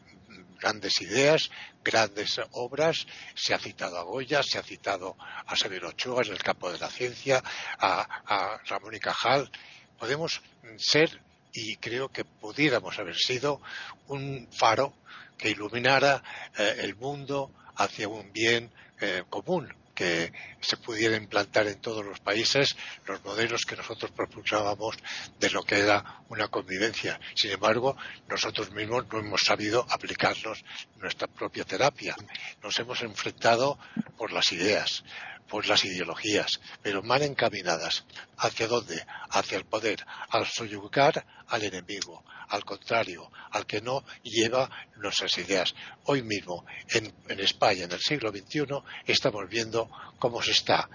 grandes 0.60 1.00
ideas, 1.00 1.50
grandes 1.82 2.40
obras. 2.52 3.06
Se 3.34 3.54
ha 3.54 3.58
citado 3.58 3.98
a 3.98 4.02
Goya, 4.02 4.42
se 4.42 4.58
ha 4.58 4.62
citado 4.62 5.16
a 5.18 5.56
Severo 5.56 5.88
Ochoa 5.88 6.22
en 6.24 6.32
el 6.32 6.42
campo 6.42 6.70
de 6.70 6.78
la 6.78 6.88
ciencia, 6.88 7.42
a, 7.78 8.60
Ramón 8.66 8.94
y 8.94 9.00
Cajal. 9.00 9.50
Podemos 9.98 10.40
ser, 10.76 11.20
y 11.52 11.76
creo 11.76 12.08
que 12.08 12.24
pudiéramos 12.24 12.98
haber 12.98 13.16
sido, 13.16 13.60
un 14.08 14.48
faro 14.52 14.94
que 15.36 15.50
iluminara 15.50 16.22
eh, 16.58 16.76
el 16.80 16.96
mundo 16.96 17.50
hacia 17.76 18.08
un 18.08 18.32
bien 18.32 18.70
eh, 19.00 19.24
común, 19.30 19.74
que 20.00 20.32
se 20.62 20.78
pudiera 20.78 21.14
implantar 21.14 21.66
en 21.66 21.78
todos 21.78 22.02
los 22.02 22.20
países 22.20 22.74
los 23.04 23.22
modelos 23.22 23.66
que 23.66 23.76
nosotros 23.76 24.10
propulsábamos 24.12 24.96
de 25.38 25.50
lo 25.50 25.62
que 25.62 25.78
era 25.78 26.22
una 26.30 26.48
convivencia. 26.48 27.20
Sin 27.34 27.50
embargo, 27.50 27.98
nosotros 28.26 28.70
mismos 28.70 29.04
no 29.12 29.18
hemos 29.18 29.42
sabido 29.42 29.86
aplicarnos 29.90 30.64
nuestra 30.96 31.28
propia 31.28 31.66
terapia. 31.66 32.16
Nos 32.62 32.78
hemos 32.78 33.02
enfrentado 33.02 33.78
por 34.16 34.32
las 34.32 34.50
ideas, 34.52 35.04
por 35.50 35.66
las 35.66 35.84
ideologías, 35.84 36.60
pero 36.80 37.02
mal 37.02 37.22
encaminadas. 37.22 38.04
¿Hacia 38.38 38.68
dónde? 38.68 39.04
Hacia 39.30 39.58
el 39.58 39.64
poder, 39.64 40.06
al 40.30 40.46
soyugar 40.46 41.26
al 41.48 41.64
enemigo, 41.64 42.24
al 42.48 42.64
contrario, 42.64 43.30
al 43.50 43.66
que 43.66 43.80
no 43.80 44.04
lleva 44.22 44.70
nuestras 44.96 45.36
ideas. 45.38 45.74
Hoy 46.04 46.22
mismo, 46.22 46.64
en, 46.88 47.40
España, 47.40 47.84
en 47.84 47.92
el 47.92 48.00
siglo 48.00 48.30
XXI, 48.30 48.64
estamos 49.06 49.48
viendo 49.48 49.90
cómo 50.18 50.40
se 50.40 50.52
está 50.52 50.88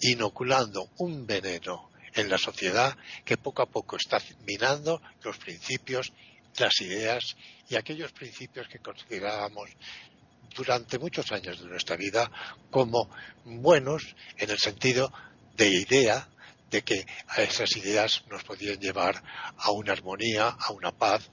inoculando 0.00 0.90
un 0.98 1.26
veneno 1.26 1.90
en 2.14 2.30
la 2.30 2.38
sociedad 2.38 2.96
que 3.24 3.36
poco 3.36 3.62
a 3.62 3.66
poco 3.66 3.96
está 3.96 4.22
minando 4.46 5.02
los 5.22 5.36
principios, 5.38 6.12
las 6.58 6.80
ideas 6.80 7.36
y 7.68 7.74
aquellos 7.74 8.12
principios 8.12 8.68
que 8.68 8.78
considerábamos 8.78 9.70
durante 10.56 10.98
muchos 10.98 11.30
años 11.32 11.60
de 11.60 11.68
nuestra 11.68 11.96
vida 11.96 12.30
como 12.70 13.10
buenos 13.44 14.16
en 14.38 14.50
el 14.50 14.58
sentido 14.58 15.12
de 15.56 15.68
idea 15.68 16.28
de 16.70 16.82
que 16.82 17.06
esas 17.36 17.76
ideas 17.76 18.24
nos 18.28 18.42
podían 18.42 18.80
llevar 18.80 19.22
a 19.56 19.70
una 19.70 19.92
armonía, 19.92 20.48
a 20.48 20.72
una 20.72 20.90
paz. 20.90 21.30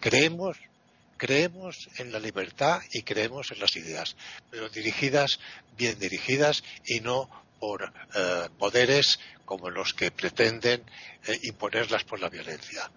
Creemos, 0.00 0.56
creemos 1.16 1.88
en 1.98 2.10
la 2.10 2.18
libertad 2.18 2.80
y 2.92 3.02
creemos 3.02 3.52
en 3.52 3.60
las 3.60 3.76
ideas, 3.76 4.16
pero 4.50 4.68
dirigidas, 4.68 5.38
bien 5.76 5.98
dirigidas 5.98 6.64
y 6.84 7.00
no 7.00 7.30
por 7.62 7.92
eh, 8.16 8.48
poderes 8.58 9.20
como 9.44 9.70
los 9.70 9.94
que 9.94 10.10
pretenden 10.10 10.82
eh, 11.28 11.38
imponerlas 11.44 12.02
por 12.02 12.18
la 12.18 12.28
violencia. 12.28 12.90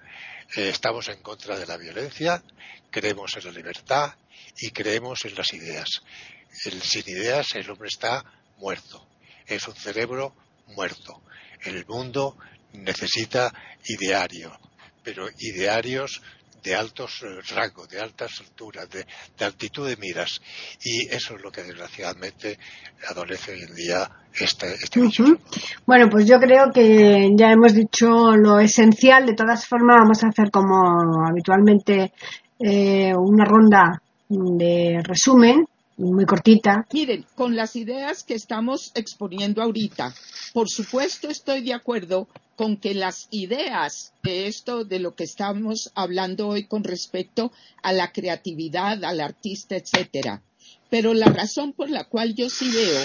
Eh, 0.55 0.69
estamos 0.69 1.07
en 1.09 1.21
contra 1.21 1.55
de 1.55 1.67
la 1.67 1.77
violencia, 1.77 2.41
creemos 2.89 3.37
en 3.37 3.45
la 3.45 3.51
libertad 3.51 4.15
y 4.57 4.71
creemos 4.71 5.23
en 5.25 5.35
las 5.35 5.53
ideas. 5.53 6.01
sin 6.49 7.03
ideas 7.05 7.53
el 7.53 7.69
hombre 7.69 7.89
está 7.89 8.23
muerto, 8.57 9.07
es 9.45 9.67
un 9.67 9.75
cerebro 9.75 10.33
muerto 10.69 11.21
el 11.65 11.85
mundo 11.85 12.35
necesita 12.73 13.53
idearios, 13.85 14.57
pero 15.03 15.29
idearios 15.37 16.23
de 16.65 16.75
altos 16.75 17.23
rangos, 17.55 17.87
de 17.87 18.01
altas 18.01 18.41
alturas, 18.41 18.89
de, 18.89 19.05
altitud 19.45 19.87
de 19.87 19.97
miras. 19.97 20.41
Y 20.83 21.07
eso 21.07 21.35
es 21.35 21.41
lo 21.41 21.51
que 21.51 21.61
desgraciadamente 21.61 22.57
adolece 23.07 23.51
hoy 23.51 23.61
en 23.61 23.75
día 23.75 24.09
este, 24.33 24.73
este 24.73 24.99
Bueno, 25.85 26.09
pues 26.09 26.25
yo 26.25 26.39
creo 26.39 26.71
que 26.73 27.31
ya 27.35 27.51
hemos 27.51 27.73
dicho 27.73 28.35
lo 28.35 28.59
esencial. 28.59 29.27
De 29.27 29.35
todas 29.35 29.67
formas, 29.67 29.97
vamos 29.97 30.23
a 30.23 30.27
hacer 30.29 30.49
como 30.49 31.25
habitualmente 31.27 32.11
eh, 32.59 33.13
una 33.15 33.45
ronda 33.45 34.01
de 34.27 35.01
resumen 35.03 35.67
muy 35.97 36.25
cortita. 36.25 36.85
Miren, 36.93 37.25
con 37.35 37.55
las 37.55 37.75
ideas 37.75 38.23
que 38.23 38.33
estamos 38.33 38.91
exponiendo 38.95 39.61
ahorita, 39.61 40.13
por 40.53 40.69
supuesto 40.69 41.29
estoy 41.29 41.61
de 41.63 41.73
acuerdo 41.73 42.27
con 42.55 42.77
que 42.77 42.93
las 42.93 43.27
ideas 43.31 44.13
de 44.23 44.47
esto, 44.47 44.85
de 44.85 44.99
lo 44.99 45.15
que 45.15 45.25
estamos 45.25 45.91
hablando 45.95 46.47
hoy 46.47 46.65
con 46.65 46.83
respecto 46.83 47.51
a 47.81 47.93
la 47.93 48.11
creatividad, 48.11 49.03
al 49.03 49.19
artista, 49.21 49.75
etcétera. 49.75 50.41
Pero 50.89 51.13
la 51.13 51.27
razón 51.27 51.73
por 51.73 51.89
la 51.89 52.05
cual 52.05 52.35
yo 52.35 52.49
sí 52.49 52.69
veo 52.71 53.01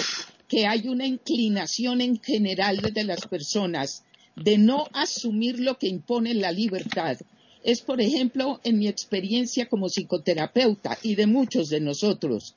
que 0.47 0.67
hay 0.67 0.87
una 0.87 1.05
inclinación 1.05 2.01
en 2.01 2.19
general 2.19 2.77
de 2.93 3.03
las 3.03 3.25
personas 3.27 4.03
de 4.35 4.57
no 4.57 4.87
asumir 4.93 5.59
lo 5.59 5.77
que 5.77 5.87
impone 5.87 6.33
la 6.33 6.51
libertad 6.51 7.17
es, 7.63 7.81
por 7.81 8.01
ejemplo, 8.01 8.59
en 8.63 8.79
mi 8.79 8.87
experiencia 8.87 9.67
como 9.67 9.87
psicoterapeuta 9.87 10.97
y 11.03 11.15
de 11.15 11.27
muchos 11.27 11.69
de 11.69 11.79
nosotros, 11.79 12.55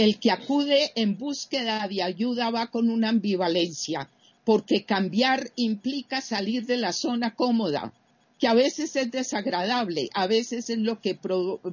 el 0.00 0.18
que 0.18 0.30
acude 0.30 0.92
en 0.94 1.18
búsqueda 1.18 1.86
de 1.86 2.02
ayuda 2.02 2.48
va 2.48 2.68
con 2.68 2.88
una 2.88 3.10
ambivalencia, 3.10 4.08
porque 4.46 4.84
cambiar 4.84 5.52
implica 5.56 6.22
salir 6.22 6.64
de 6.64 6.78
la 6.78 6.94
zona 6.94 7.34
cómoda, 7.34 7.92
que 8.38 8.48
a 8.48 8.54
veces 8.54 8.96
es 8.96 9.10
desagradable, 9.10 10.08
a 10.14 10.26
veces 10.26 10.70
es 10.70 10.78
lo 10.78 11.02
que 11.02 11.18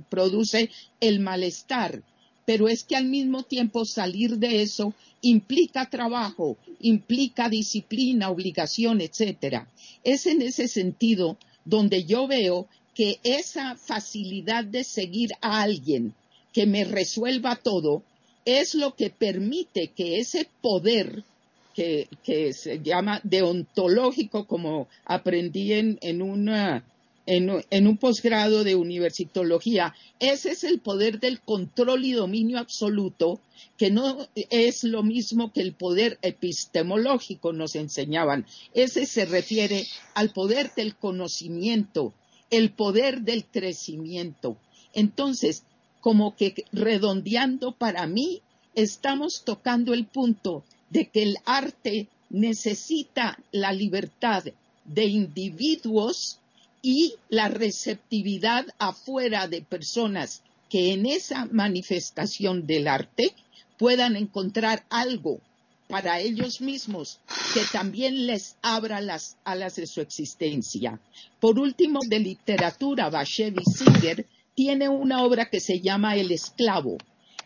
produce 0.10 0.70
el 1.00 1.22
malestar, 1.22 2.04
pero 2.46 2.68
es 2.68 2.84
que 2.84 2.98
al 2.98 3.06
mismo 3.06 3.44
tiempo 3.44 3.86
salir 3.86 4.36
de 4.36 4.62
eso 4.62 4.94
implica 5.22 5.90
trabajo, 5.90 6.58
implica 6.82 7.48
disciplina, 7.48 8.30
obligación, 8.30 9.00
etcétera. 9.00 9.70
Es 10.04 10.26
en 10.26 10.42
ese 10.42 10.68
sentido 10.68 11.38
donde 11.64 12.04
yo 12.04 12.28
veo 12.28 12.68
que 12.94 13.22
esa 13.24 13.78
facilidad 13.78 14.66
de 14.66 14.84
seguir 14.84 15.30
a 15.40 15.62
alguien 15.62 16.14
que 16.52 16.66
me 16.66 16.84
resuelva 16.84 17.56
todo 17.56 18.04
es 18.48 18.76
lo 18.76 18.96
que 18.96 19.10
permite 19.10 19.90
que 19.90 20.20
ese 20.20 20.48
poder 20.62 21.26
que, 21.76 22.08
se 22.54 22.80
llama 22.80 23.20
deontológico, 23.24 24.48
como 24.48 24.88
aprendí 25.06 25.74
en, 25.74 26.00
en, 26.02 26.22
un 26.22 27.98
posgrado 27.98 28.64
de 28.64 28.76
universitología, 28.76 29.94
ese 30.20 30.52
es 30.52 30.64
el 30.64 30.80
poder 30.80 31.20
del 31.20 31.42
control 31.42 32.06
y 32.06 32.14
dominio 32.14 32.58
absoluto, 32.58 33.42
que 33.78 33.92
no 33.92 34.28
es 34.34 34.86
lo 34.86 35.04
mismo 35.04 35.52
que 35.52 35.62
el 35.62 35.74
poder 35.74 36.18
epistemológico, 36.22 37.52
nos 37.52 37.76
enseñaban. 37.76 38.46
Ese 38.74 39.06
se 39.06 39.26
refiere 39.26 39.86
al 40.16 40.32
poder 40.32 40.72
del 40.74 40.96
conocimiento, 40.96 42.14
el 42.50 42.72
poder 42.72 43.24
del 43.24 43.44
crecimiento. 43.44 44.58
Entonces, 44.94 45.64
como 46.08 46.38
que 46.38 46.64
redondeando 46.72 47.74
para 47.74 48.08
mí, 48.08 48.42
estamos 48.76 49.44
tocando 49.44 49.94
el 49.94 50.06
punto 50.06 50.64
de 50.90 51.10
que 51.10 51.22
el 51.22 51.36
arte 51.44 52.08
necesita 52.30 53.38
la 53.52 53.74
libertad 53.74 54.46
de 54.86 55.04
individuos 55.04 56.40
y 56.82 57.16
la 57.28 57.50
receptividad 57.50 58.68
afuera 58.80 59.50
de 59.50 59.62
personas 59.62 60.44
que 60.70 60.94
en 60.94 61.06
esa 61.06 61.44
manifestación 61.44 62.66
del 62.66 62.88
arte 62.88 63.36
puedan 63.78 64.16
encontrar 64.16 64.86
algo 64.90 65.42
para 65.90 66.22
ellos 66.22 66.62
mismos 66.62 67.20
que 67.54 67.64
también 67.74 68.28
les 68.28 68.56
abra 68.62 69.02
las 69.02 69.36
alas 69.44 69.76
de 69.76 69.88
su 69.88 70.00
existencia. 70.00 71.02
Por 71.42 71.60
último, 71.60 72.00
de 72.08 72.20
literatura, 72.20 73.10
Bashevi 73.10 73.64
Singer 73.66 74.26
tiene 74.58 74.90
una 74.90 75.24
obra 75.24 75.52
que 75.52 75.60
se 75.60 75.82
llama 75.82 76.16
El 76.16 76.32
esclavo. 76.32 76.98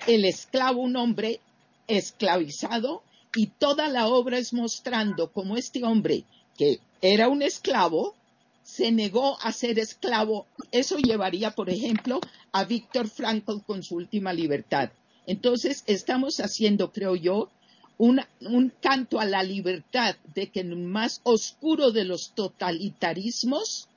El 0.08 0.24
esclavo, 0.24 0.80
un 0.80 0.96
hombre 0.96 1.42
esclavizado, 1.86 3.04
y 3.36 3.48
toda 3.48 3.90
la 3.90 4.08
obra 4.08 4.38
es 4.38 4.54
mostrando 4.54 5.30
cómo 5.30 5.58
este 5.58 5.84
hombre, 5.84 6.24
que 6.58 6.80
era 7.02 7.28
un 7.28 7.42
esclavo, 7.42 8.16
se 8.64 8.94
negó 8.94 9.38
a 9.42 9.52
ser 9.52 9.78
esclavo. 9.78 10.46
Eso 10.72 11.00
llevaría, 11.00 11.52
por 11.52 11.70
ejemplo, 11.70 12.22
a 12.54 12.64
Víctor 12.64 13.10
Frankl 13.10 13.60
con 13.68 13.84
su 13.84 13.96
última 13.96 14.32
libertad. 14.32 14.90
Entonces, 15.28 15.84
estamos 15.88 16.38
haciendo, 16.38 16.94
creo 16.94 17.18
yo, 17.18 17.50
un, 17.98 18.22
un, 18.40 18.72
canto 18.80 19.20
a 19.20 19.26
la 19.26 19.44
libertad 19.44 20.16
de 20.34 20.48
que 20.48 20.62
en 20.62 20.72
el 20.72 20.78
más 20.78 21.20
oscuro 21.24 21.92
de 21.92 22.06
los 22.06 22.32
totalitarismos 22.36 23.90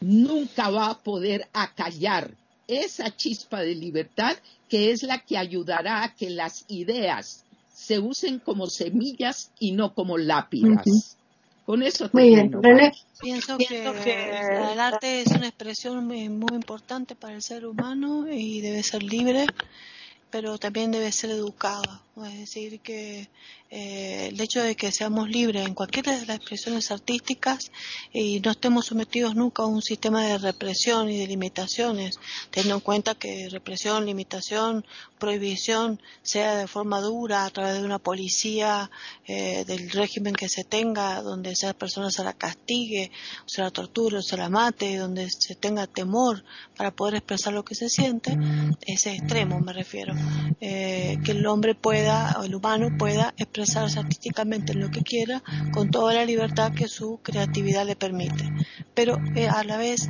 nunca 0.00 0.68
va 0.70 0.90
a 0.90 0.98
poder 0.98 1.48
acallar 1.52 2.34
esa 2.68 3.14
chispa 3.14 3.60
de 3.60 3.74
libertad 3.74 4.36
que 4.68 4.90
es 4.90 5.02
la 5.02 5.18
que 5.18 5.38
ayudará 5.38 6.02
a 6.02 6.14
que 6.14 6.30
las 6.30 6.64
ideas 6.68 7.44
se 7.72 7.98
usen 7.98 8.38
como 8.38 8.68
semillas 8.68 9.50
y 9.58 9.72
no 9.72 9.94
como 9.94 10.18
lápidas. 10.18 11.16
Con 11.64 11.82
eso 11.82 12.08
Muy 12.12 12.28
bien, 12.28 12.52
René. 12.62 12.92
Pienso, 13.20 13.58
que, 13.58 13.82
el 13.82 14.80
arte 14.80 15.22
es 15.22 15.28
una 15.28 15.48
expresión 15.48 16.06
muy, 16.06 16.28
muy 16.28 16.54
importante 16.54 17.16
para 17.16 17.34
el 17.34 17.42
ser 17.42 17.66
humano 17.66 18.26
y 18.30 18.60
debe 18.60 18.82
ser 18.82 19.02
libre, 19.02 19.46
pero 20.30 20.58
también 20.58 20.92
debe 20.92 21.10
ser 21.12 21.30
educada. 21.30 22.02
Es 22.24 22.38
decir, 22.38 22.80
que 22.80 23.28
eh, 23.68 24.28
el 24.28 24.40
hecho 24.40 24.62
de 24.62 24.74
que 24.74 24.90
seamos 24.90 25.28
libres 25.28 25.66
en 25.66 25.74
cualquiera 25.74 26.18
de 26.18 26.24
las 26.24 26.36
expresiones 26.36 26.90
artísticas 26.90 27.70
y 28.10 28.40
no 28.40 28.52
estemos 28.52 28.86
sometidos 28.86 29.34
nunca 29.34 29.64
a 29.64 29.66
un 29.66 29.82
sistema 29.82 30.24
de 30.24 30.38
represión 30.38 31.10
y 31.10 31.18
de 31.18 31.26
limitaciones, 31.26 32.18
teniendo 32.50 32.76
en 32.76 32.80
cuenta 32.80 33.16
que 33.16 33.48
represión, 33.50 34.06
limitación, 34.06 34.86
prohibición 35.18 36.00
sea 36.22 36.56
de 36.56 36.66
forma 36.66 37.00
dura 37.00 37.44
a 37.44 37.50
través 37.50 37.74
de 37.80 37.84
una 37.84 37.98
policía 37.98 38.90
eh, 39.26 39.64
del 39.66 39.90
régimen 39.90 40.34
que 40.34 40.48
se 40.48 40.64
tenga, 40.64 41.20
donde 41.20 41.50
esa 41.50 41.74
persona 41.74 42.10
se 42.10 42.24
la 42.24 42.32
castigue, 42.32 43.10
o 43.44 43.48
se 43.48 43.62
la 43.62 43.70
torture, 43.70 44.18
o 44.18 44.22
se 44.22 44.36
la 44.36 44.48
mate, 44.48 44.96
donde 44.96 45.28
se 45.28 45.54
tenga 45.54 45.86
temor 45.86 46.44
para 46.76 46.92
poder 46.92 47.16
expresar 47.16 47.52
lo 47.52 47.64
que 47.64 47.74
se 47.74 47.88
siente, 47.88 48.38
ese 48.86 49.12
extremo 49.12 49.60
me 49.60 49.72
refiero, 49.72 50.14
eh, 50.60 51.18
que 51.24 51.32
el 51.32 51.46
hombre 51.46 51.74
pueda, 52.06 52.40
el 52.44 52.54
humano 52.54 52.96
pueda 52.96 53.34
expresar 53.36 53.56
expresarse 53.56 53.98
artísticamente 53.98 54.72
en 54.72 54.80
lo 54.80 54.90
que 54.90 55.02
quiera 55.02 55.42
con 55.72 55.90
toda 55.90 56.14
la 56.14 56.24
libertad 56.24 56.72
que 56.72 56.88
su 56.88 57.18
creatividad 57.22 57.86
le 57.86 57.96
permite, 57.96 58.52
pero 58.94 59.18
eh, 59.34 59.48
a 59.48 59.64
la 59.64 59.76
vez 59.76 60.08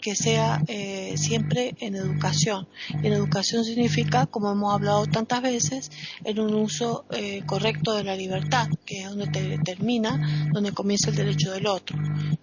que 0.00 0.16
sea 0.16 0.62
eh, 0.66 1.14
siempre 1.16 1.74
en 1.80 1.94
educación. 1.94 2.66
en 3.02 3.12
educación 3.12 3.64
significa, 3.64 4.26
como 4.26 4.50
hemos 4.50 4.72
hablado 4.72 5.06
tantas 5.06 5.42
veces, 5.42 5.90
en 6.24 6.40
un 6.40 6.54
uso 6.54 7.04
eh, 7.10 7.42
correcto 7.46 7.94
de 7.94 8.04
la 8.04 8.16
libertad, 8.16 8.68
que 8.86 9.02
es 9.02 9.08
donde 9.10 9.58
termina, 9.58 10.48
donde 10.52 10.72
comienza 10.72 11.10
el 11.10 11.16
derecho 11.16 11.52
del 11.52 11.66
otro. 11.66 11.98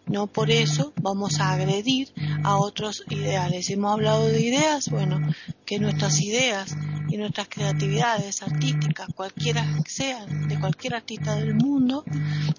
No 0.06 0.28
por 0.28 0.52
eso 0.52 0.94
vamos 1.02 1.40
a 1.40 1.54
agredir 1.54 2.10
a 2.44 2.58
otros 2.58 3.04
ideales. 3.10 3.70
Hemos 3.72 3.94
hablado 3.94 4.28
de 4.28 4.40
ideas, 4.40 4.90
bueno, 4.90 5.20
que 5.66 5.80
nuestras 5.80 6.22
ideas 6.22 6.76
y 7.10 7.18
nuestras 7.18 7.48
creatividades 7.50 8.42
artísticas, 8.44 9.08
cualquiera 9.14 9.66
sean, 9.86 10.48
de 10.48 10.60
cualquier 10.60 10.96
artista 10.96 11.36
del 11.36 11.56
mundo 11.56 12.04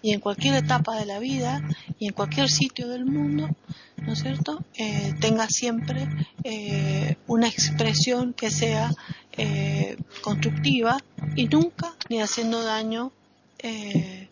y 0.02 0.12
en 0.12 0.20
cualquier 0.20 0.54
etapa 0.54 0.96
de 0.96 1.06
la 1.06 1.18
vida 1.18 1.62
y 1.98 2.06
en 2.06 2.12
cualquier 2.12 2.48
sitio 2.48 2.88
del 2.88 3.04
mundo, 3.04 3.48
¿no 3.96 4.12
es 4.12 4.20
cierto?, 4.20 4.62
eh, 4.74 5.14
tenga 5.20 5.48
siempre 5.48 6.08
eh, 6.44 7.16
una 7.26 7.48
expresión 7.48 8.32
que 8.32 8.50
sea 8.50 8.92
eh, 9.32 9.96
constructiva 10.22 10.98
y 11.34 11.46
nunca 11.48 11.94
ni 12.08 12.20
haciendo 12.20 12.62
daño 12.62 13.12
eh, 13.58 14.28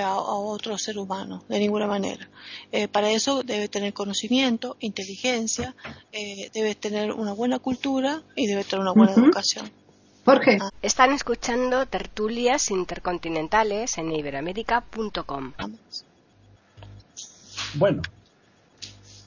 a, 0.00 0.16
otro 0.16 0.78
ser 0.78 0.98
humano, 0.98 1.44
de 1.48 1.58
ninguna 1.58 1.86
manera. 1.86 2.28
Eh, 2.72 2.88
para 2.88 3.10
eso 3.10 3.42
debe 3.42 3.68
tener 3.68 3.92
conocimiento, 3.92 4.76
inteligencia, 4.80 5.74
eh, 6.12 6.50
debe 6.52 6.74
tener 6.74 7.12
una 7.12 7.32
buena 7.32 7.58
cultura 7.58 8.22
y 8.36 8.46
debe 8.46 8.64
tener 8.64 8.80
una 8.80 8.92
buena 8.92 9.12
educación. 9.12 9.70
Jorge. 10.24 10.58
Ah. 10.60 10.70
Están 10.80 11.12
escuchando 11.12 11.86
tertulias 11.86 12.70
intercontinentales 12.70 13.98
en 13.98 14.12
iberamérica.com. 14.12 15.52
Bueno, 17.74 18.02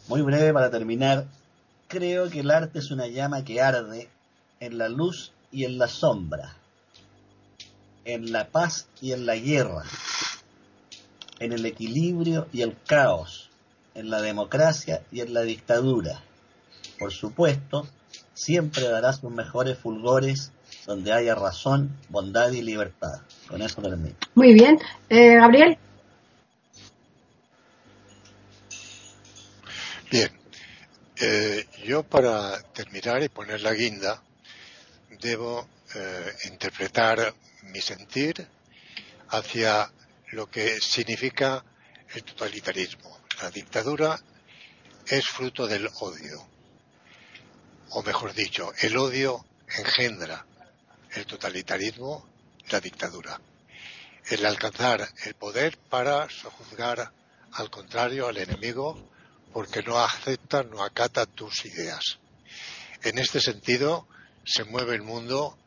muy 0.08 0.22
breve 0.22 0.54
para 0.54 0.72
terminar. 0.72 1.26
Creo 1.88 2.30
que 2.30 2.40
el 2.40 2.52
arte 2.52 2.80
es 2.80 2.92
una 2.92 3.08
llama 3.08 3.44
que 3.44 3.62
arde 3.62 4.10
en 4.60 4.78
la 4.78 4.90
luz 4.90 5.32
y 5.52 5.66
en 5.66 5.78
la 5.78 5.88
sombra, 5.88 6.56
en 8.06 8.32
la 8.32 8.48
paz 8.48 8.88
y 9.02 9.12
en 9.12 9.26
la 9.26 9.36
guerra, 9.36 9.84
en 11.40 11.54
el 11.54 11.66
equilibrio 11.66 12.48
y 12.52 12.62
el 12.62 12.76
caos, 12.86 13.50
en 13.96 14.10
la 14.10 14.22
democracia 14.22 15.04
y 15.12 15.22
en 15.22 15.34
la 15.34 15.42
dictadura. 15.42 16.22
Por 17.00 17.12
supuesto, 17.12 17.88
siempre 18.34 18.88
dará 18.88 19.14
sus 19.14 19.32
mejores 19.32 19.78
fulgores 19.78 20.52
donde 20.86 21.12
haya 21.12 21.36
razón, 21.36 21.98
bondad 22.10 22.52
y 22.52 22.62
libertad. 22.62 23.22
Con 23.48 23.62
eso 23.62 23.82
termino. 23.82 24.16
Muy 24.36 24.54
bien. 24.54 24.80
Eh, 25.10 25.36
Gabriel. 25.36 25.78
Bien. 30.10 30.32
Eh, 31.20 31.66
yo 31.84 32.04
para 32.04 32.62
terminar 32.74 33.24
y 33.24 33.30
poner 33.30 33.62
la 33.62 33.74
guinda, 33.74 34.22
debo 35.20 35.68
eh, 35.96 36.32
interpretar 36.46 37.34
mi 37.64 37.82
sentir 37.82 38.48
hacia 39.30 39.92
lo 40.32 40.50
que 40.50 40.80
significa 40.82 41.64
el 42.14 42.24
totalitarismo. 42.24 43.20
La 43.42 43.50
dictadura 43.50 44.20
es 45.06 45.26
fruto 45.28 45.68
del 45.68 45.90
odio. 46.02 46.48
O 47.90 48.04
mejor 48.04 48.34
dicho, 48.34 48.74
el 48.82 48.98
odio 48.98 49.46
engendra 49.78 50.46
el 51.12 51.26
totalitarismo, 51.26 52.28
la 52.70 52.80
dictadura. 52.80 53.40
El 54.26 54.46
alcanzar 54.46 55.08
el 55.24 55.36
poder 55.36 55.78
para 55.78 56.30
sojuzgar 56.30 57.12
al 57.54 57.70
contrario, 57.70 58.28
al 58.28 58.38
enemigo, 58.38 59.10
porque 59.54 59.82
no 59.84 60.00
acepta, 60.00 60.64
no 60.64 60.84
acata 60.84 61.26
tus 61.26 61.66
ideas. 61.66 62.20
En 63.04 63.18
este 63.18 63.40
sentido, 63.40 64.08
se 64.46 64.66
mueve 64.66 64.96
el 64.96 65.04
mundo 65.04 65.58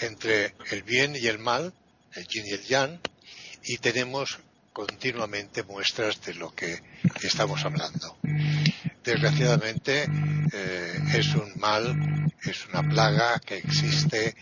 entre 0.00 0.54
el 0.70 0.82
bien 0.82 1.14
y 1.14 1.26
el 1.26 1.38
mal, 1.38 1.74
el 2.14 2.26
yin 2.26 2.46
y 2.46 2.52
el 2.52 2.64
yang, 2.64 3.00
y 3.66 3.78
tenemos 3.78 4.38
continuamente 4.72 5.62
muestras 5.62 6.20
de 6.22 6.34
lo 6.34 6.54
que 6.54 6.80
estamos 7.22 7.64
hablando. 7.64 8.16
Desgraciadamente 9.02 10.06
eh, 10.52 10.98
es 11.14 11.34
un 11.34 11.52
mal, 11.56 12.30
es 12.42 12.66
una 12.66 12.82
plaga 12.82 13.38
que 13.40 13.58
existe 13.58 14.34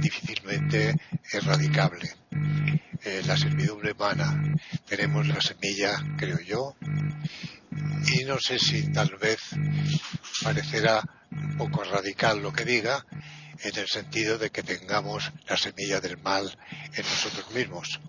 difícilmente 0.00 0.94
erradicable. 1.32 2.10
Eh, 3.04 3.22
la 3.26 3.36
servidumbre 3.36 3.92
humana. 3.92 4.54
Tenemos 4.88 5.26
la 5.28 5.40
semilla, 5.42 6.02
creo 6.16 6.40
yo, 6.40 6.74
y 8.14 8.24
no 8.24 8.38
sé 8.40 8.58
si 8.58 8.90
tal 8.92 9.14
vez 9.20 9.40
parecerá 10.42 11.02
un 11.30 11.58
poco 11.58 11.84
radical 11.84 12.40
lo 12.40 12.52
que 12.52 12.64
diga, 12.64 13.04
en 13.62 13.78
el 13.78 13.88
sentido 13.88 14.38
de 14.38 14.50
que 14.50 14.62
tengamos 14.62 15.30
la 15.48 15.56
semilla 15.56 16.00
del 16.00 16.18
mal 16.18 16.56
en 16.94 17.04
nosotros 17.04 17.50
mismos. 17.52 18.00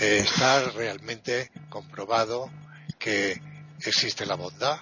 Eh, 0.00 0.18
está 0.24 0.70
realmente 0.70 1.50
comprobado 1.68 2.50
que 2.98 3.40
existe 3.84 4.26
la 4.26 4.34
bondad, 4.34 4.78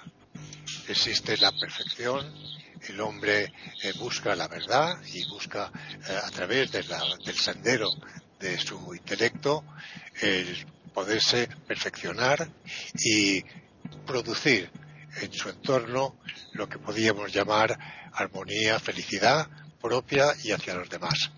existe 0.87 1.37
la 1.37 1.51
perfección, 1.51 2.33
el 2.87 3.01
hombre 3.01 3.51
eh, 3.83 3.93
busca 3.97 4.35
la 4.35 4.47
verdad 4.47 4.97
y 5.13 5.27
busca 5.29 5.71
eh, 6.07 6.19
a 6.23 6.29
través 6.29 6.71
del 6.71 7.37
sendero 7.37 7.89
de 8.39 8.59
su 8.59 8.93
intelecto 8.93 9.63
el 10.21 10.65
poderse 10.93 11.47
perfeccionar 11.67 12.49
y 12.93 13.43
producir 14.05 14.69
en 15.21 15.33
su 15.33 15.49
entorno 15.49 16.17
lo 16.53 16.67
que 16.67 16.79
podríamos 16.79 17.31
llamar 17.31 17.77
armonía, 18.13 18.79
felicidad, 18.79 19.47
propia 19.81 20.33
y 20.43 20.51
hacia 20.51 20.75
los 20.75 20.89
demás. 20.89 21.31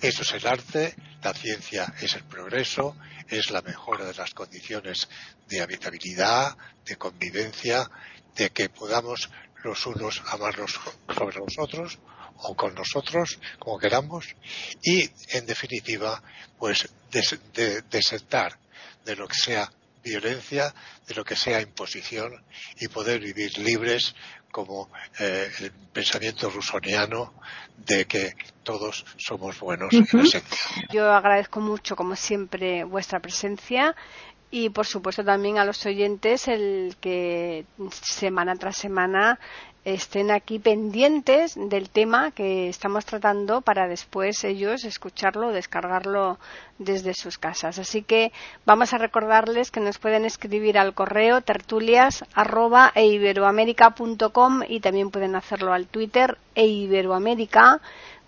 Eso 0.00 0.22
es 0.22 0.32
el 0.32 0.46
arte, 0.46 0.94
la 1.22 1.34
ciencia 1.34 1.92
es 2.00 2.14
el 2.14 2.24
progreso, 2.24 2.96
es 3.28 3.50
la 3.50 3.62
mejora 3.62 4.04
de 4.04 4.14
las 4.14 4.32
condiciones 4.34 5.08
de 5.48 5.60
habitabilidad, 5.60 6.56
de 6.84 6.96
convivencia, 6.96 7.90
de 8.34 8.50
que 8.50 8.68
podamos 8.68 9.30
los 9.62 9.86
unos 9.86 10.22
amarnos 10.28 10.80
sobre 11.14 11.36
los 11.36 11.58
otros 11.58 11.98
o 12.42 12.56
con 12.56 12.74
nosotros, 12.74 13.38
como 13.58 13.78
queramos, 13.78 14.34
y 14.82 15.10
en 15.28 15.44
definitiva, 15.44 16.22
pues 16.58 16.88
desentar 17.90 18.58
de 19.04 19.16
lo 19.16 19.28
que 19.28 19.34
sea 19.34 19.70
violencia, 20.02 20.74
de 21.06 21.14
lo 21.14 21.24
que 21.24 21.36
sea 21.36 21.60
imposición 21.60 22.42
y 22.78 22.88
poder 22.88 23.20
vivir 23.20 23.58
libres 23.58 24.14
como 24.50 24.88
eh, 25.18 25.48
el 25.60 25.72
pensamiento 25.92 26.50
rusoniano 26.50 27.32
de 27.76 28.04
que 28.06 28.34
todos 28.62 29.04
somos 29.16 29.58
buenos 29.60 29.90
Yo 30.92 31.12
agradezco 31.12 31.60
mucho, 31.60 31.96
como 31.96 32.16
siempre, 32.16 32.84
vuestra 32.84 33.20
presencia 33.20 33.94
y 34.50 34.70
por 34.70 34.86
supuesto 34.86 35.24
también 35.24 35.58
a 35.58 35.64
los 35.64 35.84
oyentes 35.86 36.48
el 36.48 36.96
que 37.00 37.64
semana 38.02 38.56
tras 38.56 38.76
semana 38.76 39.38
estén 39.84 40.30
aquí 40.30 40.58
pendientes 40.58 41.54
del 41.56 41.88
tema 41.88 42.32
que 42.32 42.68
estamos 42.68 43.06
tratando 43.06 43.62
para 43.62 43.88
después 43.88 44.44
ellos 44.44 44.84
escucharlo, 44.84 45.52
descargarlo 45.52 46.38
desde 46.78 47.14
sus 47.14 47.38
casas. 47.38 47.78
Así 47.78 48.02
que 48.02 48.32
vamos 48.66 48.92
a 48.92 48.98
recordarles 48.98 49.70
que 49.70 49.80
nos 49.80 49.98
pueden 49.98 50.24
escribir 50.24 50.78
al 50.78 50.94
correo 50.94 51.40
tertulias 51.40 52.24
y 54.68 54.80
también 54.80 55.10
pueden 55.10 55.34
hacerlo 55.34 55.72
al 55.72 55.86
Twitter 55.86 56.36
eiberoamérica 56.54 57.80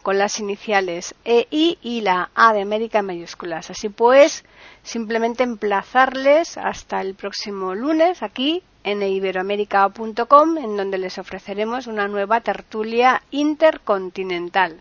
con 0.03 0.19
las 0.19 0.39
iniciales 0.41 1.15
EI 1.25 1.79
y 1.83 2.01
la 2.03 2.31
A 2.35 2.53
de 2.53 2.63
América 2.63 2.99
en 2.99 3.07
mayúsculas. 3.07 3.71
Así 3.71 3.89
pues, 3.89 4.45
simplemente 4.83 5.43
emplazarles 5.45 6.59
hasta 6.59 7.01
el 7.01 7.15
próximo 7.15 7.75
lunes 7.75 8.23
aquí 8.23 8.63
en 8.85 9.03
iberoamérica.com 9.03 10.59
en 10.59 10.77
donde 10.77 10.99
les 10.99 11.19
ofreceremos 11.19 11.87
una 11.87 12.09
nueva 12.09 12.41
tertulia 12.41 13.23
intercontinental. 13.31 14.81